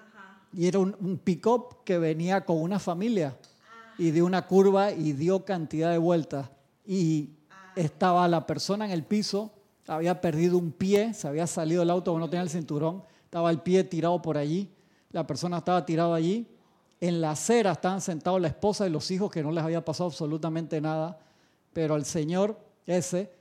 y 0.52 0.66
era 0.66 0.78
un, 0.78 0.96
un 1.00 1.18
pick-up 1.18 1.84
que 1.84 1.98
venía 1.98 2.44
con 2.44 2.60
una 2.60 2.78
familia 2.78 3.36
y 3.98 4.10
dio 4.10 4.26
una 4.26 4.46
curva 4.46 4.92
y 4.92 5.12
dio 5.12 5.44
cantidad 5.44 5.90
de 5.90 5.98
vueltas. 5.98 6.50
Y 6.86 7.30
estaba 7.76 8.26
la 8.28 8.46
persona 8.46 8.84
en 8.84 8.90
el 8.90 9.04
piso, 9.04 9.52
había 9.90 10.20
perdido 10.20 10.56
un 10.56 10.70
pie, 10.70 11.12
se 11.14 11.26
había 11.26 11.48
salido 11.48 11.80
del 11.80 11.90
auto, 11.90 12.16
no 12.16 12.30
tenía 12.30 12.42
el 12.42 12.48
cinturón, 12.48 13.02
estaba 13.24 13.50
el 13.50 13.60
pie 13.60 13.82
tirado 13.82 14.22
por 14.22 14.38
allí, 14.38 14.70
la 15.10 15.26
persona 15.26 15.58
estaba 15.58 15.84
tirada 15.84 16.14
allí. 16.14 16.46
En 17.00 17.20
la 17.20 17.32
acera 17.32 17.72
estaban 17.72 18.00
sentados 18.00 18.40
la 18.40 18.48
esposa 18.48 18.86
y 18.86 18.90
los 18.90 19.10
hijos 19.10 19.30
que 19.32 19.42
no 19.42 19.50
les 19.50 19.64
había 19.64 19.84
pasado 19.84 20.08
absolutamente 20.08 20.80
nada, 20.80 21.18
pero 21.72 21.96
el 21.96 22.04
señor 22.04 22.56
ese 22.86 23.32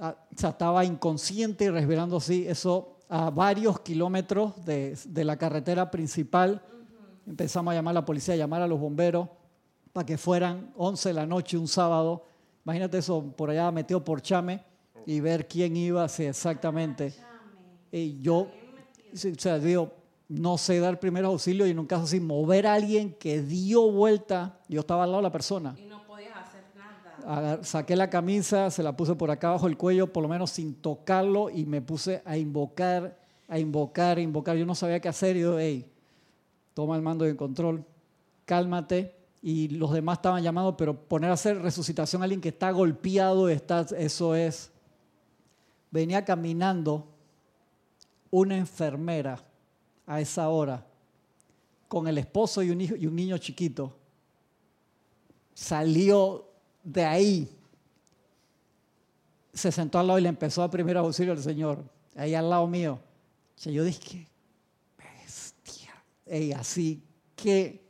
ah, 0.00 0.16
estaba 0.30 0.84
inconsciente 0.84 1.64
y 1.64 1.70
respirando 1.70 2.16
así, 2.16 2.46
eso 2.48 2.96
a 3.08 3.28
varios 3.28 3.80
kilómetros 3.80 4.64
de, 4.64 4.96
de 5.06 5.24
la 5.24 5.36
carretera 5.36 5.90
principal. 5.90 6.62
Empezamos 7.26 7.72
a 7.72 7.74
llamar 7.74 7.90
a 7.90 8.00
la 8.00 8.04
policía, 8.04 8.32
a 8.34 8.38
llamar 8.38 8.62
a 8.62 8.66
los 8.66 8.80
bomberos 8.80 9.28
para 9.92 10.06
que 10.06 10.16
fueran 10.16 10.72
11 10.76 11.10
de 11.10 11.14
la 11.14 11.26
noche 11.26 11.58
un 11.58 11.68
sábado. 11.68 12.24
Imagínate 12.64 12.98
eso 12.98 13.22
por 13.36 13.50
allá 13.50 13.70
metido 13.70 14.02
por 14.02 14.22
Chame 14.22 14.65
y 15.06 15.20
ver 15.20 15.46
quién 15.46 15.76
iba, 15.76 16.06
sí, 16.08 16.24
exactamente. 16.24 17.14
Y 17.92 18.20
yo, 18.20 18.48
o 19.14 19.38
sea, 19.38 19.58
digo, 19.60 19.92
no 20.28 20.58
sé 20.58 20.80
dar 20.80 20.98
primeros 20.98 21.30
auxilios 21.30 21.68
y 21.68 21.70
en 21.70 21.78
un 21.78 21.86
caso 21.86 22.02
así, 22.02 22.18
mover 22.18 22.66
a 22.66 22.74
alguien 22.74 23.14
que 23.14 23.40
dio 23.40 23.90
vuelta, 23.90 24.58
yo 24.68 24.80
estaba 24.80 25.04
al 25.04 25.10
lado 25.10 25.22
de 25.22 25.28
la 25.28 25.32
persona. 25.32 25.76
y 25.78 25.86
no 25.86 26.04
podías 26.04 26.36
hacer 26.36 26.64
nada. 26.74 27.62
Saqué 27.62 27.94
la 27.94 28.10
camisa, 28.10 28.70
se 28.70 28.82
la 28.82 28.96
puse 28.96 29.14
por 29.14 29.30
acá 29.30 29.48
abajo 29.48 29.68
el 29.68 29.76
cuello, 29.76 30.12
por 30.12 30.24
lo 30.24 30.28
menos 30.28 30.50
sin 30.50 30.74
tocarlo, 30.74 31.50
y 31.50 31.64
me 31.64 31.80
puse 31.80 32.20
a 32.24 32.36
invocar, 32.36 33.16
a 33.46 33.58
invocar, 33.60 34.18
a 34.18 34.20
invocar. 34.20 34.56
Yo 34.56 34.66
no 34.66 34.74
sabía 34.74 34.98
qué 35.00 35.08
hacer, 35.08 35.36
y 35.36 35.40
yo, 35.40 35.58
hey, 35.58 35.88
toma 36.74 36.96
el 36.96 37.02
mando 37.02 37.24
de 37.24 37.36
control, 37.36 37.84
cálmate. 38.44 39.14
Y 39.40 39.68
los 39.68 39.92
demás 39.92 40.18
estaban 40.18 40.42
llamados, 40.42 40.74
pero 40.76 40.98
poner 40.98 41.30
a 41.30 41.34
hacer 41.34 41.62
resucitación 41.62 42.20
a 42.20 42.24
alguien 42.24 42.40
que 42.40 42.48
está 42.48 42.72
golpeado, 42.72 43.48
está, 43.48 43.86
eso 43.96 44.34
es. 44.34 44.72
Venía 45.96 46.22
caminando 46.26 47.06
una 48.30 48.54
enfermera 48.54 49.42
a 50.06 50.20
esa 50.20 50.50
hora 50.50 50.84
con 51.88 52.06
el 52.06 52.18
esposo 52.18 52.62
y 52.62 52.68
un, 52.68 52.82
hijo, 52.82 52.96
y 52.96 53.06
un 53.06 53.16
niño 53.16 53.38
chiquito 53.38 53.96
salió 55.54 56.44
de 56.84 57.02
ahí, 57.02 57.48
se 59.54 59.72
sentó 59.72 59.98
al 59.98 60.06
lado 60.08 60.18
y 60.18 60.22
le 60.22 60.28
empezó 60.28 60.62
a 60.62 60.70
primer 60.70 60.98
auxilio 60.98 61.32
al 61.32 61.42
Señor, 61.42 61.82
ahí 62.14 62.34
al 62.34 62.50
lado 62.50 62.66
mío. 62.66 62.98
Yo 63.64 63.82
dije, 63.82 64.28
bestia. 64.98 65.94
Ey, 66.26 66.52
así, 66.52 67.02
qué 67.34 67.80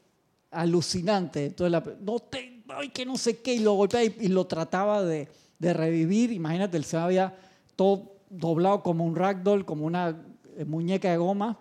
alucinante. 0.52 1.46
Entonces, 1.46 1.72
la- 1.72 1.96
no 2.00 2.20
te, 2.20 2.62
ay, 2.68 2.90
que 2.90 3.04
no 3.04 3.16
sé 3.16 3.40
qué, 3.40 3.54
y 3.54 3.58
lo 3.58 3.72
golpeaba 3.72 4.04
y, 4.04 4.14
y 4.20 4.28
lo 4.28 4.46
trataba 4.46 5.02
de, 5.02 5.28
de 5.58 5.72
revivir. 5.74 6.30
Imagínate, 6.30 6.76
él 6.76 6.84
se 6.84 6.96
había 6.96 7.36
todo 7.76 8.14
doblado 8.30 8.82
como 8.82 9.04
un 9.04 9.14
ragdoll, 9.14 9.64
como 9.64 9.86
una 9.86 10.20
eh, 10.56 10.64
muñeca 10.64 11.10
de 11.10 11.16
goma 11.16 11.58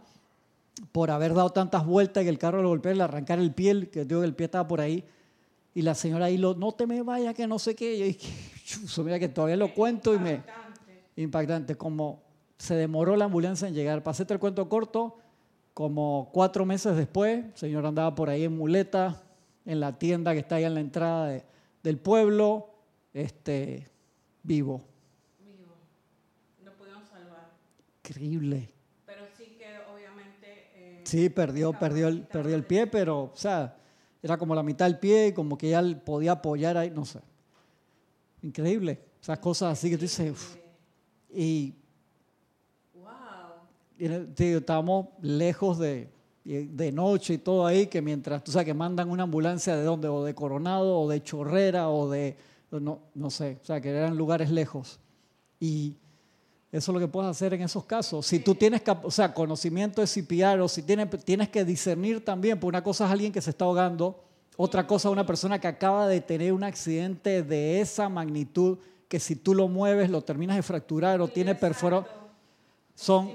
por 0.91 1.11
haber 1.11 1.33
dado 1.33 1.51
tantas 1.51 1.85
vueltas 1.85 2.23
que 2.23 2.29
el 2.29 2.37
carro 2.37 2.61
lo 2.61 2.69
golpeó 2.69 2.93
le 2.93 3.03
arrancar 3.03 3.39
el 3.39 3.53
pie, 3.53 3.89
que 3.89 4.05
digo 4.05 4.21
que 4.21 4.27
el 4.27 4.35
pie 4.35 4.45
estaba 4.45 4.67
por 4.67 4.81
ahí. 4.81 5.05
Y 5.73 5.81
la 5.81 5.93
señora 5.93 6.25
ahí, 6.25 6.37
lo, 6.37 6.55
no 6.55 6.71
te 6.71 6.87
me 6.87 7.01
vayas, 7.01 7.33
que 7.33 7.47
no 7.47 7.59
sé 7.59 7.75
qué. 7.75 7.95
Y 7.95 7.99
yo 7.99 8.05
dije, 8.05 8.33
mira 9.03 9.19
que 9.19 9.27
todavía 9.29 9.57
lo 9.57 9.73
cuento 9.73 10.13
y 10.13 10.19
me... 10.19 10.41
Impactante. 11.17 11.75
Como 11.75 12.23
se 12.57 12.75
demoró 12.75 13.15
la 13.15 13.25
ambulancia 13.25 13.67
en 13.67 13.73
llegar. 13.73 14.01
Para 14.03 14.11
hacerte 14.11 14.33
el 14.33 14.39
cuento 14.39 14.67
corto, 14.69 15.17
como 15.73 16.29
cuatro 16.33 16.65
meses 16.65 16.95
después, 16.95 17.43
el 17.45 17.55
señor 17.57 17.85
andaba 17.85 18.15
por 18.15 18.29
ahí 18.29 18.43
en 18.45 18.55
muleta, 18.57 19.21
en 19.65 19.79
la 19.81 19.97
tienda 19.97 20.33
que 20.33 20.39
está 20.39 20.55
ahí 20.55 20.63
en 20.63 20.73
la 20.73 20.79
entrada 20.79 21.27
de- 21.27 21.43
del 21.83 21.97
pueblo, 21.97 22.69
este, 23.13 23.89
vivo. 24.43 24.81
No 26.63 26.71
pudieron 26.73 27.05
salvar. 27.05 27.51
Increíble. 28.05 28.69
Pero 29.05 29.21
sí 29.35 29.55
que 29.57 29.65
obviamente... 29.91 30.69
eh, 30.75 31.01
Sí, 31.03 31.29
perdió, 31.29 31.73
perdió 31.73 32.07
el, 32.07 32.21
perdió 32.21 32.55
el 32.55 32.63
pie, 32.63 32.85
pero, 32.85 33.23
o 33.23 33.35
sea, 33.35 33.75
era 34.21 34.37
como 34.37 34.53
la 34.53 34.61
mitad 34.61 34.85
del 34.85 34.99
pie 34.99 35.27
y 35.27 35.33
como 35.33 35.57
que 35.57 35.69
ya 35.69 35.81
podía 36.03 36.33
apoyar 36.33 36.77
ahí, 36.77 36.91
no 36.91 37.03
sé. 37.03 37.19
Increíble. 38.43 38.99
Esas 39.21 39.39
cosas 39.39 39.73
así 39.73 39.89
que 39.89 39.97
tú 39.97 40.03
dices, 40.03 40.31
uf. 40.31 40.55
y 41.33 41.73
wow. 42.93 44.27
estábamos 44.37 45.07
lejos 45.21 45.79
de, 45.79 46.09
de 46.43 46.91
noche 46.91 47.33
y 47.33 47.37
todo 47.39 47.65
ahí, 47.65 47.87
que 47.87 48.03
mientras, 48.03 48.43
tú 48.43 48.51
sabes, 48.51 48.65
que 48.65 48.73
mandan 48.75 49.09
una 49.09 49.23
ambulancia 49.23 49.75
de 49.75 49.83
dónde, 49.83 50.07
o 50.09 50.23
de 50.23 50.35
Coronado, 50.35 50.99
o 50.99 51.09
de 51.09 51.23
Chorrera, 51.23 51.89
o 51.89 52.07
de, 52.07 52.37
no, 52.69 52.99
no 53.15 53.29
sé, 53.31 53.57
o 53.63 53.65
sea, 53.65 53.81
que 53.81 53.89
eran 53.89 54.15
lugares 54.15 54.51
lejos. 54.51 54.99
Y 55.59 55.95
eso 56.77 56.91
es 56.91 56.93
lo 56.93 56.99
que 56.99 57.07
puedes 57.07 57.31
hacer 57.31 57.53
en 57.53 57.61
esos 57.61 57.85
casos. 57.85 58.25
Si 58.25 58.39
tú 58.39 58.53
tienes 58.53 58.81
o 59.03 59.09
sea, 59.09 59.33
conocimiento 59.33 60.01
de 60.01 60.07
CPR 60.07 60.59
o 60.59 60.67
si 60.67 60.81
tienes, 60.81 61.07
tienes 61.23 61.47
que 61.47 61.63
discernir 61.63 62.23
también, 62.23 62.59
porque 62.59 62.69
una 62.69 62.83
cosa 62.83 63.05
es 63.05 63.11
alguien 63.11 63.31
que 63.31 63.41
se 63.41 63.51
está 63.51 63.63
ahogando, 63.63 64.21
Otra 64.57 64.85
cosa, 64.85 65.09
una 65.09 65.25
persona 65.25 65.59
que 65.59 65.67
acaba 65.67 66.05
de 66.07 66.19
tener 66.19 66.51
un 66.51 66.65
accidente 66.65 67.43
de 67.43 67.79
esa 67.79 68.09
magnitud, 68.09 68.77
que 69.07 69.21
si 69.21 69.37
tú 69.37 69.53
lo 69.53 69.69
mueves 69.69 70.09
lo 70.09 70.21
terminas 70.21 70.57
de 70.57 70.63
fracturar 70.63 71.21
o 71.21 71.29
tiene 71.29 71.55
perforado. 71.55 72.07
Son, 72.93 73.31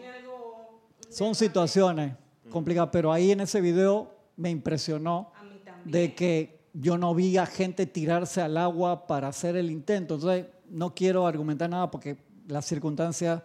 son 1.09 1.35
situaciones 1.35 2.15
complicadas, 2.51 2.91
pero 2.93 3.11
ahí 3.11 3.33
en 3.33 3.41
ese 3.41 3.63
video 3.63 4.11
me 4.37 4.51
impresionó 4.51 5.33
de 5.85 6.15
que 6.15 6.61
yo 6.75 6.99
no 6.99 7.15
vi 7.15 7.39
a 7.39 7.47
gente 7.47 7.87
tirarse 7.87 8.43
al 8.43 8.59
agua 8.59 9.07
para 9.07 9.29
hacer 9.29 9.57
el 9.57 9.71
intento. 9.71 10.15
Entonces, 10.15 10.47
no 10.69 10.95
quiero 10.95 11.27
argumentar 11.27 11.69
nada 11.71 11.91
porque 11.91 12.19
las 12.51 12.67
circunstancias 12.67 13.43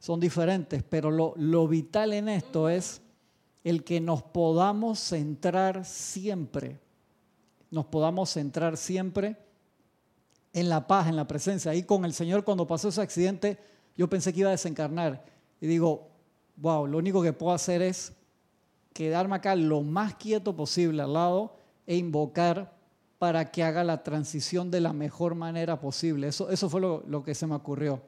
son 0.00 0.20
diferentes, 0.20 0.82
pero 0.82 1.10
lo, 1.10 1.34
lo 1.36 1.66
vital 1.68 2.12
en 2.12 2.28
esto 2.28 2.68
es 2.68 3.00
el 3.64 3.84
que 3.84 4.00
nos 4.00 4.22
podamos 4.22 4.98
centrar 4.98 5.84
siempre, 5.84 6.78
nos 7.70 7.86
podamos 7.86 8.30
centrar 8.30 8.76
siempre 8.76 9.36
en 10.52 10.68
la 10.68 10.86
paz, 10.86 11.08
en 11.08 11.16
la 11.16 11.26
presencia. 11.26 11.72
Ahí 11.72 11.82
con 11.82 12.04
el 12.04 12.14
Señor 12.14 12.44
cuando 12.44 12.66
pasó 12.66 12.88
ese 12.88 13.02
accidente, 13.02 13.58
yo 13.96 14.08
pensé 14.08 14.32
que 14.32 14.40
iba 14.40 14.48
a 14.48 14.52
desencarnar. 14.52 15.24
Y 15.60 15.66
digo, 15.66 16.08
wow, 16.56 16.86
lo 16.86 16.98
único 16.98 17.22
que 17.22 17.32
puedo 17.32 17.52
hacer 17.52 17.82
es 17.82 18.12
quedarme 18.92 19.36
acá 19.36 19.54
lo 19.56 19.82
más 19.82 20.14
quieto 20.14 20.56
posible 20.56 21.02
al 21.02 21.12
lado 21.12 21.56
e 21.86 21.96
invocar 21.96 22.76
para 23.18 23.50
que 23.50 23.64
haga 23.64 23.82
la 23.82 24.04
transición 24.04 24.70
de 24.70 24.80
la 24.80 24.92
mejor 24.92 25.34
manera 25.34 25.80
posible. 25.80 26.28
Eso, 26.28 26.50
eso 26.50 26.70
fue 26.70 26.80
lo 26.80 27.22
que 27.24 27.34
se 27.34 27.46
me 27.46 27.56
ocurrió 27.56 28.00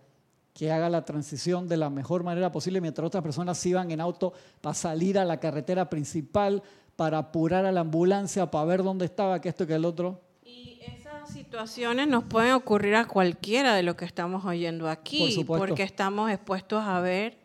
que 0.60 0.70
haga 0.70 0.90
la 0.90 1.06
transición 1.06 1.66
de 1.68 1.78
la 1.78 1.88
mejor 1.88 2.22
manera 2.22 2.52
posible 2.52 2.82
mientras 2.82 3.06
otras 3.06 3.22
personas 3.22 3.64
iban 3.64 3.90
en 3.92 3.98
auto 3.98 4.34
para 4.60 4.74
salir 4.74 5.18
a 5.18 5.24
la 5.24 5.40
carretera 5.40 5.88
principal, 5.88 6.62
para 6.96 7.16
apurar 7.16 7.64
a 7.64 7.72
la 7.72 7.80
ambulancia, 7.80 8.50
para 8.50 8.66
ver 8.66 8.82
dónde 8.82 9.06
estaba, 9.06 9.40
que 9.40 9.48
esto 9.48 9.64
y 9.64 9.68
que 9.68 9.76
el 9.76 9.86
otro. 9.86 10.20
Y 10.44 10.78
esas 10.82 11.30
situaciones 11.30 12.08
nos 12.08 12.24
pueden 12.24 12.52
ocurrir 12.52 12.94
a 12.96 13.06
cualquiera 13.06 13.74
de 13.74 13.82
lo 13.82 13.96
que 13.96 14.04
estamos 14.04 14.44
oyendo 14.44 14.90
aquí, 14.90 15.42
porque 15.46 15.82
estamos 15.82 16.30
expuestos 16.30 16.84
a 16.84 17.00
ver 17.00 17.38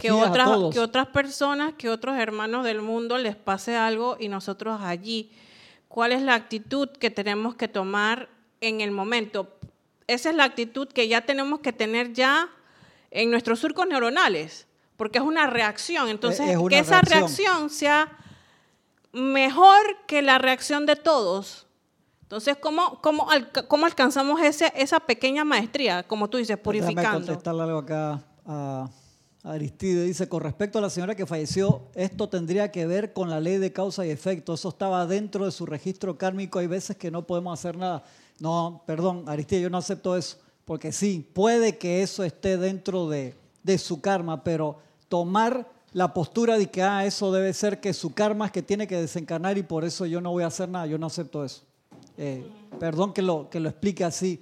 que, 0.00 0.12
otras, 0.12 0.48
que 0.72 0.78
otras 0.78 1.08
personas, 1.08 1.74
que 1.76 1.90
otros 1.90 2.16
hermanos 2.20 2.62
del 2.62 2.82
mundo 2.82 3.18
les 3.18 3.34
pase 3.34 3.74
algo 3.74 4.16
y 4.20 4.28
nosotros 4.28 4.80
allí. 4.80 5.32
¿Cuál 5.88 6.12
es 6.12 6.22
la 6.22 6.36
actitud 6.36 6.88
que 6.88 7.10
tenemos 7.10 7.56
que 7.56 7.66
tomar 7.66 8.28
en 8.60 8.80
el 8.80 8.92
momento? 8.92 9.58
Esa 10.08 10.30
es 10.30 10.34
la 10.34 10.44
actitud 10.44 10.88
que 10.88 11.06
ya 11.06 11.20
tenemos 11.20 11.60
que 11.60 11.72
tener 11.72 12.12
ya 12.12 12.48
en 13.10 13.30
nuestros 13.30 13.60
surcos 13.60 13.86
neuronales, 13.86 14.66
porque 14.96 15.18
es 15.18 15.24
una 15.24 15.46
reacción. 15.46 16.08
Entonces, 16.08 16.58
que 16.68 16.78
esa 16.78 17.00
reacción. 17.02 17.70
sea 17.70 18.16
mejor 19.12 19.78
que 20.06 20.22
la 20.22 20.38
reacción 20.38 20.86
de 20.86 20.96
todos. 20.96 21.66
Entonces, 22.22 22.56
¿cómo, 22.60 23.00
cómo, 23.00 23.28
cómo 23.68 23.86
alcanzamos 23.86 24.40
ese, 24.42 24.72
esa 24.76 25.00
pequeña 25.00 25.44
maestría, 25.44 26.02
como 26.02 26.28
tú 26.28 26.38
dices, 26.38 26.58
purificando? 26.58 27.00
Déjame 27.00 27.26
contestarle 27.26 27.62
algo 27.62 27.78
acá 27.78 28.24
a 28.44 28.90
Aristide. 29.44 30.04
Dice, 30.04 30.28
con 30.28 30.42
respecto 30.42 30.78
a 30.78 30.82
la 30.82 30.90
señora 30.90 31.14
que 31.14 31.26
falleció, 31.26 31.82
esto 31.94 32.28
tendría 32.28 32.70
que 32.70 32.86
ver 32.86 33.12
con 33.12 33.30
la 33.30 33.40
ley 33.40 33.56
de 33.58 33.72
causa 33.72 34.06
y 34.06 34.10
efecto. 34.10 34.54
Eso 34.54 34.68
estaba 34.68 35.06
dentro 35.06 35.44
de 35.46 35.52
su 35.52 35.64
registro 35.64 36.18
kármico. 36.18 36.58
Hay 36.58 36.66
veces 36.66 36.96
que 36.96 37.10
no 37.10 37.26
podemos 37.26 37.58
hacer 37.58 37.76
nada. 37.76 38.04
No, 38.40 38.82
perdón, 38.86 39.24
Aristide, 39.26 39.62
yo 39.62 39.70
no 39.70 39.78
acepto 39.78 40.16
eso, 40.16 40.36
porque 40.64 40.92
sí, 40.92 41.28
puede 41.32 41.76
que 41.76 42.02
eso 42.02 42.22
esté 42.22 42.56
dentro 42.56 43.08
de, 43.08 43.34
su 43.78 44.00
karma, 44.00 44.44
pero 44.44 44.78
tomar 45.08 45.68
la 45.92 46.14
postura 46.14 46.56
de 46.56 46.70
que 46.70 46.82
ah, 46.82 47.04
eso 47.04 47.32
debe 47.32 47.52
ser 47.52 47.80
que 47.80 47.92
su 47.92 48.14
karma 48.14 48.46
es 48.46 48.52
que 48.52 48.62
tiene 48.62 48.86
que 48.86 48.98
desencarnar 48.98 49.58
y 49.58 49.62
por 49.62 49.84
eso 49.84 50.06
yo 50.06 50.20
no 50.20 50.30
voy 50.30 50.44
a 50.44 50.46
hacer 50.46 50.68
nada, 50.68 50.86
yo 50.86 50.96
no 50.96 51.06
acepto 51.06 51.44
eso. 51.44 51.62
Eh, 52.16 52.46
perdón 52.78 53.12
que 53.12 53.20
lo, 53.20 53.50
que 53.50 53.60
lo 53.60 53.68
explique 53.68 54.04
así, 54.04 54.40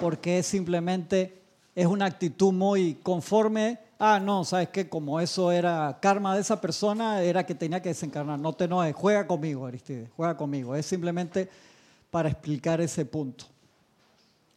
porque 0.00 0.38
es 0.38 0.46
simplemente 0.46 1.42
es 1.74 1.86
una 1.86 2.06
actitud 2.06 2.52
muy 2.52 2.94
conforme. 3.02 3.78
Ah, 3.98 4.20
no, 4.20 4.44
sabes 4.44 4.68
que 4.70 4.88
como 4.88 5.20
eso 5.20 5.52
era 5.52 5.98
karma 6.00 6.34
de 6.34 6.40
esa 6.40 6.60
persona, 6.60 7.22
era 7.22 7.44
que 7.44 7.54
tenía 7.54 7.80
que 7.80 7.90
desencarnar. 7.90 8.38
No 8.38 8.52
te 8.52 8.64
enojes, 8.64 8.94
juega 8.94 9.26
conmigo, 9.26 9.66
Aristide, 9.66 10.10
juega 10.16 10.36
conmigo. 10.36 10.74
Es 10.74 10.86
simplemente 10.86 11.48
para 12.14 12.28
explicar 12.28 12.80
ese 12.80 13.04
punto. 13.04 13.44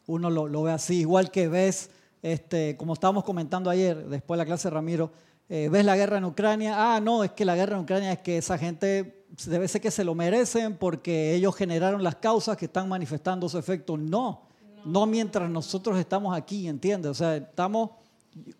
Uno 0.06 0.30
lo, 0.30 0.62
ve 0.62 0.70
así, 0.70 1.00
igual 1.00 1.28
que 1.32 1.48
ves, 1.48 1.90
este, 2.22 2.76
como 2.76 2.92
estábamos 2.92 3.24
comentando 3.24 3.68
ayer, 3.68 4.06
después 4.06 4.38
de 4.38 4.44
la 4.44 4.46
clase 4.46 4.68
de 4.68 4.74
Ramiro, 4.74 5.10
eh, 5.48 5.68
ves 5.68 5.84
la 5.84 5.96
guerra 5.96 6.18
en 6.18 6.24
Ucrania, 6.24 6.76
ah, 6.76 7.00
no, 7.00 7.24
es 7.24 7.32
que 7.32 7.44
la 7.44 7.56
guerra 7.56 7.74
en 7.74 7.82
Ucrania 7.82 8.12
es 8.12 8.20
que 8.20 8.38
esa 8.38 8.56
gente 8.58 9.24
debe 9.44 9.66
ser 9.66 9.80
que 9.80 9.90
se 9.90 10.04
lo 10.04 10.14
merecen 10.14 10.76
porque 10.76 11.34
ellos 11.34 11.56
generaron 11.56 12.04
las 12.04 12.14
causas 12.14 12.56
que 12.56 12.66
están 12.66 12.88
manifestando 12.88 13.48
su 13.48 13.58
efecto. 13.58 13.96
No, 13.96 14.42
no, 14.84 15.04
mientras 15.06 15.50
nosotros 15.50 15.98
estamos 15.98 16.36
aquí, 16.36 16.68
¿entiendes? 16.68 17.10
O 17.10 17.14
sea, 17.14 17.38
estamos, 17.38 17.90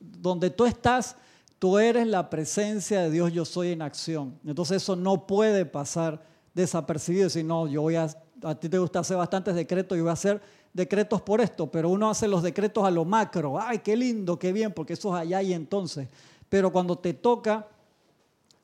donde 0.01 0.51
tú 0.51 0.67
estás, 0.67 1.15
tú 1.61 1.79
eres 1.79 2.05
la 2.09 2.29
presencia 2.29 3.03
de 3.03 3.13
Dios, 3.13 3.33
yo 3.33 3.45
soy 3.45 3.71
en 3.71 3.83
acción. 3.83 4.37
Entonces 4.45 4.83
eso 4.83 4.97
no 4.97 5.25
puede 5.25 5.67
pasar 5.67 6.21
desapercibido, 6.53 7.31
si 7.31 7.45
no, 7.45 7.69
yo 7.69 7.83
voy 7.83 7.95
a 7.95 8.09
a 8.43 8.55
ti 8.55 8.69
te 8.69 8.79
gusta 8.79 9.01
hacer 9.01 9.17
bastantes 9.17 9.55
decretos 9.55 9.97
y 9.97 10.01
voy 10.01 10.11
a 10.11 10.15
hacer 10.15 10.41
decretos 10.73 11.23
por 11.23 11.41
esto, 11.41 11.67
pero 11.71 11.89
uno 11.89 12.11
hace 12.11 12.29
los 12.29 12.43
decretos 12.43 12.85
a 12.85 12.91
lo 12.91 13.05
macro. 13.05 13.61
Ay, 13.61 13.79
qué 13.79 13.97
lindo, 13.97 14.39
qué 14.39 14.53
bien, 14.53 14.73
porque 14.73 14.93
eso 14.93 15.15
es 15.15 15.23
allá 15.23 15.43
y 15.43 15.53
entonces. 15.53 16.09
Pero 16.49 16.73
cuando 16.73 16.97
te 16.97 17.15
toca 17.15 17.67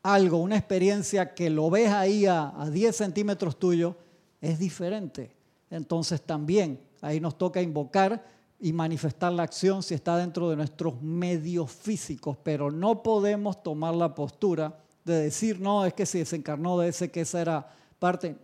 algo, 0.02 0.38
una 0.38 0.56
experiencia 0.56 1.34
que 1.34 1.50
lo 1.50 1.70
ves 1.70 1.90
ahí 1.90 2.26
a, 2.26 2.52
a 2.60 2.70
10 2.70 2.94
centímetros 2.94 3.58
tuyo, 3.58 3.96
es 4.40 4.58
diferente. 4.58 5.34
Entonces 5.70 6.22
también 6.22 6.80
ahí 7.00 7.20
nos 7.20 7.36
toca 7.36 7.60
invocar 7.60 8.24
y 8.60 8.72
manifestar 8.72 9.32
la 9.32 9.42
acción 9.42 9.82
si 9.82 9.94
está 9.94 10.16
dentro 10.16 10.48
de 10.48 10.56
nuestros 10.56 11.02
medios 11.02 11.70
físicos, 11.70 12.36
pero 12.42 12.70
no 12.70 13.02
podemos 13.02 13.62
tomar 13.62 13.94
la 13.94 14.14
postura 14.14 14.78
de 15.04 15.24
decir, 15.24 15.60
no, 15.60 15.84
es 15.84 15.92
que 15.92 16.06
si 16.06 16.18
desencarnó 16.20 16.78
de 16.78 16.88
ese 16.88 17.10
que 17.10 17.22
esa 17.22 17.40
era 17.40 17.68
parte 17.98 18.36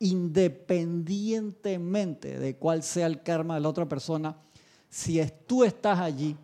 independientemente 0.00 2.38
de 2.38 2.56
cuál 2.56 2.82
sea 2.82 3.06
el 3.06 3.22
karma 3.22 3.54
de 3.54 3.60
la 3.60 3.68
otra 3.68 3.88
persona, 3.88 4.36
si 4.88 5.20
es, 5.20 5.46
tú 5.46 5.62
estás 5.62 6.00
allí, 6.00 6.36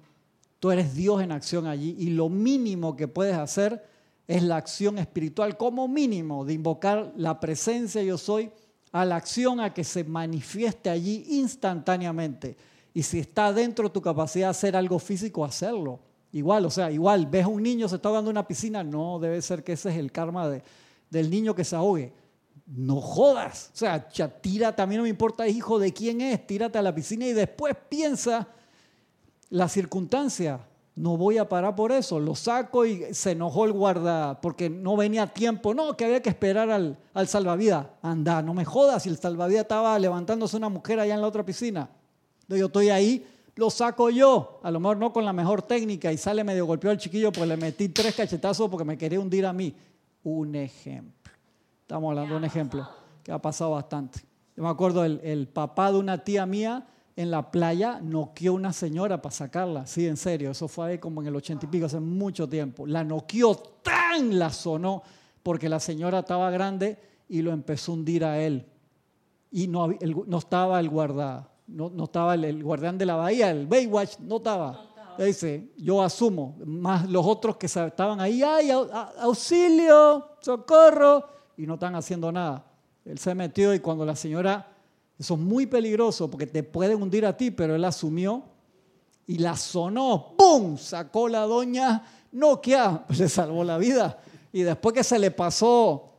tú 0.60 0.70
eres 0.70 0.94
Dios 0.94 1.20
en 1.22 1.32
acción 1.32 1.66
allí 1.66 1.96
y 1.98 2.10
lo 2.10 2.28
mínimo 2.28 2.94
que 2.94 3.08
puedes 3.08 3.34
hacer 3.34 3.84
es 4.28 4.42
la 4.42 4.56
acción 4.56 4.98
espiritual, 4.98 5.56
como 5.56 5.88
mínimo 5.88 6.44
de 6.44 6.52
invocar 6.52 7.12
la 7.16 7.40
presencia 7.40 8.02
yo 8.02 8.18
soy 8.18 8.50
a 8.92 9.04
la 9.04 9.16
acción 9.16 9.60
a 9.60 9.72
que 9.72 9.84
se 9.84 10.04
manifieste 10.04 10.90
allí 10.90 11.24
instantáneamente. 11.30 12.56
Y 12.92 13.02
si 13.02 13.18
está 13.18 13.52
dentro 13.52 13.88
de 13.88 13.92
tu 13.92 14.02
capacidad 14.02 14.46
de 14.46 14.50
hacer 14.50 14.76
algo 14.76 14.98
físico, 14.98 15.44
hacerlo. 15.44 16.00
Igual, 16.32 16.66
o 16.66 16.70
sea, 16.70 16.90
igual, 16.90 17.26
ves 17.26 17.44
a 17.44 17.48
un 17.48 17.62
niño 17.62 17.88
se 17.88 17.96
está 17.96 18.08
ahogando 18.08 18.30
en 18.30 18.34
una 18.34 18.46
piscina, 18.46 18.84
no, 18.84 19.18
debe 19.18 19.40
ser 19.40 19.64
que 19.64 19.72
ese 19.72 19.90
es 19.90 19.96
el 19.96 20.12
karma 20.12 20.48
de, 20.48 20.62
del 21.10 21.30
niño 21.30 21.54
que 21.54 21.64
se 21.64 21.76
ahogue 21.76 22.12
no 22.66 23.00
jodas. 23.00 23.70
O 23.74 23.76
sea, 23.76 24.08
tírate, 24.40 24.82
a 24.82 24.86
mí 24.86 24.96
no 24.96 25.02
me 25.02 25.08
importa 25.08 25.46
hijo 25.46 25.78
de 25.78 25.92
quién 25.92 26.20
es, 26.20 26.46
tírate 26.46 26.78
a 26.78 26.82
la 26.82 26.94
piscina 26.94 27.26
y 27.26 27.32
después 27.32 27.74
piensa 27.88 28.48
la 29.50 29.68
circunstancia. 29.68 30.60
No 30.96 31.18
voy 31.18 31.36
a 31.36 31.46
parar 31.46 31.76
por 31.76 31.92
eso. 31.92 32.18
Lo 32.18 32.34
saco 32.34 32.86
y 32.86 33.12
se 33.12 33.32
enojó 33.32 33.66
el 33.66 33.72
guarda 33.72 34.40
porque 34.40 34.70
no 34.70 34.96
venía 34.96 35.24
a 35.24 35.26
tiempo. 35.26 35.74
No, 35.74 35.94
que 35.94 36.06
había 36.06 36.22
que 36.22 36.30
esperar 36.30 36.70
al, 36.70 36.96
al 37.12 37.28
salvavidas. 37.28 37.86
Anda, 38.00 38.40
no 38.40 38.54
me 38.54 38.64
jodas. 38.64 39.02
Si 39.02 39.10
el 39.10 39.18
salvavidas 39.18 39.62
estaba 39.62 39.98
levantándose 39.98 40.56
una 40.56 40.70
mujer 40.70 40.98
allá 40.98 41.14
en 41.14 41.20
la 41.20 41.26
otra 41.26 41.44
piscina. 41.44 41.90
Yo 42.48 42.66
estoy 42.66 42.88
ahí, 42.88 43.26
lo 43.56 43.68
saco 43.68 44.08
yo. 44.08 44.58
A 44.62 44.70
lo 44.70 44.80
mejor 44.80 44.96
no 44.96 45.12
con 45.12 45.26
la 45.26 45.34
mejor 45.34 45.60
técnica 45.60 46.10
y 46.10 46.16
sale 46.16 46.44
medio 46.44 46.64
golpeado 46.64 46.92
el 46.92 46.98
chiquillo 46.98 47.30
porque 47.30 47.48
le 47.48 47.56
metí 47.58 47.90
tres 47.90 48.14
cachetazos 48.14 48.70
porque 48.70 48.84
me 48.84 48.96
quería 48.96 49.20
hundir 49.20 49.44
a 49.44 49.52
mí. 49.52 49.74
Un 50.22 50.54
ejemplo. 50.54 51.15
Estamos 51.86 52.10
hablando 52.10 52.34
de 52.34 52.38
un 52.38 52.44
ejemplo 52.44 52.88
que 53.22 53.30
ha 53.30 53.40
pasado 53.40 53.70
bastante. 53.70 54.18
Yo 54.56 54.64
me 54.64 54.68
acuerdo, 54.68 55.04
el, 55.04 55.46
papá 55.46 55.92
de 55.92 55.98
una 56.00 56.24
tía 56.24 56.44
mía 56.44 56.84
en 57.14 57.30
la 57.30 57.48
playa 57.48 58.00
noqueó 58.02 58.54
una 58.54 58.72
señora 58.72 59.22
para 59.22 59.32
sacarla. 59.32 59.86
Sí, 59.86 60.04
en 60.08 60.16
serio, 60.16 60.50
eso 60.50 60.66
fue 60.66 60.88
ahí 60.88 60.98
como 60.98 61.22
en 61.22 61.28
el 61.28 61.36
ochenta 61.36 61.64
y 61.64 61.68
pico, 61.68 61.86
hace 61.86 62.00
mucho 62.00 62.48
tiempo. 62.48 62.88
La 62.88 63.04
noqueó 63.04 63.54
tan, 63.54 64.36
la 64.36 64.50
sonó, 64.50 65.04
porque 65.44 65.68
la 65.68 65.78
señora 65.78 66.18
estaba 66.18 66.50
grande 66.50 66.98
y 67.28 67.40
lo 67.40 67.52
empezó 67.52 67.92
a 67.92 67.94
hundir 67.94 68.24
a 68.24 68.40
él. 68.40 68.66
Y 69.52 69.68
no, 69.68 69.86
no 70.26 70.38
estaba 70.38 70.80
el 70.80 70.88
guarda, 70.88 71.48
no, 71.68 71.88
no 71.88 72.04
estaba 72.06 72.34
el, 72.34 72.64
guardián 72.64 72.98
de 72.98 73.06
la 73.06 73.14
bahía, 73.14 73.52
el 73.52 73.68
Baywatch, 73.68 74.18
no 74.18 74.38
estaba. 74.38 74.90
Dice, 75.18 75.70
yo 75.76 76.02
asumo, 76.02 76.58
más 76.66 77.08
los 77.08 77.24
otros 77.24 77.56
que 77.56 77.66
estaban 77.66 78.20
ahí, 78.20 78.42
¡ay, 78.42 78.70
auxilio, 78.70 80.30
socorro! 80.40 81.35
Y 81.56 81.66
no 81.66 81.74
están 81.74 81.94
haciendo 81.94 82.30
nada. 82.32 82.64
Él 83.04 83.18
se 83.18 83.34
metió 83.34 83.74
y 83.74 83.80
cuando 83.80 84.04
la 84.04 84.16
señora, 84.16 84.68
eso 85.18 85.34
es 85.34 85.40
muy 85.40 85.66
peligroso 85.66 86.30
porque 86.30 86.46
te 86.46 86.62
pueden 86.62 87.02
hundir 87.02 87.24
a 87.24 87.36
ti, 87.36 87.50
pero 87.50 87.74
él 87.74 87.84
asumió 87.84 88.42
y 89.26 89.38
la 89.38 89.56
sonó, 89.56 90.34
¡pum! 90.36 90.76
Sacó 90.76 91.28
la 91.28 91.42
doña 91.42 92.02
Nokia, 92.32 93.04
le 93.16 93.28
salvó 93.28 93.64
la 93.64 93.78
vida. 93.78 94.18
Y 94.52 94.62
después 94.62 94.94
que 94.94 95.04
se 95.04 95.18
le 95.18 95.30
pasó, 95.30 96.12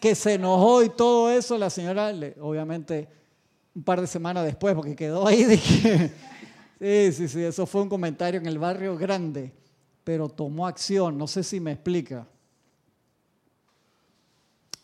que 0.00 0.14
se 0.14 0.34
enojó 0.34 0.82
y 0.82 0.90
todo 0.90 1.30
eso, 1.30 1.56
la 1.56 1.70
señora, 1.70 2.12
obviamente, 2.40 3.08
un 3.74 3.82
par 3.82 4.00
de 4.00 4.06
semanas 4.06 4.44
después, 4.44 4.74
porque 4.74 4.94
quedó 4.94 5.26
ahí 5.26 5.44
que... 5.58 6.12
Sí, 6.80 7.12
sí, 7.12 7.28
sí, 7.28 7.42
eso 7.42 7.66
fue 7.66 7.82
un 7.82 7.88
comentario 7.88 8.40
en 8.40 8.46
el 8.46 8.58
barrio 8.58 8.96
grande, 8.96 9.52
pero 10.02 10.28
tomó 10.28 10.66
acción, 10.66 11.16
no 11.16 11.26
sé 11.26 11.42
si 11.42 11.60
me 11.60 11.72
explica. 11.72 12.26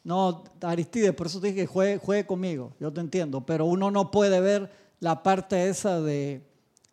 No, 0.02 0.44
Aristide, 0.62 1.12
por 1.12 1.26
eso 1.26 1.40
te 1.40 1.48
dije 1.48 1.66
que 1.66 1.98
juegue, 1.98 2.26
conmigo, 2.26 2.72
yo 2.80 2.92
te 2.92 3.00
entiendo, 3.00 3.44
pero 3.44 3.66
uno 3.66 3.90
no 3.90 4.10
puede 4.10 4.40
ver 4.40 4.70
la 4.98 5.22
parte 5.22 5.68
esa 5.68 6.00
de, 6.00 6.42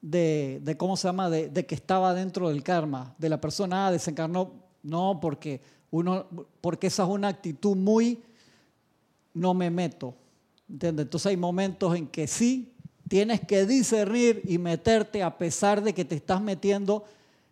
de, 0.02 0.60
de 0.62 0.78
¿cómo 0.78 0.98
se 0.98 1.08
llama?, 1.08 1.30
de, 1.30 1.50
de 1.50 1.66
que 1.66 1.76
estaba 1.76 2.14
dentro 2.14 2.50
del 2.50 2.64
karma, 2.64 3.16
de 3.18 3.30
la 3.30 3.40
persona, 3.40 3.88
ah, 3.88 3.92
desencarnó, 3.92 4.52
no, 4.84 5.20
porque, 5.22 5.62
uno, 5.90 6.28
porque 6.60 6.88
esa 6.88 7.04
es 7.04 7.10
una 7.10 7.30
actitud 7.30 7.76
muy, 7.78 8.22
no 9.34 9.54
me 9.54 9.70
meto, 9.70 10.14
¿entiendes? 10.70 11.06
Entonces 11.06 11.28
hay 11.28 11.38
momentos 11.38 11.96
en 11.96 12.08
que 12.08 12.28
sí, 12.28 12.74
tienes 13.08 13.40
que 13.42 13.66
discernir 13.66 14.42
y 14.46 14.58
meterte 14.58 15.24
a 15.24 15.38
pesar 15.38 15.82
de 15.82 15.94
que 15.94 16.04
te 16.04 16.16
estás 16.16 16.42
metiendo 16.42 17.06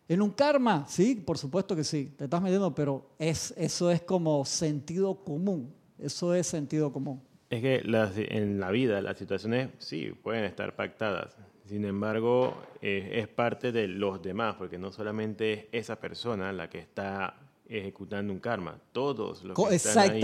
en 0.08 0.22
un 0.22 0.30
karma, 0.30 0.84
sí, 0.88 1.14
por 1.16 1.38
supuesto 1.38 1.74
que 1.74 1.84
sí, 1.84 2.12
te 2.16 2.24
estás 2.24 2.40
metiendo, 2.42 2.74
pero 2.74 3.10
es, 3.18 3.52
eso 3.56 3.90
es 3.90 4.02
como 4.02 4.44
sentido 4.44 5.16
común, 5.24 5.72
eso 5.98 6.34
es 6.34 6.46
sentido 6.46 6.92
común. 6.92 7.20
Es 7.50 7.60
que 7.62 7.82
las- 7.84 8.12
en 8.16 8.58
la 8.60 8.70
vida 8.70 9.00
las 9.00 9.18
situaciones 9.18 9.70
sí 9.78 10.12
pueden 10.22 10.44
estar 10.44 10.74
pactadas. 10.76 11.36
Sin 11.66 11.84
embargo, 11.84 12.54
eh, 12.80 13.10
es 13.14 13.28
parte 13.28 13.72
de 13.72 13.88
los 13.88 14.22
demás, 14.22 14.54
porque 14.56 14.78
no 14.78 14.92
solamente 14.92 15.52
es 15.72 15.84
esa 15.86 15.96
persona 16.00 16.52
la 16.52 16.68
que 16.70 16.78
está 16.78 17.34
ejecutando 17.68 18.32
un 18.32 18.38
karma. 18.38 18.78
Todos 18.92 19.42
los 19.42 19.56
que 19.70 19.74
están 19.76 19.98
ahí 19.98 20.20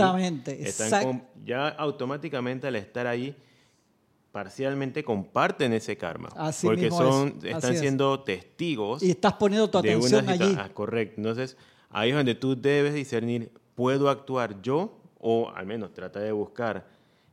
están 0.65 0.87
exact- 0.91 1.23
ya 1.45 1.67
automáticamente 1.69 2.67
al 2.67 2.75
estar 2.77 3.07
ahí 3.07 3.35
parcialmente 4.33 5.03
comparten 5.03 5.73
ese 5.73 5.95
karma, 5.95 6.27
Así 6.35 6.65
porque 6.65 6.85
mismo 6.85 6.97
son 6.97 7.37
es, 7.43 7.55
están 7.55 7.73
es. 7.73 7.79
siendo 7.79 8.19
testigos 8.21 9.03
Y 9.03 9.11
estás 9.11 9.33
poniendo 9.33 9.69
tu 9.69 9.77
atención 9.77 10.27
allí. 10.27 10.55
ah, 10.57 10.69
correcto. 10.73 11.13
Entonces, 11.17 11.55
ahí 11.91 12.09
es 12.09 12.15
donde 12.15 12.33
tú 12.33 12.59
debes 12.59 12.95
discernir, 12.95 13.51
¿puedo 13.75 14.09
actuar 14.09 14.59
yo? 14.63 14.97
O 15.19 15.51
al 15.51 15.67
menos 15.67 15.93
trata 15.93 16.19
de 16.19 16.31
buscar 16.31 16.87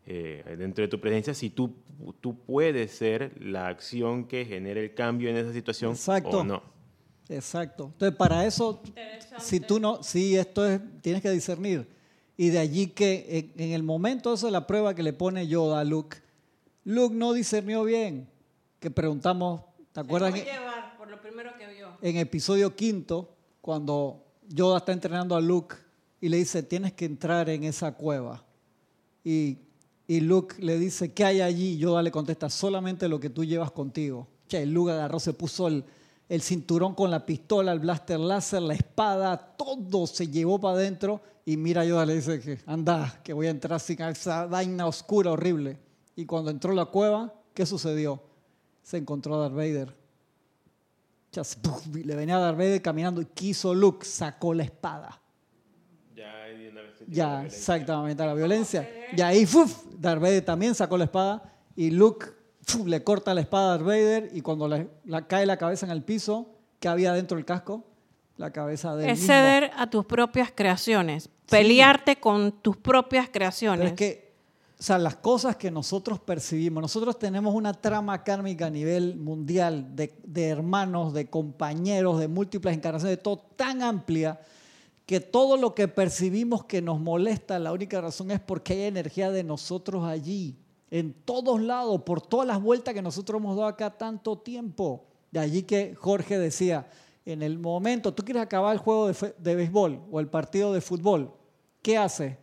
eh, 0.05 0.45
dentro 0.59 0.83
de 0.83 0.89
tu 0.89 1.01
presencia 1.01 1.33
si 1.33 1.49
tú, 1.49 1.75
tú 2.21 2.39
puedes 2.39 2.93
ser 2.93 3.33
la 3.41 3.69
acción 3.69 4.27
que 4.27 4.45
genere 4.45 4.85
el 4.85 4.95
cambio 4.95 5.31
en 5.31 5.39
esa 5.39 5.55
situación 5.55 5.93
Exacto. 5.93 6.41
o 6.41 6.45
no. 6.45 6.63
Exacto. 7.31 7.85
Entonces, 7.95 8.15
para 8.19 8.45
eso, 8.45 8.83
si 9.39 9.59
tú 9.59 9.81
no, 9.81 10.03
sí, 10.03 10.37
esto 10.37 10.67
es, 10.67 10.83
tienes 11.01 11.23
que 11.23 11.31
discernir. 11.31 11.89
Y 12.37 12.51
de 12.51 12.59
allí 12.59 12.89
que 12.89 13.53
en, 13.57 13.71
el 13.71 13.83
momento 13.83 14.35
esa 14.35 14.49
de 14.49 14.53
la 14.53 14.67
prueba 14.67 14.95
que 14.95 15.03
le 15.03 15.15
pone 15.15 15.47
Yoda 15.49 15.81
a 15.81 15.85
Luke, 15.85 16.19
Luke 16.91 17.15
no 17.15 17.33
discernió 17.33 17.85
bien. 17.85 18.29
Que 18.81 18.91
preguntamos, 18.91 19.63
¿te 19.93 20.01
acuerdas? 20.01 20.33
Se 20.33 20.45
llevar 20.45 20.97
por 20.99 21.09
lo 21.09 21.21
primero 21.21 21.51
que 21.57 21.67
vio. 21.69 21.89
en 22.03 22.17
episodio 22.17 22.75
quinto, 22.75 23.37
cuando 23.61 24.25
Yoda 24.49 24.79
está 24.79 24.93
entrenando 24.93 25.37
a 25.37 25.41
Luke 25.41 25.77
y 26.21 26.29
le 26.29 26.39
dice, 26.39 26.63
tienes 26.63 26.93
que 26.93 27.05
entrar 27.05 27.49
en 27.49 27.65
esa 27.65 27.93
cueva. 27.93 28.43
Y, 29.23 29.59
y 30.09 30.21
Luke 30.21 30.57
le 30.59 30.79
dice, 30.79 31.13
¿qué 31.13 31.25
hay 31.25 31.41
allí? 31.41 31.79
Yoda 31.79 32.03
le 32.03 32.11
contesta, 32.11 32.51
solamente 32.51 33.09
lo 33.09 33.21
que 33.21 33.31
tú 33.31 33.45
llevas 33.45 33.71
contigo. 33.71 34.27
Che, 34.49 34.67
Luke 34.67 34.91
agarró, 34.91 35.21
se 35.21 35.33
puso 35.33 35.69
el, 35.69 35.85
el 36.29 36.43
cinturón 36.43 36.95
con 36.95 37.11
la 37.11 37.25
pistola, 37.25 37.71
el 37.71 37.79
blaster 37.79 38.19
láser, 38.19 38.63
la 38.63 38.75
espada, 38.75 39.37
todo 39.37 40.07
se 40.09 40.27
llevó 40.27 40.59
para 40.59 40.75
adentro. 40.75 41.21
Y 41.45 41.57
mira, 41.57 41.85
Yoda 41.85 42.07
le 42.07 42.17
dice 42.17 42.41
que 42.41 42.59
anda, 42.67 43.21
que 43.23 43.33
voy 43.33 43.47
a 43.47 43.51
entrar 43.51 43.79
sin 43.79 44.01
esa 44.03 44.47
vaina 44.47 44.87
oscura, 44.87 45.31
horrible. 45.31 45.90
Y 46.21 46.27
cuando 46.27 46.51
entró 46.51 46.73
a 46.73 46.75
la 46.75 46.85
cueva, 46.85 47.33
¿qué 47.55 47.65
sucedió? 47.65 48.23
Se 48.83 48.99
encontró 48.99 49.37
a 49.37 49.39
Darth 49.49 49.55
Vader. 49.55 49.97
Le 52.05 52.15
venía 52.15 52.37
a 52.37 52.41
Darth 52.41 52.59
Vader 52.59 52.83
caminando 52.83 53.23
y 53.23 53.25
quiso 53.27 53.73
Luke, 53.73 54.05
sacó 54.05 54.53
la 54.53 54.65
espada. 54.65 55.19
Ya, 56.15 56.35
de 56.45 56.69
una 56.69 56.83
vez 56.83 56.91
se 56.99 57.05
tiró 57.07 57.09
la 57.09 57.15
Ya, 57.17 57.29
violencia. 57.37 57.57
exactamente, 57.59 58.27
la 58.27 58.35
violencia. 58.35 58.91
Y 59.17 59.21
ahí, 59.23 59.47
¡fuf! 59.47 59.85
Darth 59.99 60.21
Vader 60.21 60.45
también 60.45 60.75
sacó 60.75 60.99
la 60.99 61.05
espada 61.05 61.55
y 61.75 61.91
Luke 61.91 62.27
¡fuf! 62.67 62.87
le 62.87 63.03
corta 63.03 63.33
la 63.33 63.41
espada 63.41 63.69
a 63.69 63.79
Darth 63.79 63.87
Vader 63.87 64.31
y 64.35 64.43
cuando 64.43 64.69
le, 64.69 64.91
la 65.07 65.27
cae 65.27 65.47
la 65.47 65.57
cabeza 65.57 65.87
en 65.87 65.93
el 65.93 66.03
piso, 66.03 66.51
¿qué 66.81 66.89
había 66.89 67.15
dentro 67.15 67.37
del 67.37 67.47
casco? 67.47 67.83
La 68.37 68.53
cabeza 68.53 68.95
de 68.95 69.11
Es 69.11 69.25
ceder 69.25 69.71
a 69.75 69.89
tus 69.89 70.05
propias 70.05 70.53
creaciones, 70.55 71.31
pelearte 71.49 72.17
con 72.17 72.53
tus 72.61 72.77
propias 72.77 73.27
Pero 73.27 73.33
creaciones. 73.33 73.87
es 73.87 73.93
que, 73.95 74.30
o 74.81 74.83
sea, 74.83 74.97
las 74.97 75.17
cosas 75.17 75.57
que 75.57 75.71
nosotros 75.71 76.21
percibimos, 76.21 76.81
nosotros 76.81 77.19
tenemos 77.19 77.55
una 77.55 77.75
trama 77.75 78.25
kármica 78.25 78.67
a 78.67 78.71
nivel 78.71 79.17
mundial 79.17 79.95
de, 79.95 80.19
de 80.25 80.49
hermanos, 80.49 81.13
de 81.13 81.29
compañeros, 81.29 82.19
de 82.19 82.29
múltiples 82.29 82.75
encarnaciones, 82.75 83.19
de 83.19 83.23
todo 83.23 83.37
tan 83.57 83.83
amplia 83.83 84.41
que 85.05 85.21
todo 85.21 85.59
lo 85.59 85.75
que 85.75 85.87
percibimos 85.87 86.65
que 86.65 86.81
nos 86.81 86.99
molesta, 86.99 87.59
la 87.59 87.73
única 87.73 88.01
razón 88.01 88.31
es 88.31 88.41
porque 88.41 88.73
hay 88.73 88.83
energía 88.85 89.31
de 89.31 89.45
nosotros 89.45 90.07
allí, 90.07 90.57
en 90.91 91.13
todos 91.13 91.61
lados, 91.61 92.01
por 92.01 92.23
todas 92.23 92.47
las 92.47 92.63
vueltas 92.63 92.95
que 92.95 93.03
nosotros 93.03 93.39
hemos 93.39 93.57
dado 93.57 93.69
acá 93.69 93.99
tanto 93.99 94.39
tiempo. 94.39 95.05
De 95.31 95.41
allí 95.41 95.65
que 95.65 95.95
Jorge 95.95 96.39
decía, 96.39 96.89
en 97.27 97.43
el 97.43 97.59
momento, 97.59 98.15
tú 98.15 98.25
quieres 98.25 98.43
acabar 98.43 98.73
el 98.73 98.79
juego 98.79 99.09
de, 99.09 99.35
de 99.37 99.57
béisbol 99.57 100.01
o 100.11 100.21
el 100.21 100.29
partido 100.29 100.73
de 100.73 100.81
fútbol, 100.81 101.35
¿qué 101.83 101.99
haces? 101.99 102.39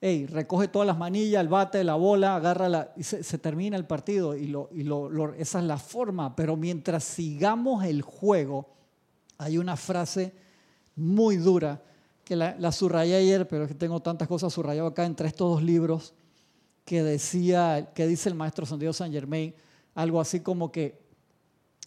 Ey, 0.00 0.26
recoge 0.26 0.68
todas 0.68 0.86
las 0.86 0.98
manillas, 0.98 1.40
el 1.40 1.48
bate, 1.48 1.82
la 1.82 1.94
bola, 1.94 2.36
agárrala 2.36 2.92
y 2.96 3.02
se, 3.02 3.38
termina 3.38 3.76
el 3.76 3.86
partido. 3.86 4.36
Y, 4.36 4.46
lo, 4.46 4.68
y 4.72 4.82
lo- 4.82 5.32
esa 5.34 5.58
es 5.58 5.64
la 5.64 5.78
forma. 5.78 6.36
Pero 6.36 6.56
mientras 6.56 7.02
sigamos 7.04 7.84
el 7.84 8.02
juego, 8.02 8.68
hay 9.38 9.58
una 9.58 9.76
frase 9.76 10.32
muy 10.96 11.36
dura 11.36 11.82
que 12.24 12.36
la, 12.36 12.56
la 12.58 12.72
subrayé 12.72 13.16
ayer, 13.16 13.48
pero 13.48 13.64
es 13.64 13.68
que 13.68 13.74
tengo 13.74 14.00
tantas 14.00 14.28
cosas 14.28 14.52
subrayadas 14.52 14.92
acá 14.92 15.06
entre 15.06 15.28
estos 15.28 15.50
dos 15.50 15.62
libros 15.62 16.12
que 16.84 17.02
decía, 17.02 17.90
que 17.94 18.06
dice 18.06 18.28
el 18.28 18.34
maestro 18.34 18.66
Santiago 18.66 18.92
San 18.92 19.12
Germain, 19.12 19.54
algo 19.94 20.20
así 20.20 20.40
como 20.40 20.70
que 20.70 21.00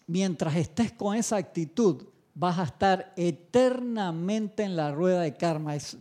mientras 0.06 0.56
estés 0.56 0.92
con 0.92 1.16
esa 1.16 1.36
actitud, 1.36 2.04
vas 2.40 2.58
a 2.58 2.62
estar 2.62 3.12
eternamente 3.16 4.62
en 4.62 4.74
la 4.74 4.90
rueda 4.92 5.20
de 5.20 5.34
karma. 5.34 5.76
Es- 5.76 5.98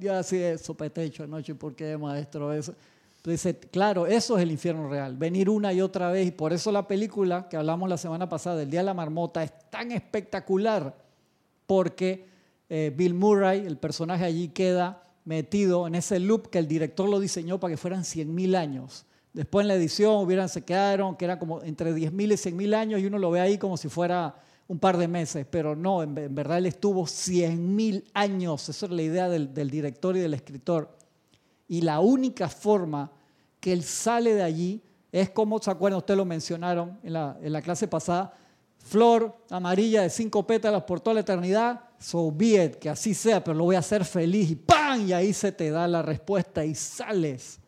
yo 0.00 0.14
así 0.14 0.38
de 0.38 0.56
sopetecho 0.56 1.24
anoche, 1.24 1.52
¿por 1.56 1.74
qué, 1.74 1.96
maestro? 1.98 2.52
Eso. 2.52 2.74
Entonces, 3.16 3.56
claro, 3.72 4.06
eso 4.06 4.36
es 4.38 4.42
el 4.44 4.52
infierno 4.52 4.88
real. 4.88 5.16
Venir 5.16 5.50
una 5.50 5.72
y 5.72 5.80
otra 5.80 6.12
vez. 6.12 6.28
Y 6.28 6.30
por 6.30 6.52
eso 6.52 6.70
la 6.70 6.86
película 6.86 7.48
que 7.48 7.56
hablamos 7.56 7.88
la 7.88 7.98
semana 7.98 8.28
pasada, 8.28 8.56
del 8.56 8.70
Día 8.70 8.80
de 8.80 8.86
la 8.86 8.94
Marmota, 8.94 9.42
es 9.42 9.52
tan 9.68 9.90
espectacular. 9.90 10.94
Porque 11.66 12.24
eh, 12.68 12.92
Bill 12.96 13.14
Murray, 13.14 13.66
el 13.66 13.76
personaje 13.76 14.24
allí, 14.24 14.48
queda 14.48 15.02
metido 15.24 15.88
en 15.88 15.96
ese 15.96 16.20
loop 16.20 16.50
que 16.50 16.58
el 16.58 16.68
director 16.68 17.08
lo 17.08 17.18
diseñó 17.18 17.58
para 17.58 17.72
que 17.72 17.76
fueran 17.76 18.04
100.000 18.04 18.54
años. 18.54 19.06
Después 19.32 19.64
en 19.64 19.68
la 19.68 19.74
edición 19.74 20.24
hubieran, 20.24 20.48
se 20.48 20.62
quedaron, 20.64 21.16
que 21.16 21.24
era 21.24 21.38
como 21.38 21.62
entre 21.62 21.92
10.000 21.92 22.32
y 22.32 22.36
100.000 22.36 22.74
años 22.74 23.00
y 23.00 23.06
uno 23.06 23.18
lo 23.18 23.30
ve 23.32 23.40
ahí 23.40 23.58
como 23.58 23.76
si 23.76 23.88
fuera 23.88 24.36
un 24.70 24.78
par 24.78 24.96
de 24.96 25.08
meses, 25.08 25.44
pero 25.50 25.74
no, 25.74 26.00
en, 26.00 26.16
en 26.16 26.32
verdad 26.32 26.58
él 26.58 26.66
estuvo 26.66 27.02
100.000 27.02 28.04
años, 28.14 28.68
esa 28.68 28.86
es 28.86 28.92
la 28.92 29.02
idea 29.02 29.28
del, 29.28 29.52
director 29.52 30.16
y 30.16 30.20
del 30.20 30.32
escritor. 30.32 30.96
Y 31.66 31.80
la 31.80 31.98
única 31.98 32.48
forma 32.48 33.10
que 33.58 33.72
él 33.72 33.82
sale 33.82 34.32
de 34.32 34.44
allí 34.44 34.80
es 35.10 35.30
como, 35.30 35.58
¿se 35.58 35.72
acuerdan? 35.72 35.98
Ustedes 35.98 36.18
lo 36.18 36.24
mencionaron 36.24 37.00
en 37.02 37.12
la, 37.14 37.62
clase 37.64 37.88
pasada, 37.88 38.32
flor 38.78 39.36
amarilla 39.50 40.02
de 40.02 40.10
cinco 40.10 40.46
pétalos 40.46 40.84
por 40.84 41.00
toda 41.00 41.14
la 41.14 41.20
eternidad, 41.22 41.80
so 41.98 42.30
be 42.30 42.64
it, 42.64 42.76
que 42.76 42.90
así 42.90 43.12
sea, 43.12 43.42
pero 43.42 43.56
lo 43.56 43.64
voy 43.64 43.74
a 43.74 43.80
hacer 43.80 44.04
feliz 44.04 44.52
y 44.52 44.54
¡pam! 44.54 45.00
Y 45.04 45.12
ahí 45.12 45.32
se 45.32 45.50
te 45.50 45.70
da 45.70 45.88
la 45.88 46.00
respuesta 46.00 46.64
y 46.64 46.76
sales. 46.76 47.58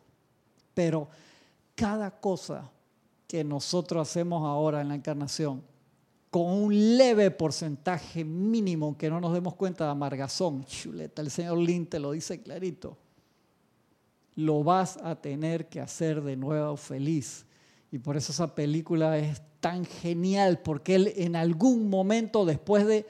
Pero 0.73 1.09
cada 1.75 2.11
cosa 2.11 2.71
que 3.27 3.43
nosotros 3.43 4.07
hacemos 4.07 4.41
ahora 4.47 4.79
en 4.79 4.87
la 4.87 4.95
encarnación, 4.95 5.72
con 6.33 6.47
un 6.47 6.97
leve 6.97 7.29
porcentaje 7.29 8.25
mínimo 8.25 8.97
que 8.97 9.07
no 9.07 9.21
nos 9.21 9.33
demos 9.33 9.53
cuenta 9.53 9.85
de 9.85 9.91
amargazón, 9.91 10.65
chuleta, 10.65 11.21
el 11.21 11.29
señor 11.29 11.59
Lin 11.59 11.85
te 11.85 11.99
lo 11.99 12.11
dice 12.11 12.41
clarito, 12.41 12.97
lo 14.33 14.63
vas 14.63 14.97
a 15.03 15.13
tener 15.13 15.69
que 15.69 15.79
hacer 15.79 16.23
de 16.23 16.35
nuevo 16.35 16.75
feliz. 16.75 17.45
Y 17.91 17.99
por 17.99 18.17
eso 18.17 18.31
esa 18.31 18.55
película 18.55 19.15
es 19.19 19.43
tan 19.59 19.85
genial, 19.85 20.57
porque 20.63 20.95
él 20.95 21.13
en 21.17 21.35
algún 21.35 21.87
momento 21.87 22.45
después 22.45 22.87
de 22.87 23.05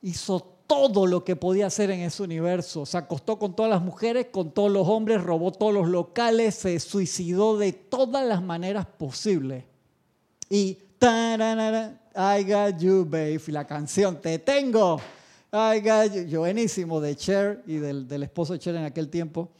hizo 0.00 0.38
todo 0.68 1.08
lo 1.08 1.24
que 1.24 1.34
podía 1.34 1.66
hacer 1.66 1.90
en 1.90 2.02
ese 2.02 2.22
universo. 2.22 2.86
Se 2.86 2.96
acostó 2.96 3.36
con 3.36 3.56
todas 3.56 3.70
las 3.70 3.82
mujeres, 3.82 4.28
con 4.30 4.52
todos 4.52 4.70
los 4.70 4.86
hombres, 4.86 5.24
robó 5.24 5.50
todos 5.50 5.74
los 5.74 5.88
locales, 5.88 6.54
se 6.54 6.78
suicidó 6.78 7.58
de 7.58 7.72
todas 7.72 8.24
las 8.24 8.44
maneras 8.44 8.86
posibles. 8.86 9.64
Y 10.48 10.78
I 12.16 12.44
got 12.44 12.78
you, 12.78 13.04
babe. 13.04 13.40
La 13.48 13.66
canción 13.66 14.20
Te 14.20 14.38
tengo. 14.38 15.00
I 15.52 15.80
got 15.80 16.12
you. 16.14 16.22
Yo, 16.22 16.40
buenísimo 16.40 17.00
de 17.00 17.16
Cher 17.16 17.62
y 17.66 17.76
del, 17.76 18.06
del 18.06 18.22
esposo 18.22 18.52
de 18.52 18.60
Cher 18.60 18.76
en 18.76 18.84
aquel 18.84 19.08
tiempo. 19.08 19.50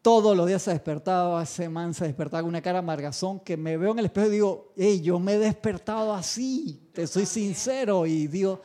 todos 0.00 0.34
los 0.34 0.46
días 0.46 0.62
se 0.62 0.70
despertaba, 0.70 1.42
ese 1.42 1.68
man 1.68 1.92
se 1.92 2.06
despertaba 2.06 2.40
con 2.40 2.48
una 2.48 2.62
cara 2.62 2.78
amargazón 2.78 3.40
que 3.40 3.58
me 3.58 3.76
veo 3.76 3.92
en 3.92 3.98
el 3.98 4.06
espejo 4.06 4.28
y 4.28 4.30
digo, 4.30 4.72
hey, 4.76 5.00
yo 5.02 5.18
me 5.18 5.34
he 5.34 5.38
despertado 5.38 6.14
así, 6.14 6.88
te 6.94 7.06
soy 7.06 7.26
sincero. 7.26 8.06
Y 8.06 8.26
digo, 8.26 8.62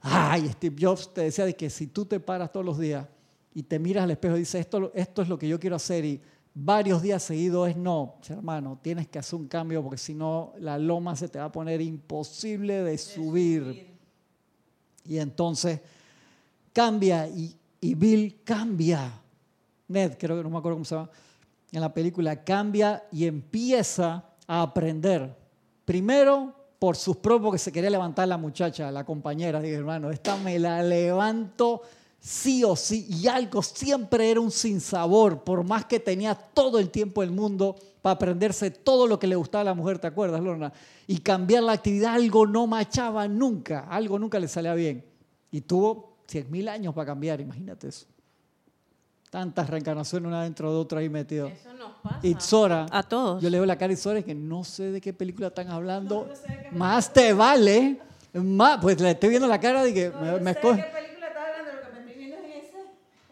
ay, 0.00 0.48
Steve 0.52 0.76
Jobs 0.80 1.12
te 1.12 1.22
decía 1.22 1.44
de 1.44 1.54
que 1.54 1.68
si 1.68 1.88
tú 1.88 2.06
te 2.06 2.20
paras 2.20 2.50
todos 2.50 2.64
los 2.64 2.78
días 2.78 3.06
y 3.52 3.62
te 3.62 3.78
miras 3.78 4.04
al 4.04 4.12
espejo 4.12 4.36
y 4.36 4.40
dices, 4.40 4.62
esto, 4.62 4.90
esto 4.94 5.20
es 5.20 5.28
lo 5.28 5.38
que 5.38 5.48
yo 5.48 5.60
quiero 5.60 5.76
hacer 5.76 6.06
y 6.06 6.22
varios 6.58 7.02
días 7.02 7.22
seguidos 7.22 7.68
es 7.68 7.76
no, 7.76 8.14
hermano, 8.30 8.78
tienes 8.80 9.06
que 9.08 9.18
hacer 9.18 9.38
un 9.38 9.46
cambio 9.46 9.82
porque 9.82 9.98
si 9.98 10.14
no 10.14 10.54
la 10.58 10.78
loma 10.78 11.14
se 11.14 11.28
te 11.28 11.38
va 11.38 11.44
a 11.44 11.52
poner 11.52 11.82
imposible 11.82 12.82
de 12.82 12.96
subir. 12.96 13.94
Y 15.04 15.18
entonces 15.18 15.80
cambia 16.72 17.28
y, 17.28 17.54
y 17.78 17.94
Bill 17.94 18.40
cambia. 18.42 19.20
Ned, 19.88 20.16
creo 20.18 20.38
que 20.38 20.42
no 20.42 20.48
me 20.48 20.56
acuerdo 20.56 20.76
cómo 20.76 20.84
se 20.86 20.94
llama, 20.94 21.10
en 21.72 21.80
la 21.80 21.92
película, 21.92 22.42
cambia 22.42 23.04
y 23.12 23.26
empieza 23.26 24.24
a 24.46 24.62
aprender. 24.62 25.36
Primero, 25.84 26.54
por 26.78 26.96
sus 26.96 27.18
propios, 27.18 27.52
que 27.52 27.58
se 27.58 27.70
quería 27.70 27.90
levantar 27.90 28.28
la 28.28 28.38
muchacha, 28.38 28.90
la 28.90 29.04
compañera. 29.04 29.60
Dije, 29.60 29.74
hermano, 29.74 30.10
esta 30.10 30.38
me 30.38 30.58
la 30.58 30.82
levanto 30.82 31.82
sí 32.26 32.64
o 32.64 32.74
sí. 32.74 33.06
Y 33.08 33.28
algo 33.28 33.62
siempre 33.62 34.30
era 34.30 34.40
un 34.40 34.50
sinsabor, 34.50 35.44
por 35.44 35.62
más 35.64 35.84
que 35.84 36.00
tenía 36.00 36.34
todo 36.34 36.78
el 36.78 36.90
tiempo 36.90 37.20
del 37.20 37.30
mundo 37.30 37.76
para 38.02 38.14
aprenderse 38.14 38.70
todo 38.70 39.06
lo 39.06 39.18
que 39.18 39.26
le 39.26 39.36
gustaba 39.36 39.62
a 39.62 39.64
la 39.64 39.74
mujer, 39.74 39.98
¿te 39.98 40.06
acuerdas, 40.06 40.40
Lorna? 40.40 40.72
Y 41.06 41.18
cambiar 41.18 41.62
la 41.62 41.72
actividad, 41.72 42.14
algo 42.14 42.46
no 42.46 42.66
machaba 42.66 43.26
nunca, 43.26 43.86
algo 43.88 44.18
nunca 44.18 44.38
le 44.38 44.48
salía 44.48 44.74
bien. 44.74 45.04
Y 45.50 45.60
tuvo 45.60 46.16
100 46.26 46.50
mil 46.50 46.68
años 46.68 46.94
para 46.94 47.06
cambiar, 47.06 47.40
imagínate 47.40 47.88
eso. 47.88 48.06
Tantas 49.30 49.68
reencarnaciones 49.68 50.26
una 50.26 50.44
dentro 50.44 50.72
de 50.72 50.78
otra 50.78 51.00
ahí 51.00 51.08
metido. 51.08 51.48
Eso 51.48 51.72
nos 51.74 51.92
pasa. 52.02 52.20
Itzora. 52.22 52.86
A 52.90 53.02
todos. 53.02 53.42
Yo 53.42 53.50
le 53.50 53.58
veo 53.58 53.66
la 53.66 53.76
cara 53.76 53.90
a 53.90 53.94
Itzora 53.94 54.20
y 54.20 54.22
que 54.22 54.34
no 54.34 54.64
sé 54.64 54.92
de 54.92 55.00
qué 55.00 55.12
película 55.12 55.48
están 55.48 55.68
hablando. 55.68 56.28
más 56.72 57.12
te 57.12 57.32
vale. 57.32 58.00
Más, 58.32 58.78
pues 58.80 59.00
le 59.00 59.12
estoy 59.12 59.30
viendo 59.30 59.48
la 59.48 59.60
cara 59.60 59.82
de 59.82 59.94
que 59.94 60.10
me, 60.10 60.40
me 60.40 60.50
escoge. 60.52 60.82
¿Qué 60.82 60.90
película 60.92 61.26
estás 61.28 61.44
hablando? 61.48 61.72
Lo 61.72 61.88
que 61.88 61.92
me 61.92 62.00
estoy 62.00 62.18
viendo 62.18 62.36
es 62.36 62.44
en, 62.44 62.60
ese, 62.60 62.78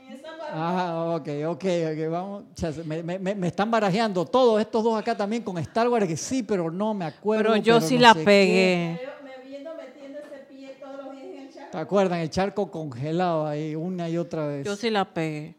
en 0.01 0.13
esa 0.13 0.39
parte. 0.39 0.44
Ah, 0.57 1.17
ok, 1.17 1.29
ok, 1.49 1.65
ok, 1.65 2.11
vamos. 2.11 2.45
O 2.45 2.57
sea, 2.57 2.73
me, 2.85 3.03
me- 3.03 3.19
me 3.35 3.47
están 3.49 3.71
barajeando 3.71 4.25
todos 4.25 4.61
estos 4.61 4.85
dos 4.85 4.97
acá 4.97 5.17
también 5.17 5.43
con 5.43 5.59
Star 5.59 5.89
Wars, 5.89 6.07
que 6.07 6.17
sí, 6.17 6.45
pero 6.45 6.71
no 6.71 6.95
me 6.95 7.05
acuerdo. 7.07 7.51
Pero 7.53 7.57
yo 7.57 7.81
sí 7.81 7.97
no 7.97 8.03
la 8.03 8.15
qué. 8.15 8.25
pegué. 8.25 8.99
Me 9.25 9.31
me 9.43 9.49
viendo 9.51 9.71
metiendo 9.75 10.19
ese 10.21 10.45
pie 10.49 10.77
todos 10.81 10.97
los 11.07 11.13
días 11.23 11.25
en 11.35 11.39
el 11.41 11.53
charco. 11.53 11.71
¿Te 11.73 11.79
acuerdan? 11.79 12.19
El 12.21 12.31
charco 12.31 12.71
congelado 12.71 13.47
ahí 13.49 13.75
una 13.75 14.09
y 14.09 14.17
otra 14.17 14.47
vez. 14.47 14.65
Yo 14.65 14.77
sí 14.77 14.91
la 14.91 15.05
pegué. 15.13 15.57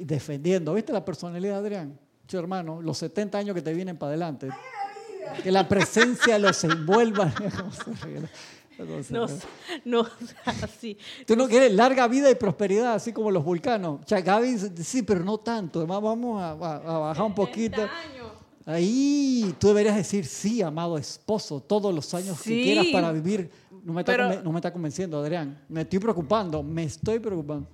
Defendiendo. 0.00 0.74
¿Viste 0.74 0.92
la 0.92 1.04
personalidad 1.04 1.54
de 1.54 1.58
Adrián? 1.66 1.98
Che, 2.28 2.36
hermano, 2.36 2.80
los 2.80 2.96
70 2.98 3.38
años 3.38 3.54
que 3.56 3.62
te 3.62 3.72
vienen 3.72 3.96
para 3.96 4.10
adelante. 4.10 4.50
Que 5.42 5.50
la 5.50 5.66
presencia 5.68 6.38
los 6.38 6.62
envuelva. 6.62 7.32
¿Cómo 8.86 9.02
se 9.02 9.12
ríe? 9.14 9.20
¿Cómo 9.20 9.28
se 9.28 9.44
No, 9.84 10.02
no, 10.02 10.08
así. 10.62 10.96
Tú 11.26 11.36
no 11.36 11.46
quieres 11.48 11.72
larga 11.74 12.08
vida 12.08 12.30
y 12.30 12.34
prosperidad, 12.36 12.94
así 12.94 13.12
como 13.12 13.30
los 13.30 13.44
vulcanos. 13.44 14.00
O 14.04 14.08
sea, 14.08 14.20
Gaby 14.20 14.52
dice, 14.52 14.84
sí, 14.84 15.02
pero 15.02 15.22
no 15.24 15.38
tanto. 15.38 15.80
Además, 15.80 16.00
vamos 16.02 16.40
a, 16.40 16.50
a- 16.52 16.76
a 16.76 16.98
bajar 16.98 17.24
un 17.26 17.34
poquito. 17.34 17.82
años. 17.82 18.28
Ahí 18.64 19.54
tú 19.58 19.68
deberías 19.68 19.96
decir, 19.96 20.26
sí, 20.26 20.60
amado 20.62 20.98
esposo, 20.98 21.58
todos 21.60 21.94
los 21.94 22.12
años 22.14 22.36
que 22.42 22.50
Sí, 22.50 22.62
quieras 22.62 22.86
para 22.92 23.10
vivir. 23.12 23.50
No 23.82 23.92
me, 23.94 24.02
está 24.02 24.12
pero- 24.12 24.42
no 24.42 24.52
me 24.52 24.58
está 24.58 24.72
convenciendo, 24.72 25.18
Adrián. 25.20 25.58
Me 25.68 25.80
estoy 25.82 25.98
preocupando, 25.98 26.62
me 26.62 26.84
estoy 26.84 27.18
preocupando. 27.18 27.66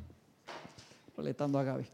Molestando 1.16 1.58
a 1.58 1.64
Gaby. 1.64 1.84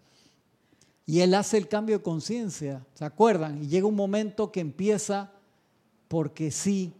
Y 1.06 1.20
él 1.20 1.34
hace 1.34 1.56
el 1.58 1.66
cambio 1.66 1.98
de 1.98 2.02
conciencia, 2.04 2.84
¿se 2.94 3.04
acuerdan? 3.04 3.62
Y 3.62 3.68
llega 3.68 3.86
un 3.86 3.96
momento 3.96 4.52
que 4.52 4.60
empieza 4.60 5.30
porque 6.08 6.50
sí. 6.50 6.92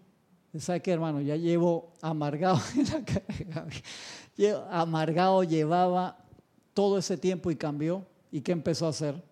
¿Sabe 0.59 0.81
qué, 0.83 0.91
hermano? 0.93 1.21
Ya 1.21 1.37
llevo 1.37 1.93
amargado 2.03 2.61
en 2.77 3.51
la. 3.55 3.67
Llevo- 4.37 4.67
Amargado 4.71 5.45
llevaba 5.45 6.17
todo 6.75 6.99
ese 6.99 7.17
tiempo 7.17 7.51
y 7.51 7.57
cambió. 7.57 8.05
¿Y 8.33 8.41
qué 8.41 8.53
empezó 8.53 8.87
a 8.87 8.91
hacer? 8.91 9.23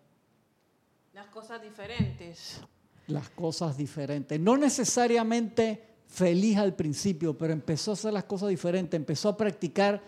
Las 1.15 1.27
cosas 1.27 1.61
diferentes. 1.63 2.61
las 3.09 3.29
cosas 3.31 3.77
diferentes. 3.77 4.39
No 4.39 4.57
necesariamente 4.57 5.83
feliz 6.07 6.57
al 6.59 6.75
principio, 6.75 7.37
pero 7.37 7.53
empezó 7.53 7.91
a 7.91 7.95
hacer 7.95 8.13
las 8.13 8.25
cosas 8.25 8.49
diferentes, 8.51 8.97
empezó 8.99 9.29
a 9.31 9.37
practicar 9.37 10.01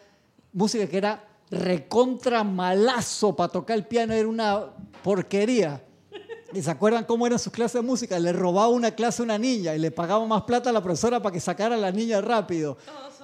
música 0.52 0.86
que 0.86 0.96
era 0.98 1.24
recontra 1.50 2.44
malazo 2.44 3.34
para 3.34 3.50
tocar 3.50 3.76
el 3.76 3.86
piano, 3.86 4.12
era 4.12 4.28
una 4.28 4.66
porquería. 5.02 5.82
¿Y 6.53 6.62
se 6.62 6.70
acuerdan 6.70 7.05
cómo 7.05 7.26
eran 7.26 7.38
sus 7.38 7.53
clases 7.53 7.80
de 7.80 7.86
música? 7.86 8.18
Le 8.18 8.32
robaba 8.32 8.68
una 8.68 8.90
clase 8.90 9.22
a 9.22 9.24
una 9.24 9.38
niña 9.38 9.74
y 9.74 9.78
le 9.78 9.90
pagaba 9.90 10.24
más 10.26 10.42
plata 10.42 10.70
a 10.70 10.72
la 10.72 10.82
profesora 10.82 11.20
para 11.22 11.32
que 11.32 11.40
sacara 11.40 11.74
a 11.76 11.78
la 11.78 11.92
niña 11.92 12.20
rápido. 12.20 12.76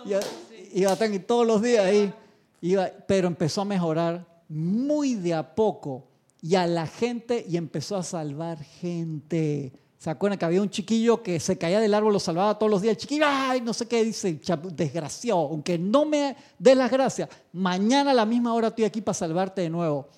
Y- 0.05 0.81
Iba 0.83 0.95
tan- 0.97 1.23
todos 1.23 1.47
los 1.47 1.63
días 1.63 1.85
ahí, 1.87 2.13
iba, 2.61 2.89
pero 3.07 3.29
empezó 3.29 3.63
a 3.63 3.65
mejorar 3.65 4.27
muy 4.49 5.15
de 5.15 5.33
a 5.35 5.55
poco 5.55 6.05
y 6.43 6.55
a 6.55 6.67
la 6.67 6.87
gente 6.87 7.45
y 7.49 7.57
empezó 7.57 7.97
a 7.97 8.03
salvar 8.03 8.63
gente. 8.63 9.73
¿Se 9.99 10.11
acuerdan 10.11 10.39
que 10.39 10.45
había 10.45 10.61
un 10.61 10.69
chiquillo 10.69 11.23
que 11.23 11.41
se 11.41 11.57
caía 11.57 11.81
del 11.81 11.95
árbol, 11.95 12.13
lo 12.13 12.21
salvaba 12.21 12.59
todos 12.59 12.71
los 12.71 12.83
días? 12.83 12.93
El 12.93 12.99
chiquillo, 12.99 13.25
ay, 13.27 13.61
no 13.63 13.73
sé 13.73 13.87
qué, 13.89 14.05
dice, 14.05 14.39
"Chap- 14.41 14.67
desgraciado, 14.71 15.39
aunque 15.41 15.79
no 15.79 16.05
me 16.05 16.37
des 16.59 16.77
las 16.77 16.91
gracias, 16.91 17.29
mañana 17.53 18.11
a 18.11 18.15
la 18.15 18.27
misma 18.27 18.53
hora 18.53 18.69
estoy 18.69 18.85
aquí 18.85 19.01
para 19.01 19.15
salvarte 19.15 19.63
de 19.63 19.71
nuevo. 19.71 20.09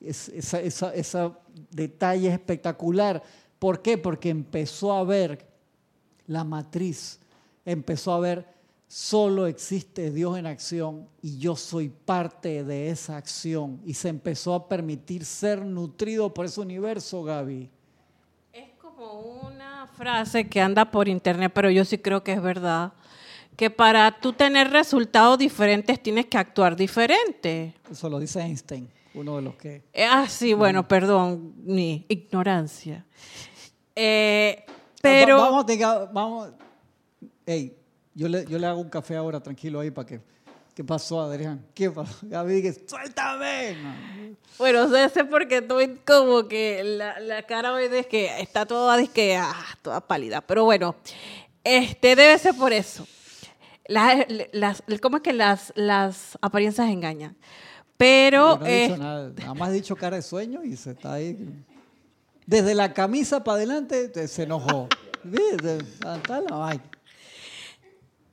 Es- 0.00 0.28
esa, 0.28 0.60
esa- 0.60 0.94
ese 0.94 1.30
detalle 1.70 2.28
es 2.28 2.34
espectacular. 2.34 3.22
¿Por 3.58 3.80
qué? 3.82 3.96
Porque 3.98 4.28
empezó 4.30 4.92
a 4.92 5.04
ver 5.04 5.46
la 6.26 6.44
matriz, 6.44 7.18
empezó 7.64 8.12
a 8.12 8.20
ver, 8.20 8.46
solo 8.86 9.46
existe 9.46 10.10
Dios 10.10 10.38
en 10.38 10.46
acción 10.46 11.08
y 11.22 11.38
yo 11.38 11.56
soy 11.56 11.88
parte 11.88 12.62
de 12.64 12.90
esa 12.90 13.16
acción. 13.16 13.80
Y 13.84 13.94
se 13.94 14.08
empezó 14.08 14.54
a 14.54 14.68
permitir 14.68 15.24
ser 15.24 15.64
nutrido 15.64 16.32
por 16.32 16.46
ese 16.46 16.60
universo, 16.60 17.22
Gaby. 17.24 17.70
Es 18.52 18.68
como 18.80 19.40
una 19.48 19.86
frase 19.96 20.48
que 20.48 20.60
anda 20.60 20.90
por 20.90 21.08
internet, 21.08 21.50
pero 21.54 21.70
yo 21.70 21.84
sí 21.84 21.98
creo 21.98 22.22
que 22.22 22.32
es 22.34 22.42
verdad. 22.42 22.92
Que 23.56 23.70
para 23.70 24.10
tú 24.20 24.32
tener 24.32 24.70
resultados 24.70 25.38
diferentes 25.38 26.02
tienes 26.02 26.26
que 26.26 26.36
actuar 26.36 26.74
diferente. 26.76 27.72
Eso 27.90 28.10
lo 28.10 28.18
dice 28.18 28.40
Einstein, 28.40 28.88
uno 29.14 29.36
de 29.36 29.42
los 29.42 29.54
que... 29.56 29.84
Eh, 29.92 30.04
Ah, 30.04 30.26
sí, 30.28 30.52
bueno, 30.54 30.86
perdón, 30.88 31.54
mi 31.64 32.04
ignorancia. 32.08 33.04
Eh, 33.94 34.64
pero 35.00 35.38
Va- 35.38 35.44
vamos, 35.50 35.66
tenga- 35.66 36.06
vamos. 36.12 36.50
Ey, 37.46 37.76
yo 38.14 38.28
le, 38.28 38.44
yo 38.46 38.58
le 38.58 38.66
hago 38.66 38.80
un 38.80 38.88
café 38.88 39.16
ahora, 39.16 39.40
tranquilo 39.42 39.80
ahí, 39.80 39.90
para 39.90 40.06
que... 40.06 40.20
¿Qué 40.74 40.82
pasó, 40.82 41.20
Adrián? 41.20 41.64
¿Qué 41.72 41.88
pasó? 41.88 42.18
Gaby, 42.22 42.72
suéltame. 42.88 43.76
No. 43.80 43.94
Bueno, 44.58 44.88
sé, 44.88 45.08
sé 45.08 45.24
porque 45.24 45.58
estoy 45.58 46.00
como 46.04 46.48
que 46.48 46.82
la, 46.82 47.20
la 47.20 47.42
cara 47.44 47.72
hoy 47.72 47.84
es 47.92 48.06
que 48.08 48.40
está 48.40 48.66
toda, 48.66 49.00
es 49.00 49.08
que, 49.08 49.36
ah, 49.36 49.54
toda 49.82 50.00
pálida. 50.00 50.40
Pero 50.40 50.64
bueno, 50.64 50.96
este 51.62 52.16
debe 52.16 52.36
ser 52.40 52.56
por 52.56 52.72
eso. 52.72 53.06
Las, 53.86 54.26
las, 54.52 54.82
¿Cómo 55.00 55.18
es 55.18 55.22
que 55.22 55.32
las, 55.32 55.72
las 55.76 56.36
apariencias 56.40 56.88
engañan? 56.88 57.36
Pero, 57.96 58.58
no 58.58 58.66
he 58.66 58.82
dicho 58.82 58.94
eh, 58.94 58.98
nada, 58.98 59.32
nada 59.36 59.54
más 59.54 59.72
dicho 59.72 59.94
cara 59.96 60.16
de 60.16 60.22
sueño 60.22 60.64
y 60.64 60.76
se 60.76 60.90
está 60.92 61.14
ahí. 61.14 61.36
Desde 62.46 62.74
la 62.74 62.92
camisa 62.92 63.42
para 63.44 63.56
adelante 63.56 64.08
te- 64.08 64.28
se 64.28 64.42
enojó. 64.42 64.88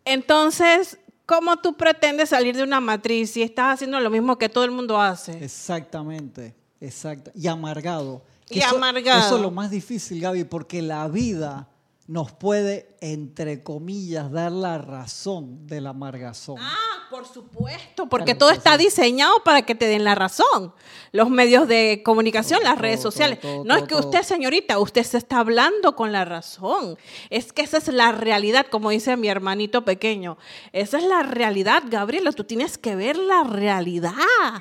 Entonces, 0.05 0.97
¿cómo 1.25 1.57
tú 1.57 1.75
pretendes 1.75 2.29
salir 2.29 2.55
de 2.55 2.63
una 2.63 2.79
matriz 2.79 3.31
si 3.31 3.41
estás 3.41 3.75
haciendo 3.75 3.99
lo 3.99 4.09
mismo 4.09 4.37
que 4.37 4.49
todo 4.49 4.63
el 4.65 4.71
mundo 4.71 4.99
hace? 4.99 5.43
Exactamente, 5.43 6.55
exacto. 6.79 7.31
Y 7.35 7.47
amargado. 7.47 8.23
Y 8.49 8.59
eso, 8.59 8.75
amargado. 8.75 9.19
Eso 9.25 9.35
es 9.37 9.41
lo 9.41 9.51
más 9.51 9.69
difícil, 9.69 10.19
Gaby, 10.19 10.43
porque 10.45 10.81
la 10.81 11.07
vida 11.07 11.67
nos 12.11 12.33
puede, 12.33 12.97
entre 12.99 13.63
comillas, 13.63 14.29
dar 14.33 14.51
la 14.51 14.77
razón 14.77 15.65
de 15.65 15.79
la 15.79 15.91
amargazón. 15.91 16.57
Ah, 16.59 17.07
por 17.09 17.25
supuesto, 17.25 18.07
porque 18.09 18.35
Claro, 18.35 18.39
todo 18.39 18.51
está 18.51 18.75
sí. 18.77 18.83
diseñado 18.83 19.31
para 19.45 19.61
que 19.61 19.75
te 19.75 19.85
den 19.87 20.03
la 20.03 20.13
razón. 20.13 20.73
Los 21.13 21.29
medios 21.29 21.69
de 21.69 22.01
comunicación, 22.03 22.59
Todo, 22.59 22.69
las 22.69 22.79
redes 22.79 22.99
todo, 22.99 23.11
sociales. 23.11 23.39
todo, 23.39 23.63
no 23.63 23.77
es 23.77 23.83
que 23.83 23.95
todo. 23.95 23.99
usted, 24.09 24.23
señorita, 24.23 24.77
usted 24.79 25.03
se 25.03 25.17
está 25.19 25.39
hablando 25.39 25.95
con 25.95 26.11
la 26.11 26.25
razón. 26.25 26.97
Es 27.29 27.53
que 27.53 27.61
esa 27.61 27.77
es 27.77 27.87
la 27.87 28.11
realidad, 28.11 28.65
como 28.69 28.89
dice 28.89 29.15
mi 29.15 29.29
hermanito 29.29 29.85
pequeño. 29.85 30.37
Esa 30.73 30.97
es 30.97 31.05
la 31.05 31.23
realidad, 31.23 31.83
Gabriela. 31.89 32.33
Tú 32.33 32.43
tienes 32.43 32.77
que 32.77 32.93
ver 32.97 33.15
la 33.15 33.45
realidad. 33.45 34.11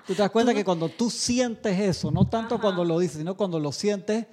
Tú 0.06 0.14
te 0.14 0.22
das 0.22 0.30
cuenta 0.30 0.54
que 0.54 0.64
cuando 0.64 0.88
tú 0.88 1.10
sientes 1.10 1.80
eso, 1.80 2.12
no 2.12 2.28
tanto 2.28 2.60
cuando 2.60 2.84
lo 2.84 3.00
dices, 3.00 3.16
sino 3.18 3.36
cuando 3.36 3.58
lo 3.58 3.72
sientes, 3.72 4.26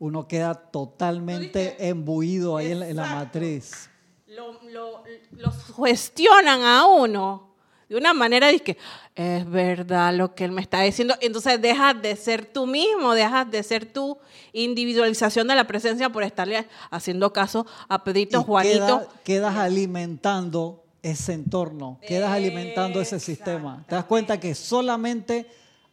uno 0.00 0.26
queda 0.26 0.54
totalmente 0.54 1.76
embuido 1.88 2.56
ahí 2.56 2.72
en 2.72 2.80
la, 2.80 2.88
en 2.88 2.96
la 2.96 3.06
matriz. 3.14 3.88
Lo, 4.26 4.54
lo- 4.70 5.04
lo 5.32 5.52
sugestionan 5.52 6.62
a 6.62 6.86
uno 6.86 7.48
de 7.88 7.96
una 7.96 8.14
manera 8.14 8.46
de 8.46 8.60
que 8.60 8.78
es 9.16 9.48
verdad 9.50 10.14
lo 10.14 10.34
que 10.34 10.44
él 10.44 10.52
me 10.52 10.62
está 10.62 10.80
diciendo. 10.82 11.14
Entonces 11.20 11.60
dejas 11.60 12.00
de 12.00 12.14
ser 12.16 12.46
tú 12.46 12.66
mismo, 12.66 13.12
dejas 13.14 13.50
de 13.50 13.62
ser 13.62 13.84
tu 13.92 14.16
individualización 14.52 15.46
de 15.48 15.54
la 15.56 15.66
presencia 15.66 16.08
por 16.08 16.22
estarle 16.22 16.66
haciendo 16.90 17.32
caso 17.32 17.66
a 17.88 18.02
Pedrito 18.04 18.40
Y 18.40 18.44
Juanito. 18.44 18.86
queda- 18.86 19.08
quedas 19.24 19.56
alimentando 19.56 20.82
ese 21.02 21.32
entorno, 21.34 21.98
quedas 22.06 22.30
alimentando 22.30 23.00
ese 23.00 23.18
sistema. 23.20 23.84
Te 23.88 23.94
das 23.96 24.04
cuenta 24.04 24.38
que 24.40 24.54
solamente 24.54 25.46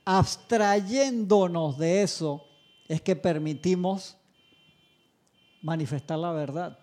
abstrayéndonos 0.05 1.77
de 1.77 2.03
eso 2.03 2.43
es 2.87 3.01
que 3.01 3.15
permitimos 3.15 4.17
manifestar 5.61 6.17
la 6.19 6.31
verdad, 6.31 6.79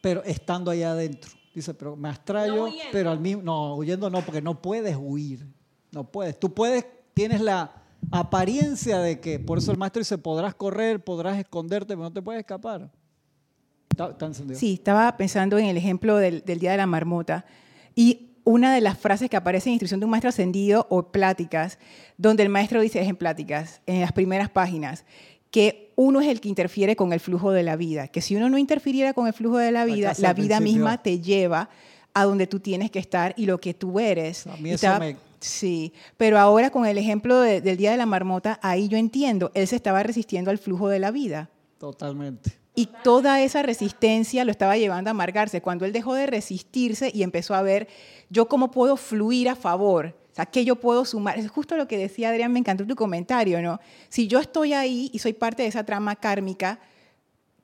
pero 0.00 0.22
estando 0.24 0.70
allá 0.70 0.92
adentro. 0.92 1.30
Dice, 1.54 1.74
pero 1.74 1.96
me 1.96 2.08
abstrayo, 2.08 2.56
No 2.56 2.64
huyendo. 2.64 2.84
pero 2.92 3.10
al 3.10 3.20
mismo, 3.20 3.42
no, 3.42 3.74
huyendo 3.74 4.10
no, 4.10 4.22
porque 4.22 4.40
no 4.42 4.60
puedes 4.60 4.96
huir, 4.98 5.46
no 5.90 6.04
puedes. 6.04 6.38
Tú 6.38 6.52
puedes, 6.54 6.86
tienes 7.14 7.40
la 7.40 7.72
apariencia 8.12 8.98
de 9.00 9.20
que, 9.20 9.40
por 9.40 9.58
eso 9.58 9.72
el 9.72 9.78
maestro 9.78 10.00
dice, 10.00 10.18
podrás 10.18 10.54
correr, 10.54 11.02
podrás 11.02 11.38
esconderte, 11.38 11.94
pero 11.94 12.02
no 12.02 12.12
te 12.12 12.22
puedes 12.22 12.40
escapar. 12.40 12.90
Está, 13.90 14.10
está 14.10 14.26
encendido. 14.26 14.58
Sí, 14.58 14.74
estaba 14.74 15.16
pensando 15.16 15.58
en 15.58 15.64
el 15.66 15.76
ejemplo 15.76 16.16
del, 16.16 16.44
del 16.44 16.60
Día 16.60 16.72
de 16.72 16.76
la 16.76 16.86
Marmota 16.86 17.44
y 17.96 18.27
una 18.44 18.74
de 18.74 18.80
las 18.80 18.98
frases 18.98 19.28
que 19.30 19.36
aparece 19.36 19.68
en 19.68 19.74
Instrucción 19.74 20.00
de 20.00 20.06
un 20.06 20.10
Maestro 20.10 20.28
Ascendido 20.30 20.86
o 20.90 21.10
Pláticas, 21.12 21.78
donde 22.16 22.42
el 22.42 22.48
maestro 22.48 22.80
dice, 22.80 23.00
es 23.00 23.08
en 23.08 23.16
Pláticas, 23.16 23.80
en 23.86 24.00
las 24.00 24.12
primeras 24.12 24.48
páginas, 24.50 25.04
que 25.50 25.92
uno 25.96 26.20
es 26.20 26.28
el 26.28 26.40
que 26.40 26.48
interfiere 26.48 26.94
con 26.96 27.12
el 27.12 27.20
flujo 27.20 27.50
de 27.52 27.62
la 27.62 27.76
vida, 27.76 28.08
que 28.08 28.20
si 28.20 28.36
uno 28.36 28.48
no 28.50 28.58
interfiriera 28.58 29.14
con 29.14 29.26
el 29.26 29.32
flujo 29.32 29.56
de 29.58 29.72
la 29.72 29.84
vida, 29.84 30.08
la 30.22 30.34
vida 30.34 30.56
misma 30.60 31.02
te 31.02 31.20
lleva 31.20 31.68
a 32.14 32.24
donde 32.24 32.46
tú 32.46 32.60
tienes 32.60 32.90
que 32.90 32.98
estar 32.98 33.34
y 33.36 33.46
lo 33.46 33.58
que 33.60 33.74
tú 33.74 33.98
eres. 34.00 34.46
A 34.46 34.56
mí 34.56 34.70
eso 34.70 34.74
estaba- 34.86 34.98
me- 34.98 35.16
Sí, 35.40 35.92
pero 36.16 36.36
ahora 36.38 36.70
con 36.70 36.84
el 36.84 36.98
ejemplo 36.98 37.40
de- 37.40 37.60
del 37.60 37.76
Día 37.76 37.92
de 37.92 37.96
la 37.96 38.06
Marmota, 38.06 38.58
ahí 38.60 38.88
yo 38.88 38.98
entiendo, 38.98 39.52
él 39.54 39.68
se 39.68 39.76
estaba 39.76 40.02
resistiendo 40.02 40.50
al 40.50 40.58
flujo 40.58 40.88
de 40.88 40.98
la 40.98 41.12
vida. 41.12 41.48
Totalmente. 41.78 42.57
Y 42.78 42.86
toda 43.02 43.42
esa 43.42 43.62
resistencia 43.62 44.44
lo 44.44 44.52
estaba 44.52 44.76
llevando 44.76 45.10
a 45.10 45.10
amargarse. 45.10 45.60
Cuando 45.60 45.84
él 45.84 45.92
dejó 45.92 46.14
de 46.14 46.28
resistirse 46.28 47.10
y 47.12 47.24
empezó 47.24 47.56
a 47.56 47.62
ver, 47.62 47.88
yo 48.30 48.46
cómo 48.46 48.70
puedo 48.70 48.96
fluir 48.96 49.48
a 49.48 49.56
favor, 49.56 50.14
o 50.30 50.34
sea, 50.36 50.46
qué 50.46 50.64
yo 50.64 50.76
puedo 50.76 51.04
sumar. 51.04 51.36
Es 51.40 51.50
justo 51.50 51.76
lo 51.76 51.88
que 51.88 51.98
decía 51.98 52.28
Adrián, 52.28 52.52
me 52.52 52.60
encantó 52.60 52.86
tu 52.86 52.94
comentario, 52.94 53.60
¿no? 53.60 53.80
Si 54.08 54.28
yo 54.28 54.38
estoy 54.38 54.74
ahí 54.74 55.10
y 55.12 55.18
soy 55.18 55.32
parte 55.32 55.64
de 55.64 55.68
esa 55.70 55.82
trama 55.82 56.14
kármica, 56.14 56.78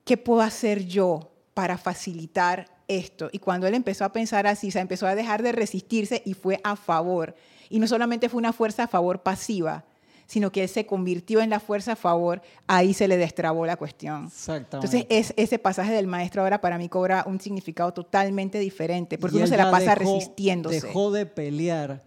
¿qué 0.03 0.17
puedo 0.17 0.41
hacer 0.41 0.85
yo 0.85 1.31
para 1.53 1.77
facilitar 1.77 2.65
esto? 2.89 3.29
Y 3.31 3.39
cuando 3.39 3.67
él 3.67 3.73
empezó 3.73 4.03
a 4.03 4.11
pensar 4.11 4.47
así, 4.47 4.67
o 4.67 4.71
sea, 4.71 4.81
empezó 4.81 5.07
a 5.07 5.15
dejar 5.15 5.43
de 5.43 5.53
resistirse 5.53 6.23
y 6.25 6.33
fue 6.33 6.59
a 6.65 6.75
favor. 6.75 7.37
Y 7.69 7.79
no 7.79 7.87
solamente 7.87 8.27
fue 8.27 8.39
una 8.39 8.51
fuerza 8.51 8.83
a 8.83 8.87
favor 8.89 9.23
pasiva, 9.23 9.85
sino 10.27 10.51
que 10.51 10.63
él 10.63 10.69
se 10.69 10.85
convirtió 10.85 11.41
en 11.41 11.49
la 11.49 11.59
fuerza 11.59 11.93
a 11.93 11.95
favor, 11.95 12.41
ahí 12.67 12.93
se 12.93 13.07
le 13.07 13.17
destrabó 13.17 13.65
la 13.65 13.75
cuestión. 13.77 14.25
Exactamente. 14.25 14.97
Entonces, 14.97 15.05
es, 15.09 15.33
ese 15.37 15.59
pasaje 15.59 15.93
del 15.93 16.07
maestro 16.07 16.41
ahora 16.41 16.61
para 16.61 16.77
mí 16.77 16.89
cobra 16.89 17.23
un 17.27 17.39
significado 17.39 17.93
totalmente 17.93 18.57
diferente, 18.59 19.17
porque 19.17 19.35
Y 19.35 19.39
uno 19.39 19.47
se 19.47 19.57
la 19.57 19.69
pasa 19.71 19.95
dejó- 19.95 20.15
resistiéndose. 20.15 20.81
Dejó 20.87 21.11
de 21.11 21.25
pelear, 21.25 22.03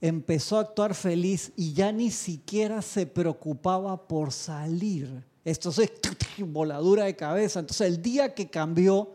empezó 0.00 0.58
a 0.58 0.62
actuar 0.62 0.94
feliz 0.94 1.52
y 1.56 1.72
ya 1.72 1.92
ni 1.92 2.10
siquiera 2.10 2.82
se 2.82 3.06
preocupaba 3.06 4.08
por 4.08 4.32
salir. 4.32 5.22
Esto 5.44 5.70
es 5.70 5.90
voladura 6.38 7.04
de 7.04 7.14
cabeza. 7.16 7.60
Entonces, 7.60 7.86
el 7.86 8.02
día 8.02 8.34
que 8.34 8.48
cambió, 8.50 9.10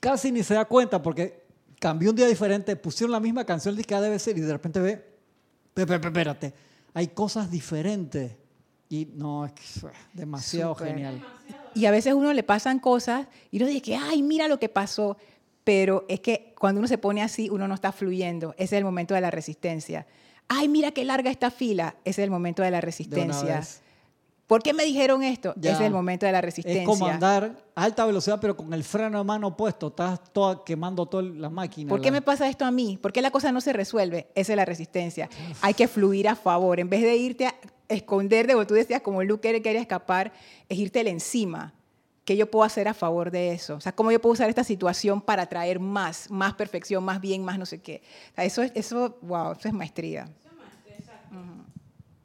casi 0.00 0.32
ni 0.32 0.42
se 0.42 0.54
da 0.54 0.64
cuenta 0.64 1.02
porque 1.02 1.42
cambió 1.78 2.10
un 2.10 2.16
día 2.16 2.26
diferente, 2.26 2.76
pusieron 2.76 3.12
la 3.12 3.20
misma 3.20 3.44
canción, 3.44 3.76
que 3.76 3.94
debe 4.00 4.18
ser 4.18 4.36
y 4.38 4.40
de 4.40 4.52
repente 4.52 4.80
ve, 4.80 4.96
"Pe- 5.74 5.86
pe- 5.86 5.98
pe- 5.98 6.08
espérate, 6.08 6.52
hay 6.94 7.08
cosas 7.08 7.50
diferentes. 7.50 8.36
Y 8.88 9.06
no, 9.14 9.44
es 9.46 9.52
que 9.52 9.62
es 9.62 9.84
demasiado 10.12 10.74
Súper. 10.74 10.88
genial. 10.88 11.24
Y 11.74 11.86
a 11.86 11.92
veces 11.92 12.14
uno 12.14 12.32
le 12.32 12.42
pasan 12.42 12.80
cosas 12.80 13.28
y 13.50 13.58
uno 13.58 13.66
dice 13.66 13.82
que, 13.82 13.96
ay, 13.96 14.22
mira 14.22 14.48
lo 14.48 14.58
que 14.58 14.68
pasó. 14.68 15.16
Pero 15.62 16.04
es 16.08 16.20
que 16.20 16.54
cuando 16.58 16.80
uno 16.80 16.88
se 16.88 16.98
pone 16.98 17.22
así, 17.22 17.48
uno 17.50 17.68
no 17.68 17.74
está 17.74 17.92
fluyendo. 17.92 18.52
Ese 18.54 18.64
es 18.64 18.72
el 18.72 18.84
momento 18.84 19.14
de 19.14 19.20
la 19.20 19.30
resistencia. 19.30 20.06
Ay, 20.48 20.68
mira 20.68 20.90
qué 20.90 21.04
larga 21.04 21.30
esta 21.30 21.52
fila. 21.52 21.94
Ese 22.04 22.22
es 22.22 22.24
el 22.24 22.30
momento 22.30 22.62
de 22.62 22.72
la 22.72 22.80
resistencia. 22.80 23.62
¿Por 24.50 24.64
qué 24.64 24.74
me 24.74 24.84
dijeron 24.84 25.22
esto? 25.22 25.54
Ya. 25.56 25.74
Es 25.74 25.80
el 25.80 25.92
momento 25.92 26.26
de 26.26 26.32
la 26.32 26.40
resistencia. 26.40 26.82
Es 26.82 26.86
como 26.88 27.06
andar 27.06 27.56
a 27.72 27.84
alta 27.84 28.04
velocidad, 28.04 28.38
pero 28.40 28.56
con 28.56 28.74
el 28.74 28.82
freno 28.82 29.18
de 29.18 29.22
mano 29.22 29.56
puesto. 29.56 29.86
Estás 29.86 30.20
toda, 30.32 30.64
quemando 30.64 31.06
toda 31.06 31.22
la 31.22 31.48
máquina. 31.48 31.88
¿Por 31.88 32.00
qué 32.00 32.08
la- 32.08 32.14
me 32.14 32.20
pasa 32.22 32.48
esto 32.48 32.64
a 32.64 32.72
mí? 32.72 32.98
¿Por 33.00 33.12
qué 33.12 33.22
la 33.22 33.30
cosa 33.30 33.52
no 33.52 33.60
se 33.60 33.72
resuelve? 33.72 34.26
Esa 34.34 34.52
es 34.54 34.56
la 34.56 34.64
resistencia. 34.64 35.28
Hay 35.62 35.74
que 35.74 35.86
fluir 35.86 36.26
a 36.28 36.34
favor. 36.34 36.80
En 36.80 36.90
vez 36.90 37.02
de 37.02 37.16
irte 37.16 37.46
a 37.46 37.54
esconder 37.88 38.48
de 38.48 38.54
como 38.54 38.66
tú 38.66 38.74
decías, 38.74 39.02
como 39.02 39.22
Luke 39.22 39.40
quería- 39.40 39.62
quería 39.62 39.80
escapar, 39.82 40.32
es 40.68 40.76
irte 40.78 41.08
encima. 41.08 41.72
¿Qué 42.24 42.36
yo 42.36 42.50
puedo 42.50 42.64
hacer 42.64 42.88
a 42.88 42.94
favor 42.94 43.30
de 43.30 43.52
eso? 43.52 43.76
O 43.76 43.80
sea, 43.80 43.92
¿cómo 43.92 44.10
yo 44.10 44.20
puedo 44.20 44.32
usar 44.32 44.48
esta 44.48 44.64
situación 44.64 45.20
para 45.20 45.46
traer 45.46 45.78
más, 45.78 46.28
más 46.28 46.54
perfección, 46.54 47.04
más 47.04 47.20
bien, 47.20 47.44
más 47.44 47.56
no 47.56 47.66
sé 47.66 47.80
qué? 47.80 48.02
O 48.32 48.34
sea, 48.34 48.44
eso, 48.44 48.62
es, 48.62 48.72
eso, 48.74 49.16
wow, 49.22 49.52
eso 49.52 49.68
es 49.68 49.74
maestría. 49.74 50.28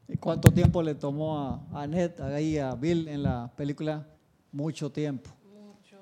¿Y 0.07 0.17
¿Cuánto 0.17 0.51
tiempo 0.51 0.83
le 0.83 0.93
tomó 0.95 1.39
a 1.39 1.81
Annette, 1.81 2.19
ahí 2.21 2.57
a 2.59 2.75
Bill 2.75 3.07
en 3.07 3.23
la 3.23 3.51
película? 3.55 4.05
Mucho 4.51 4.91
tiempo. 4.91 5.31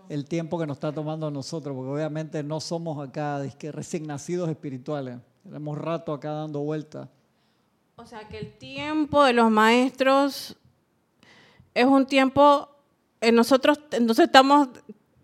El 0.09 0.25
tiempo 0.25 0.59
que 0.59 0.67
nos 0.67 0.75
está 0.77 0.91
tomando 0.91 1.27
a 1.27 1.31
nosotros, 1.31 1.73
porque 1.73 1.89
obviamente 1.89 2.43
no 2.43 2.59
somos 2.59 3.07
acá 3.07 3.41
dizque, 3.41 3.71
recién 3.71 4.05
nacidos 4.05 4.49
espirituales. 4.49 5.17
Tenemos 5.43 5.77
rato 5.77 6.13
acá 6.13 6.31
dando 6.31 6.59
vueltas. 6.59 7.07
O 7.95 8.05
sea 8.05 8.27
que 8.27 8.39
el 8.39 8.57
tiempo 8.57 9.23
de 9.23 9.33
los 9.33 9.49
maestros 9.49 10.57
es 11.73 11.85
un 11.85 12.05
tiempo, 12.05 12.67
en 13.21 13.35
nosotros, 13.35 13.79
entonces 13.91 14.25
estamos 14.25 14.67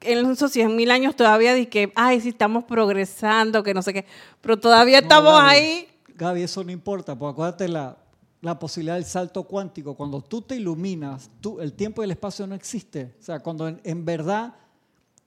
en 0.02 0.26
esos 0.32 0.52
100 0.52 0.76
mil 0.76 0.90
años 0.92 1.16
todavía 1.16 1.54
de 1.54 1.68
que, 1.68 1.92
ay, 1.96 2.22
sí, 2.22 2.30
estamos 2.30 2.64
progresando, 2.64 3.64
que 3.64 3.74
no 3.74 3.82
sé 3.82 3.94
qué, 3.94 4.06
pero 4.40 4.58
todavía 4.58 5.02
No, 5.02 5.08
estamos 5.08 5.34
Gaby, 5.34 5.50
ahí. 5.50 5.88
Gaby, 6.16 6.44
eso 6.44 6.64
no 6.64 6.72
importa, 6.72 7.18
porque 7.18 7.34
acuérdate 7.34 7.68
la, 7.68 7.98
la 8.42 8.58
posibilidad 8.58 8.96
del 8.96 9.06
salto 9.06 9.44
cuántico. 9.44 9.96
Cuando 9.96 10.22
tú 10.22 10.42
te 10.42 10.56
iluminas, 10.56 11.30
tú, 11.42 11.60
el 11.60 11.74
tiempo 11.74 12.02
y 12.02 12.06
el 12.06 12.12
espacio 12.12 12.48
no 12.48 12.56
existe. 12.56 13.16
O 13.20 13.24
sea, 13.24 13.40
cuando 13.40 13.68
en, 13.68 14.06
verdad 14.06 14.56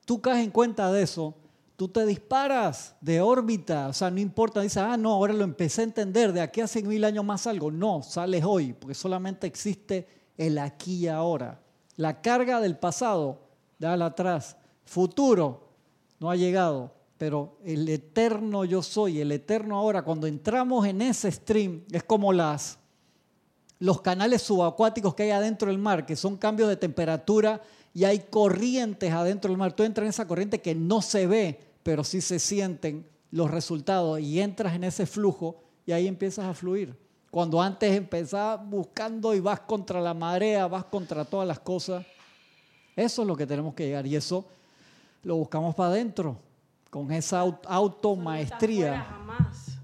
tú 0.05 0.21
caes 0.21 0.45
en 0.45 0.51
cuenta 0.51 0.91
de 0.91 1.03
eso, 1.03 1.35
tú 1.77 1.89
te 1.89 2.07
disparas 2.07 2.95
de 3.01 3.21
órbita. 3.21 3.89
O 3.89 3.93
sea, 3.93 4.11
no 4.11 4.21
importa, 4.21 4.61
dices, 4.61 4.79
ah, 4.79 4.97
no, 4.97 5.13
ahora 5.13 5.35
lo 5.35 5.45
empecé 5.45 5.83
a 5.83 5.85
entender, 5.85 6.33
de 6.33 6.41
aquí 6.41 6.61
a 6.61 6.67
100 6.67 6.89
mil 6.89 7.05
años 7.05 7.25
más 7.25 7.47
algo. 7.47 7.71
No, 7.71 8.03
sales 8.03 8.45
hoy, 8.45 8.73
porque 8.73 8.95
solamente 8.95 9.47
existe 9.47 10.09
el 10.39 10.59
aquí 10.59 11.05
y 11.05 11.09
ahora. 11.09 11.61
La 11.97 12.23
carga 12.23 12.61
del 12.61 12.79
pasado, 12.79 13.41
déjala 13.79 14.07
atrás. 14.07 14.57
Futuro, 14.87 15.69
no 16.19 16.31
ha 16.31 16.37
llegado, 16.37 16.95
pero 17.19 17.59
el 17.65 17.89
eterno 17.89 18.65
yo 18.65 18.83
soy, 18.83 19.21
el 19.21 19.33
eterno 19.33 19.77
ahora, 19.77 20.03
cuando 20.03 20.27
entramos 20.27 20.87
en 20.87 21.03
ese 21.03 21.31
stream, 21.31 21.85
es 21.91 22.03
como 22.03 22.33
las, 22.33 22.79
los 23.83 24.01
canales 24.01 24.43
subacuáticos 24.43 25.15
que 25.17 25.25
hay 25.25 25.31
adentro 25.31 25.67
del 25.69 25.79
mar, 25.79 26.07
que 26.07 26.15
son 26.15 26.37
cambios 26.37 26.69
de 26.69 26.77
temperatura 26.77 27.61
y 27.93 28.05
hay 28.05 28.21
corrientes 28.21 29.13
adentro 29.13 29.49
del 29.51 29.59
mar. 29.59 29.73
Tú 29.73 29.83
entras 29.83 30.05
en 30.05 30.11
esa 30.11 30.29
corriente 30.29 30.61
que 30.61 30.73
no 30.77 31.03
se 31.03 31.27
ve, 31.27 31.59
pero 31.83 32.05
sí 32.05 32.21
se 32.21 32.39
sienten 32.39 33.05
los 33.33 33.51
resultados 33.51 34.21
y 34.21 34.41
entras 34.41 34.75
en 34.75 34.85
ese 34.85 35.05
flujo 35.05 35.57
y 35.85 35.91
ahí 35.91 36.07
empiezas 36.07 36.45
a 36.45 36.55
fluir. 36.55 36.97
Cuando 37.33 37.61
antes 37.61 37.91
empezabas 37.97 38.65
buscando 38.69 39.35
y 39.35 39.41
vas 39.41 39.59
contra 39.61 40.01
la 40.01 40.15
marea, 40.15 40.69
vas 40.69 40.85
contra 40.85 41.25
todas 41.25 41.49
las 41.49 41.59
cosas, 41.59 42.07
eso 42.95 43.23
es 43.23 43.27
lo 43.29 43.35
que 43.35 43.49
tenemos 43.49 43.75
que 43.75 43.87
llegar 43.87 44.07
y 44.07 44.15
eso 44.15 44.45
lo 45.25 45.35
buscamos 45.37 45.75
para 45.75 45.89
adentro, 45.91 46.37
con 46.89 47.11
esa 47.11 47.43
au- 47.43 47.55
Afuera 47.55 47.75
automaestría. 47.75 49.01
jamás. 49.03 49.79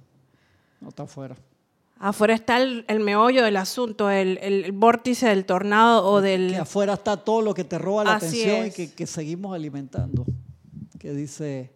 No 0.80 0.90
está 0.90 1.03
afuera. 1.03 1.34
Afuera 2.01 2.34
está 2.34 2.62
el, 2.62 2.84
el 2.88 3.01
meollo 3.01 3.42
del 3.44 3.57
asunto, 3.57 4.09
el, 4.11 4.38
el- 4.40 4.70
vórtice 4.72 5.28
del 5.28 5.44
tornado 5.44 6.05
o 6.05 6.20
del... 6.20 6.51
Que 6.51 6.57
afuera 6.59 6.94
está 6.94 7.16
todo 7.16 7.42
lo 7.42 7.55
que 7.55 7.64
te 7.64 7.76
roba 7.78 8.05
la 8.05 8.14
Así 8.16 8.42
atención 8.42 8.66
y 8.66 8.70
que, 8.70 8.92
que 8.94 9.07
seguimos 9.07 9.55
alimentando. 9.55 10.24
Que 10.99 11.12
dice 11.12 11.72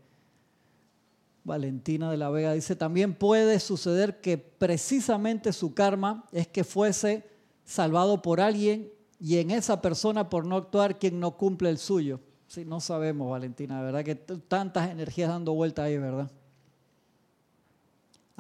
Valentina 1.45 2.11
de 2.11 2.17
la 2.17 2.31
Vega, 2.31 2.53
dice, 2.53 2.77
también 2.77 3.15
puede 3.15 3.59
suceder 3.59 4.21
que 4.21 4.39
precisamente 4.39 5.53
su 5.53 5.75
karma 5.75 6.25
es 6.31 6.47
que 6.47 6.63
fuese 6.63 7.27
salvado 7.65 8.23
por 8.23 8.41
alguien 8.41 8.91
y 9.19 9.39
en 9.39 9.51
esa 9.51 9.83
persona 9.83 10.29
por 10.31 10.47
no 10.47 10.57
actuar 10.57 10.99
quien 11.01 11.19
no 11.19 11.37
cumple 11.37 11.69
el 11.71 11.79
suyo. 11.79 12.21
Sí, 12.47 12.65
no 12.65 12.81
sabemos, 12.81 13.31
Valentina, 13.31 13.79
de 13.79 13.85
verdad 13.87 14.05
que 14.05 14.15
tantas 14.15 14.91
energías 14.91 15.31
dando 15.31 15.53
vuelta 15.55 15.85
ahí, 15.85 15.99
¿verdad? 15.99 16.31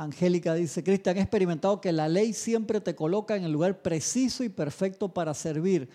Angélica 0.02 0.54
dice, 0.54 0.82
Cristian, 0.82 1.16
he 1.16 1.20
experimentado 1.20 1.80
que 1.80 1.92
la 1.92 2.08
ley 2.08 2.32
siempre 2.32 2.80
te 2.80 2.94
coloca 2.94 3.36
en 3.36 3.44
el 3.44 3.52
lugar 3.52 3.82
preciso 3.82 4.44
y 4.44 4.48
perfecto 4.48 5.08
para 5.08 5.34
servir, 5.34 5.88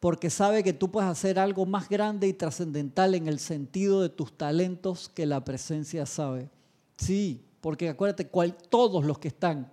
porque 0.00 0.30
sabe 0.30 0.62
que 0.62 0.72
tú 0.72 0.90
puedes 0.90 1.10
hacer 1.10 1.38
algo 1.38 1.66
más 1.66 1.88
grande 1.88 2.28
y 2.28 2.32
trascendental 2.32 3.14
en 3.14 3.28
el 3.28 3.38
sentido 3.38 4.02
de 4.02 4.08
tus 4.08 4.36
talentos 4.36 5.08
que 5.08 5.26
la 5.26 5.44
presencia 5.44 6.06
sabe. 6.06 6.50
Sí, 6.96 7.42
porque 7.60 7.88
acuérdate, 7.88 8.28
cual, 8.28 8.56
todos 8.68 9.04
los 9.04 9.18
que 9.18 9.28
están 9.28 9.72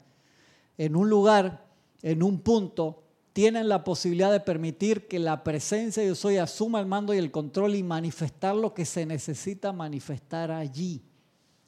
en 0.77 0.95
un 0.95 1.09
lugar, 1.09 1.65
en 2.01 2.23
un 2.23 2.39
punto, 2.39 3.03
tienen 3.33 3.67
la 3.67 3.83
posibilidad 3.83 4.31
de 4.31 4.39
permitir 4.39 5.07
que 5.07 5.19
la 5.19 5.43
presencia 5.43 6.03
de 6.03 6.09
yo 6.09 6.15
soy 6.15 6.37
asuma 6.37 6.79
el 6.79 6.85
mando 6.85 7.13
y 7.13 7.17
el 7.17 7.31
control 7.31 7.75
y 7.75 7.83
manifestar 7.83 8.55
lo 8.55 8.73
que 8.73 8.85
se 8.85 9.05
necesita 9.05 9.73
manifestar 9.73 10.51
allí. 10.51 11.01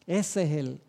Ese 0.06 0.44
es 0.44 0.52
el, 0.52 0.82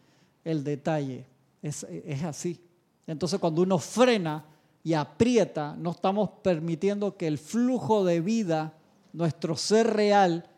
el 0.47 0.63
detalle, 0.63 1.27
es, 1.61 1.85
así. 2.25 2.61
Entonces 3.05 3.41
cuando 3.41 3.63
uno 3.63 3.79
frena 3.79 4.45
y 4.85 4.95
aprieta, 4.95 5.75
no 5.77 5.91
estamos 5.91 6.31
permitiendo 6.41 7.17
que 7.17 7.27
el 7.27 7.37
flujo 7.37 8.05
de 8.05 8.21
vida, 8.21 8.75
nuestro 9.13 9.57
ser 9.57 9.93
real, 9.93 10.49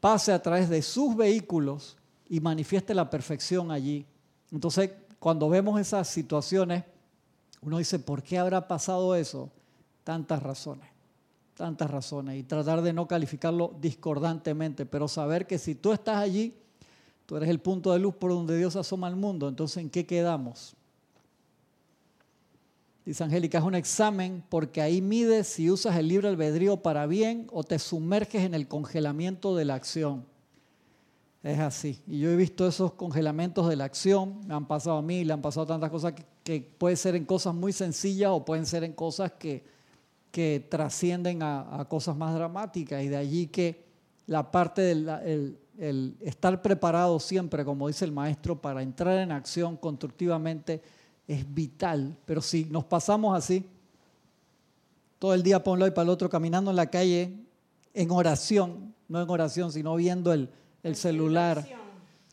pase 0.00 0.32
a 0.32 0.40
través 0.40 0.70
de 0.70 0.80
sus 0.80 1.14
vehículos 1.14 1.98
y 2.30 2.40
manifieste 2.40 2.94
la 2.94 3.10
perfección 3.10 3.70
allí. 3.70 4.06
Entonces, 4.50 4.92
cuando 5.18 5.50
vemos 5.50 5.78
esas 5.78 6.08
situaciones, 6.08 6.84
uno 7.60 7.76
dice, 7.76 7.98
¿por 7.98 8.22
qué 8.22 8.38
habrá 8.38 8.66
pasado 8.66 9.14
eso? 9.14 9.50
Tantas 10.02 10.42
razones, 10.42 10.88
tantas 11.54 11.90
razones. 11.90 12.38
Y 12.38 12.42
tratar 12.44 12.80
de 12.80 12.94
no 12.94 13.06
calificarlo 13.06 13.74
discordantemente, 13.82 14.86
pero 14.86 15.08
saber 15.08 15.46
que 15.46 15.58
si 15.58 15.74
tú 15.74 15.92
estás 15.92 16.16
allí, 16.16 16.54
tú 17.26 17.36
eres 17.36 17.48
el 17.48 17.60
punto 17.60 17.92
de 17.92 17.98
luz 17.98 18.14
por 18.14 18.30
donde 18.30 18.56
Dios 18.56 18.76
asoma 18.76 19.06
al 19.06 19.16
mundo. 19.16 19.48
Entonces, 19.48 19.78
¿en 19.78 19.90
qué 19.90 20.06
quedamos? 20.06 20.76
Dice 23.04 23.22
Angélica, 23.22 23.58
es 23.58 23.64
un 23.64 23.74
examen 23.74 24.42
porque 24.48 24.80
ahí 24.80 25.02
mides 25.02 25.48
si 25.48 25.70
usas 25.70 25.96
el 25.96 26.08
libre 26.08 26.28
albedrío 26.28 26.78
para 26.78 27.06
bien 27.06 27.46
o 27.52 27.62
te 27.62 27.78
sumerges 27.78 28.44
en 28.44 28.54
el 28.54 28.66
congelamiento 28.66 29.54
de 29.54 29.66
la 29.66 29.74
acción. 29.74 30.24
Es 31.42 31.58
así. 31.58 32.02
Y 32.06 32.20
yo 32.20 32.30
he 32.30 32.36
visto 32.36 32.66
esos 32.66 32.94
congelamientos 32.94 33.68
de 33.68 33.76
la 33.76 33.84
acción, 33.84 34.40
me 34.46 34.54
han 34.54 34.66
pasado 34.66 34.96
a 34.96 35.02
mí, 35.02 35.24
le 35.24 35.34
han 35.34 35.42
pasado 35.42 35.66
tantas 35.66 35.90
cosas 35.90 36.14
que, 36.42 36.74
pueden 36.78 36.96
ser 36.96 37.14
en 37.14 37.26
cosas 37.26 37.54
muy 37.54 37.74
sencillas 37.74 38.30
o 38.30 38.42
pueden 38.42 38.64
ser 38.64 38.82
en 38.84 38.94
cosas 38.94 39.32
que, 39.32 39.62
que 40.30 40.66
trascienden 40.70 41.42
a, 41.42 41.86
cosas 41.90 42.16
más 42.16 42.34
dramáticas. 42.34 43.02
Y 43.02 43.08
de 43.08 43.16
allí 43.18 43.48
que 43.48 43.84
la 44.26 44.50
parte 44.50 44.80
del 44.80 45.08
el, 45.26 45.58
el 45.78 46.16
estar 46.20 46.62
preparado 46.62 47.18
siempre, 47.20 47.64
como 47.64 47.88
dice 47.88 48.04
el 48.04 48.12
maestro, 48.12 48.60
para 48.60 48.82
entrar 48.82 49.18
en 49.18 49.32
acción 49.32 49.76
constructivamente 49.76 50.82
es 51.26 51.52
vital. 51.52 52.16
Pero 52.24 52.40
si 52.40 52.64
nos 52.66 52.84
pasamos 52.84 53.36
así, 53.36 53.64
todo 55.18 55.34
el 55.34 55.42
día 55.42 55.62
para 55.62 55.72
un 55.72 55.78
lado 55.80 55.90
y 55.90 55.94
para 55.94 56.04
el 56.04 56.10
otro, 56.10 56.28
caminando 56.28 56.70
en 56.70 56.76
la 56.76 56.90
calle, 56.90 57.32
en 57.94 58.10
oración, 58.10 58.94
no 59.08 59.22
en 59.22 59.30
oración, 59.30 59.72
sino 59.72 59.94
viendo 59.96 60.32
el, 60.32 60.50
el 60.82 60.96
celular, 60.96 61.66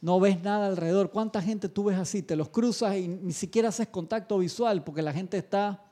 no 0.01 0.19
ves 0.19 0.41
nada 0.41 0.67
alrededor. 0.67 1.11
¿Cuánta 1.11 1.41
gente 1.41 1.69
tú 1.69 1.85
ves 1.85 1.97
así? 1.97 2.23
Te 2.23 2.35
los 2.35 2.49
cruzas 2.49 2.97
y 2.97 3.07
ni 3.07 3.33
siquiera 3.33 3.69
haces 3.69 3.87
contacto 3.87 4.39
visual 4.39 4.83
porque 4.83 5.01
la 5.01 5.13
gente 5.13 5.37
está 5.37 5.85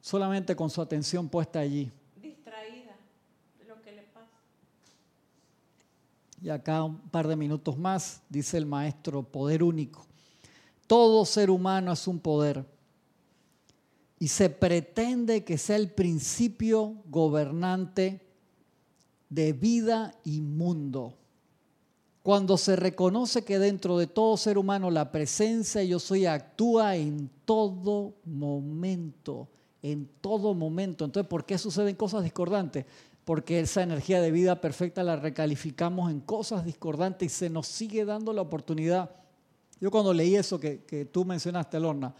solamente 0.00 0.56
con 0.56 0.68
su 0.68 0.82
atención 0.82 1.28
puesta 1.28 1.60
allí. 1.60 1.90
Distraída 2.20 2.96
de 3.58 3.64
lo 3.64 3.80
que 3.80 3.92
le 3.92 4.02
pasa. 4.02 4.28
Y 6.42 6.50
acá 6.50 6.82
un 6.82 6.98
par 6.98 7.28
de 7.28 7.36
minutos 7.36 7.78
más, 7.78 8.20
dice 8.28 8.58
el 8.58 8.66
maestro, 8.66 9.22
poder 9.22 9.62
único. 9.62 10.04
Todo 10.88 11.24
ser 11.24 11.50
humano 11.50 11.92
es 11.92 12.08
un 12.08 12.18
poder 12.18 12.66
y 14.18 14.28
se 14.28 14.50
pretende 14.50 15.44
que 15.44 15.56
sea 15.58 15.76
el 15.76 15.90
principio 15.90 16.96
gobernante 17.06 18.20
de 19.28 19.52
vida 19.52 20.14
y 20.24 20.40
mundo. 20.40 21.14
Cuando 22.22 22.56
se 22.56 22.76
reconoce 22.76 23.44
que 23.44 23.58
dentro 23.58 23.98
de 23.98 24.06
todo 24.06 24.36
ser 24.36 24.58
humano 24.58 24.90
la 24.90 25.10
presencia 25.10 25.82
yo 25.82 25.98
soy 25.98 26.26
actúa 26.26 26.96
en 26.96 27.30
todo 27.44 28.14
momento, 28.24 29.48
en 29.82 30.08
todo 30.20 30.54
momento. 30.54 31.04
Entonces, 31.04 31.28
¿por 31.28 31.44
qué 31.44 31.58
suceden 31.58 31.96
cosas 31.96 32.22
discordantes? 32.22 32.86
Porque 33.24 33.60
esa 33.60 33.82
energía 33.82 34.20
de 34.20 34.30
vida 34.30 34.60
perfecta 34.60 35.02
la 35.02 35.16
recalificamos 35.16 36.10
en 36.10 36.20
cosas 36.20 36.64
discordantes 36.64 37.26
y 37.26 37.34
se 37.34 37.50
nos 37.50 37.68
sigue 37.68 38.04
dando 38.04 38.32
la 38.32 38.42
oportunidad 38.42 39.22
yo 39.82 39.90
cuando 39.90 40.14
leí 40.14 40.36
eso 40.36 40.60
que, 40.60 40.84
que 40.84 41.06
tú 41.06 41.24
mencionaste, 41.24 41.80
Lorna, 41.80 42.14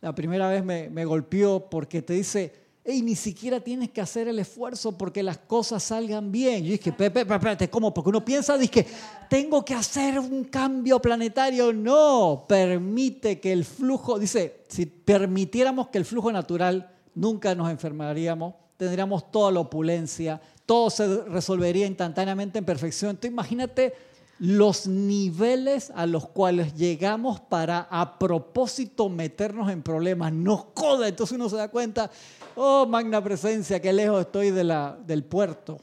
la 0.00 0.14
primera 0.14 0.48
vez 0.48 0.64
me, 0.64 1.04
golpeó 1.04 1.68
porque 1.68 2.02
te 2.02 2.12
dice, 2.12 2.54
hey, 2.84 3.02
ni 3.02 3.16
siquiera 3.16 3.58
tienes 3.58 3.90
que 3.90 4.00
hacer 4.00 4.28
el 4.28 4.38
esfuerzo 4.38 4.96
porque 4.96 5.20
las 5.20 5.38
cosas 5.38 5.82
salgan 5.82 6.30
bien. 6.30 6.62
Yo 6.62 6.70
dije, 6.70 6.92
Pepe, 6.92 7.22
espérate, 7.22 7.68
¿cómo? 7.68 7.92
Porque 7.92 8.10
uno 8.10 8.24
piensa, 8.24 8.56
dice, 8.56 8.86
tengo 9.28 9.64
que 9.64 9.74
hacer 9.74 10.20
un 10.20 10.44
cambio 10.44 11.02
planetario. 11.02 11.72
No, 11.72 12.44
permite 12.48 13.40
que 13.40 13.52
el 13.52 13.64
flujo, 13.64 14.16
dice, 14.16 14.60
si 14.68 14.86
permitiéramos 14.86 15.88
que 15.88 15.98
el 15.98 16.04
flujo 16.04 16.30
natural, 16.30 16.92
nunca 17.16 17.56
nos 17.56 17.72
enfermaríamos, 17.72 18.54
tendríamos 18.76 19.30
toda 19.30 19.52
la 19.52 19.60
opulencia, 19.60 20.40
todo 20.66 20.90
se 20.90 21.24
resolvería 21.24 21.86
instantáneamente 21.86 22.58
en 22.58 22.64
perfección. 22.64 23.10
Entonces 23.10 23.30
imagínate 23.30 23.94
los 24.38 24.86
niveles 24.86 25.92
a 25.94 26.06
los 26.06 26.28
cuales 26.28 26.74
llegamos 26.74 27.40
para 27.40 27.86
a 27.90 28.18
propósito 28.18 29.08
meternos 29.08 29.70
en 29.70 29.82
problemas. 29.82 30.32
Nos 30.32 30.66
coda, 30.66 31.08
entonces 31.08 31.36
uno 31.36 31.48
se 31.48 31.56
da 31.56 31.68
cuenta, 31.68 32.10
oh, 32.56 32.86
magna 32.86 33.22
presencia, 33.22 33.80
qué 33.80 33.92
lejos 33.92 34.20
estoy 34.22 34.50
de 34.50 34.64
la, 34.64 34.98
del 35.06 35.24
puerto. 35.24 35.78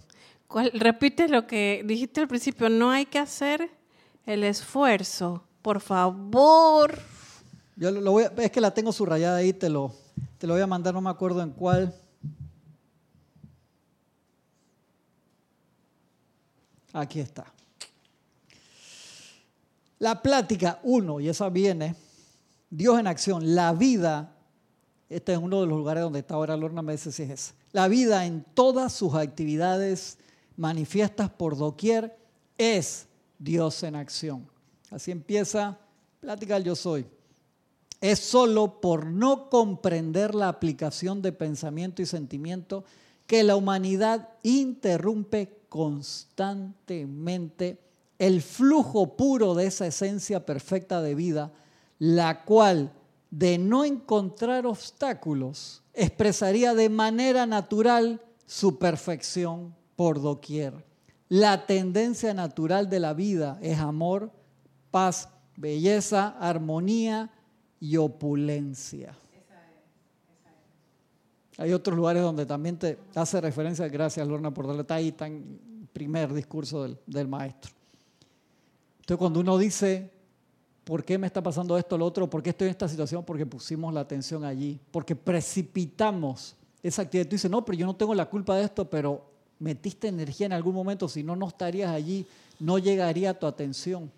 ¿Cuál? 0.48 0.72
Repite 0.74 1.30
lo 1.30 1.48
que 1.48 1.84
dijiste 1.86 2.20
al 2.20 2.28
principio, 2.28 2.70
no 2.70 2.92
hay 2.92 3.06
que 3.06 3.20
hacer 3.20 3.70
el 4.26 4.44
esfuerzo, 4.44 5.44
por 5.62 5.80
favor. 5.80 7.00
Yo 7.78 7.90
lo 7.90 8.12
voy 8.12 8.26
a, 8.26 8.34
es 8.38 8.52
que 8.52 8.62
la 8.62 8.74
tengo 8.74 8.92
subrayada 8.92 9.38
ahí, 9.38 9.54
te 9.54 9.70
lo, 9.70 9.94
te 10.38 10.46
lo 10.46 10.54
voy 10.54 10.62
a 10.62 10.68
mandar, 10.68 10.94
no 10.94 11.02
me 11.02 11.10
acuerdo 11.10 11.42
en 11.42 11.52
cuál. 11.52 11.96
Aquí 16.94 17.20
está. 17.20 17.46
La 20.00 20.22
plática, 20.22 20.80
uno, 20.84 21.20
y 21.20 21.30
esa 21.30 21.50
viene, 21.50 21.96
Dios 22.70 23.00
en 23.00 23.08
acción, 23.08 23.54
la 23.54 23.72
vida, 23.74 24.36
este 25.10 25.34
es 25.34 25.38
uno 25.38 25.62
de 25.62 25.68
los 25.68 25.78
lugares 25.78 26.04
donde 26.04 26.20
está 26.20 26.36
ahora 26.36 26.58
Lorna, 26.58 26.82
me 26.82 26.94
dice 26.94 27.12
si 27.12 27.24
es 27.24 27.30
ese. 27.30 27.54
La 27.72 27.88
vida 27.88 28.26
en 28.26 28.44
todas 28.54 28.94
sus 28.94 29.14
actividades 29.14 30.18
manifiestas 30.58 31.30
por 31.30 31.58
doquier 31.58 32.18
es 32.58 33.08
Dios 33.38 33.84
en 33.84 33.96
acción. 33.96 34.48
Así 34.90 35.12
empieza 35.12 35.78
Plática 36.20 36.56
del 36.56 36.66
Yo 36.66 36.76
Soy. 36.76 37.06
Es 38.00 38.20
solo 38.20 38.82
por 38.82 39.06
no 39.06 39.50
comprender 39.50 40.36
la 40.36 40.50
aplicación 40.50 41.22
de 41.22 41.32
pensamiento 41.32 42.02
y 42.02 42.06
sentimiento 42.06 42.84
que 43.28 43.44
la 43.44 43.56
humanidad 43.56 44.30
interrumpe 44.44 45.61
constantemente 45.72 47.80
el 48.20 48.42
flujo 48.42 49.16
puro 49.16 49.56
de 49.56 49.68
esa 49.68 49.88
esencia 49.88 50.46
perfecta 50.46 51.02
de 51.02 51.16
vida, 51.16 51.54
la 51.98 52.44
cual, 52.44 52.92
de 53.30 53.58
no 53.58 53.86
encontrar 53.86 54.66
obstáculos, 54.66 55.82
expresaría 55.94 56.74
de 56.74 56.90
manera 56.90 57.46
natural 57.46 58.22
su 58.46 58.80
perfección 58.80 59.74
por 59.96 60.22
doquier. 60.22 60.86
La 61.30 61.66
tendencia 61.66 62.34
natural 62.34 62.90
de 62.90 63.00
la 63.00 63.14
vida 63.14 63.58
es 63.62 63.80
amor, 63.80 64.30
paz, 64.92 65.30
belleza, 65.56 66.36
armonía 66.38 67.32
y 67.80 67.96
opulencia. 67.96 69.16
Hay 71.62 71.74
otros 71.74 71.96
lugares 71.96 72.24
donde 72.24 72.48
también 72.48 72.76
te 72.76 72.98
hace 73.14 73.40
referencia, 73.40 73.88
gracias 73.88 74.28
Lorna 74.28 74.52
por 74.52 74.66
darle, 74.66 74.82
está 74.82 74.96
ahí 74.96 75.12
tan 75.12 75.60
primer 75.94 76.34
discurso 76.34 76.82
del, 76.82 76.98
del 77.06 77.28
maestro. 77.28 77.72
Entonces 79.02 79.18
cuando 79.20 79.42
uno 79.42 79.60
dice, 79.60 80.10
¿por 80.84 81.04
qué 81.04 81.20
me 81.20 81.28
está 81.28 81.44
pasando 81.44 81.78
esto, 81.78 82.00
lo 82.00 82.08
otro? 82.08 82.28
¿Por 82.28 82.42
qué 82.42 82.50
estoy 82.50 82.66
en 82.66 82.72
esta 82.72 82.88
situación? 82.88 83.24
Porque 83.24 83.46
pusimos 83.46 83.94
la 83.94 84.00
atención 84.00 84.44
allí, 84.44 84.80
porque 84.90 85.16
precipitamos 85.16 86.56
esa 86.82 87.04
actividad. 87.04 87.28
Tú 87.28 87.36
dices, 87.36 87.52
no, 87.52 87.64
pero 87.64 87.78
yo 87.78 87.86
no 87.86 87.96
tengo 87.96 88.16
la 88.16 88.26
culpa 88.26 88.56
de 88.56 88.64
esto, 88.64 88.90
pero 88.90 89.24
metiste 89.60 90.08
energía 90.08 90.48
en 90.48 90.54
algún 90.54 90.74
momento, 90.74 91.08
si 91.08 91.22
no, 91.22 91.36
no 91.36 91.48
estarías 91.48 91.92
allí, 91.92 92.26
no 92.60 92.80
llegaría 92.80 93.30
a 93.30 93.34
tu 93.36 93.46
atención. 93.46 94.12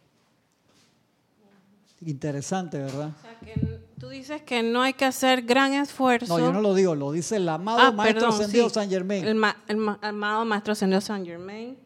Interesante, 2.06 2.78
¿verdad? 2.78 3.12
O 3.18 3.22
sea, 3.22 3.40
que 3.42 3.83
tú 4.04 4.10
dices 4.10 4.42
que 4.42 4.62
no 4.64 4.82
hay 4.82 4.94
que 4.94 5.06
hacer 5.06 5.44
gran 5.44 5.74
esfuerzo. 5.74 6.38
No, 6.38 6.46
yo 6.46 6.52
no 6.52 6.60
lo 6.62 6.74
digo, 6.76 6.94
lo 6.94 7.12
dice 7.14 7.38
el 7.38 7.48
amado 7.48 7.80
Ah, 7.80 7.92
Maestro 7.92 8.22
perdón, 8.28 8.40
Ascendido 8.42 8.68
sí. 8.70 8.74
San 8.76 8.90
Germain. 8.90 9.26
El, 9.26 9.36
ma- 9.36 9.56
el 9.68 9.78
ma- 9.78 9.98
amado 10.02 10.44
Maestro 10.44 10.74
Ascendido 10.74 11.00
San 11.00 11.26
Germain 11.26 11.78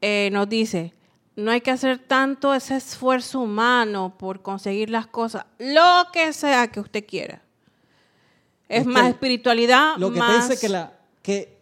eh, 0.00 0.30
nos 0.32 0.48
dice, 0.48 0.94
no 1.36 1.50
hay 1.50 1.60
que 1.60 1.70
hacer 1.70 1.98
tanto 1.98 2.54
ese 2.54 2.76
esfuerzo 2.76 3.40
humano 3.40 4.14
por 4.18 4.40
conseguir 4.40 4.88
las 4.88 5.06
cosas, 5.06 5.44
lo 5.58 6.06
que 6.12 6.32
sea 6.32 6.68
que 6.68 6.80
usted 6.80 7.04
quiera. 7.06 7.42
Es, 8.68 8.80
Es 8.80 8.86
que 8.86 8.92
más 8.92 9.08
espiritualidad, 9.08 9.96
Lo 9.98 10.10
que 10.12 10.18
más... 10.18 10.48
te 10.48 10.54
dice 10.54 10.60
que 10.66 10.68
la, 10.70 10.92
que 11.22 11.58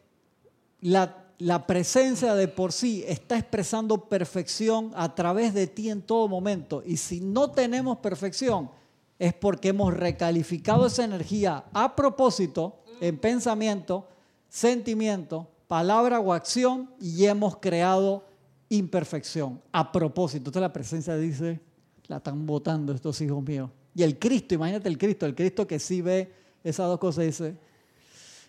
la 0.80 1.16
la 1.38 1.66
presencia 1.66 2.34
de 2.36 2.46
por 2.46 2.72
sí 2.72 3.04
está 3.08 3.36
expresando 3.36 4.04
perfección 4.08 4.92
a 4.94 5.12
través 5.16 5.52
de 5.52 5.66
ti 5.66 5.90
en 5.90 6.00
todo 6.00 6.28
momento. 6.28 6.80
Y 6.86 6.96
si 6.96 7.20
no 7.20 7.50
tenemos 7.50 7.98
perfección, 7.98 8.70
es 9.18 9.32
porque 9.34 9.68
hemos 9.68 9.94
recalificado 9.94 10.86
esa 10.86 11.04
energía 11.04 11.64
a 11.72 11.94
propósito, 11.96 12.80
en 13.00 13.18
pensamiento, 13.18 14.08
sentimiento, 14.48 15.48
palabra 15.66 16.20
o 16.20 16.32
acción, 16.32 16.90
y 17.00 17.26
hemos 17.26 17.56
creado 17.58 18.24
imperfección 18.68 19.60
a 19.72 19.92
propósito. 19.92 20.38
Entonces 20.38 20.62
la 20.62 20.72
presencia 20.72 21.16
dice, 21.16 21.60
la 22.06 22.16
están 22.16 22.46
votando 22.46 22.92
estos 22.92 23.20
hijos 23.20 23.42
míos. 23.42 23.70
Y 23.94 24.02
el 24.02 24.18
Cristo, 24.18 24.54
imagínate 24.54 24.88
el 24.88 24.98
Cristo, 24.98 25.26
el 25.26 25.34
Cristo 25.34 25.66
que 25.66 25.78
sí 25.78 26.02
ve 26.02 26.32
esas 26.64 26.86
dos 26.88 26.98
cosas, 26.98 27.24
dice, 27.24 27.56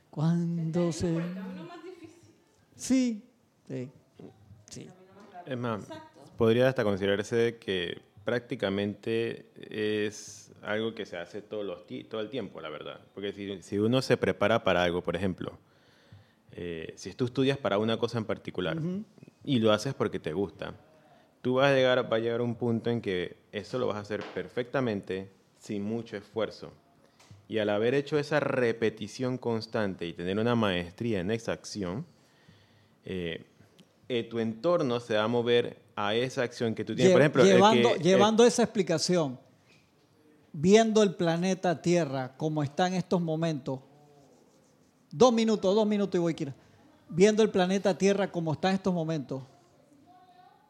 cuando 0.09 0.91
se... 0.91 1.15
Sí, 2.75 3.23
sí, 3.67 3.89
sí. 4.69 4.89
Es 5.45 5.57
más, 5.57 5.85
podría 6.37 6.67
hasta 6.67 6.83
considerarse 6.83 7.57
que 7.59 8.01
prácticamente 8.23 9.51
es 9.55 10.44
algo 10.65 10.93
que 10.95 11.05
se 11.05 11.17
hace 11.17 11.41
todos 11.41 11.65
los 11.65 11.85
ti- 11.87 12.03
todo 12.03 12.21
el 12.21 12.29
tiempo, 12.29 12.59
la 12.61 12.69
verdad. 12.69 12.99
Porque 13.13 13.31
si, 13.33 13.61
si 13.61 13.77
uno 13.77 14.01
se 14.01 14.17
prepara 14.17 14.63
para 14.63 14.83
algo, 14.83 15.01
por 15.03 15.15
ejemplo, 15.15 15.57
eh, 16.51 16.93
si 16.95 17.13
tú 17.13 17.25
estudias 17.25 17.57
para 17.57 17.77
una 17.77 17.97
cosa 17.97 18.17
en 18.17 18.25
particular 18.25 18.77
y 19.43 19.59
lo 19.59 19.71
haces 19.71 19.93
porque 19.93 20.19
te 20.19 20.33
gusta, 20.33 20.73
tú 21.41 21.55
vas 21.55 21.71
a 21.71 21.75
llegar, 21.75 22.11
va 22.11 22.17
a 22.17 22.19
llegar 22.19 22.39
a 22.39 22.43
un 22.43 22.55
punto 22.55 22.89
en 22.89 23.01
que 23.01 23.37
eso 23.51 23.77
lo 23.77 23.87
vas 23.87 23.97
a 23.97 23.99
hacer 23.99 24.23
perfectamente, 24.33 25.29
sin 25.59 25.83
mucho 25.83 26.17
esfuerzo. 26.17 26.71
Y 27.47 27.59
al 27.59 27.69
haber 27.69 27.93
hecho 27.93 28.17
esa 28.17 28.39
repetición 28.39 29.37
constante 29.37 30.07
y 30.07 30.13
tener 30.13 30.39
una 30.39 30.55
maestría 30.55 31.19
en 31.19 31.29
esa 31.29 31.51
acción, 31.51 32.05
eh, 33.05 33.45
eh, 34.09 34.23
tu 34.23 34.39
entorno 34.39 34.99
se 34.99 35.15
va 35.15 35.23
a 35.23 35.27
mover 35.27 35.77
a 35.95 36.15
esa 36.15 36.41
acción 36.43 36.73
que 36.73 36.83
tú 36.83 36.95
tienes. 36.95 37.11
Por 37.13 37.21
Lle- 37.21 37.23
ejemplo, 37.23 37.43
el 37.43 37.49
llevando, 37.49 37.89
que- 37.89 37.95
el- 37.97 38.01
llevando 38.01 38.45
esa 38.45 38.63
explicación, 38.63 39.39
viendo 40.57 41.03
el 41.03 41.15
planeta 41.15 41.81
Tierra 41.81 42.37
como 42.37 42.63
está 42.63 42.87
en 42.87 42.93
estos 42.93 43.21
momentos, 43.21 43.81
dos 45.11 45.33
minutos, 45.33 45.75
dos 45.75 45.85
minutos 45.85 46.15
y 46.15 46.21
voy 46.21 46.35
a 46.37 46.41
ir. 46.43 46.53
Viendo 47.09 47.43
el 47.43 47.49
planeta 47.49 47.97
Tierra 47.97 48.31
como 48.31 48.53
está 48.53 48.69
en 48.69 48.75
estos 48.75 48.93
momentos, 48.93 49.43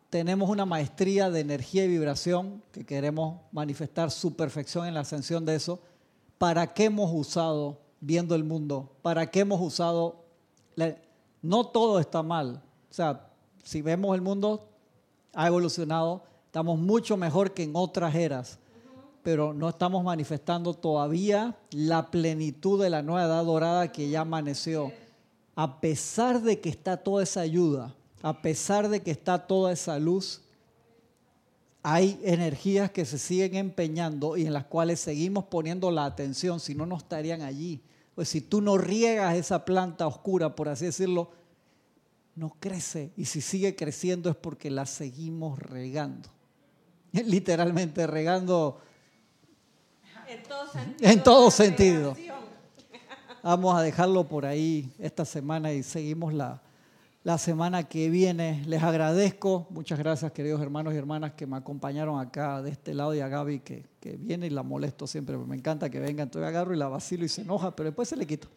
tenemos 0.09 0.49
una 0.49 0.65
maestría 0.65 1.29
de 1.29 1.39
energía 1.39 1.85
y 1.85 1.87
vibración 1.87 2.63
que 2.71 2.83
queremos 2.83 3.39
manifestar 3.51 4.09
su 4.09 4.35
perfección 4.35 4.87
en 4.87 4.95
la 4.95 5.01
ascensión 5.01 5.45
de 5.45 5.55
eso. 5.55 5.79
¿Para 6.39 6.73
qué 6.73 6.85
hemos 6.85 7.11
usado, 7.13 7.79
viendo 8.01 8.33
el 8.33 8.43
mundo, 8.43 8.91
para 9.03 9.29
qué 9.29 9.41
hemos 9.41 9.61
usado? 9.61 10.23
no 11.41 11.67
todo 11.67 11.99
está 11.99 12.23
mal. 12.23 12.61
O 12.89 12.93
sea, 12.93 13.29
si 13.63 13.83
vemos 13.83 14.15
el 14.15 14.21
mundo, 14.21 14.67
ha 15.33 15.45
evolucionado, 15.47 16.23
estamos 16.47 16.79
mucho 16.79 17.17
mejor 17.17 17.53
que 17.53 17.63
en 17.63 17.71
otras 17.75 18.15
eras, 18.15 18.59
pero 19.25 19.55
no 19.55 19.69
estamos 19.69 20.03
manifestando 20.03 20.75
todavía 20.75 21.57
la 21.71 22.11
plenitud 22.11 22.79
de 22.79 22.91
la 22.91 23.01
nueva 23.01 23.25
edad 23.25 23.43
dorada 23.43 23.91
que 23.91 24.07
ya 24.07 24.21
amaneció. 24.21 24.91
A 25.55 25.81
pesar 25.81 26.43
de 26.43 26.59
que 26.59 26.69
está 26.69 26.97
toda 26.97 27.23
esa 27.23 27.41
ayuda, 27.41 27.95
a 28.21 28.43
pesar 28.43 28.87
de 28.87 29.01
que 29.01 29.09
está 29.09 29.47
toda 29.47 29.73
esa 29.73 29.97
luz, 29.97 30.43
hay 31.81 32.19
energías 32.23 32.91
que 32.91 33.03
se 33.03 33.17
siguen 33.17 33.55
empeñando 33.55 34.37
y 34.37 34.45
en 34.45 34.53
las 34.53 34.65
cuales 34.65 34.99
seguimos 34.99 35.45
poniendo 35.45 35.89
la 35.89 36.05
atención, 36.05 36.59
si 36.59 36.75
no, 36.75 36.85
no 36.85 36.95
estarían 36.95 37.41
allí. 37.41 37.81
Pues 38.13 38.29
si 38.29 38.41
tú 38.41 38.61
no 38.61 38.77
riegas 38.77 39.35
esa 39.35 39.65
planta 39.65 40.05
oscura, 40.05 40.55
por 40.55 40.69
así 40.69 40.85
decirlo, 40.85 41.31
no 42.35 42.55
crece. 42.59 43.11
Y 43.17 43.25
si 43.25 43.41
sigue 43.41 43.75
creciendo 43.75 44.29
es 44.29 44.35
porque 44.35 44.69
la 44.69 44.85
seguimos 44.85 45.57
regando. 45.57 46.29
Literalmente 47.11 48.05
regando 48.05 48.81
En 50.35 50.43
todo 50.43 50.67
sentido. 50.67 51.11
en 51.11 51.23
todo 51.23 51.45
de 51.45 51.51
sentido. 51.51 52.13
relación. 52.13 52.35
Vamos 53.41 53.75
a 53.75 53.81
dejarlo 53.81 54.23
por 54.25 54.45
ahí 54.45 54.91
esta 54.99 55.23
semana 55.23 55.71
y 55.71 55.83
seguimos 55.83 56.33
la, 56.33 56.61
la 57.23 57.37
semana 57.37 57.83
que 57.83 58.09
viene. 58.09 58.63
Les 58.65 58.83
agradezco. 58.83 59.67
Muchas 59.69 59.97
gracias, 59.97 60.31
queridos 60.31 60.61
hermanos 60.61 60.93
y 60.93 60.97
hermanas 60.97 61.33
que 61.33 61.45
me 61.45 61.55
acompañaron 61.55 62.19
acá 62.19 62.61
de 62.61 62.71
este 62.71 62.93
lado 62.93 63.15
y 63.15 63.19
a 63.19 63.27
Gaby 63.27 63.59
que, 63.59 63.85
que 63.99 64.17
viene 64.17 64.47
y 64.47 64.49
la 64.49 64.63
molesto 64.63 65.07
siempre. 65.07 65.37
Me 65.37 65.55
encanta 65.55 65.89
que 65.89 65.99
venga. 65.99 66.23
Entonces 66.23 66.47
agarro 66.49 66.73
y 66.73 66.77
la 66.77 66.87
vacilo 66.87 67.23
y 67.23 67.29
se 67.29 67.41
enoja, 67.41 67.75
pero 67.75 67.89
después 67.89 68.09
se 68.09 68.17
le 68.17 68.25
quito. 68.27 68.47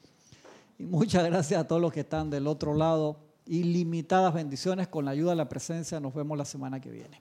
Y 0.78 0.84
muchas 0.84 1.24
gracias 1.24 1.60
a 1.60 1.68
todos 1.68 1.80
los 1.80 1.92
que 1.92 2.00
están 2.00 2.30
del 2.30 2.46
otro 2.46 2.74
lado. 2.74 3.20
Ilimitadas 3.46 4.34
bendiciones 4.34 4.88
con 4.88 5.04
la 5.04 5.12
ayuda 5.12 5.30
de 5.30 5.36
la 5.36 5.48
presencia. 5.48 6.00
Nos 6.00 6.14
vemos 6.14 6.36
la 6.36 6.44
semana 6.44 6.80
que 6.80 6.90
viene. 6.90 7.18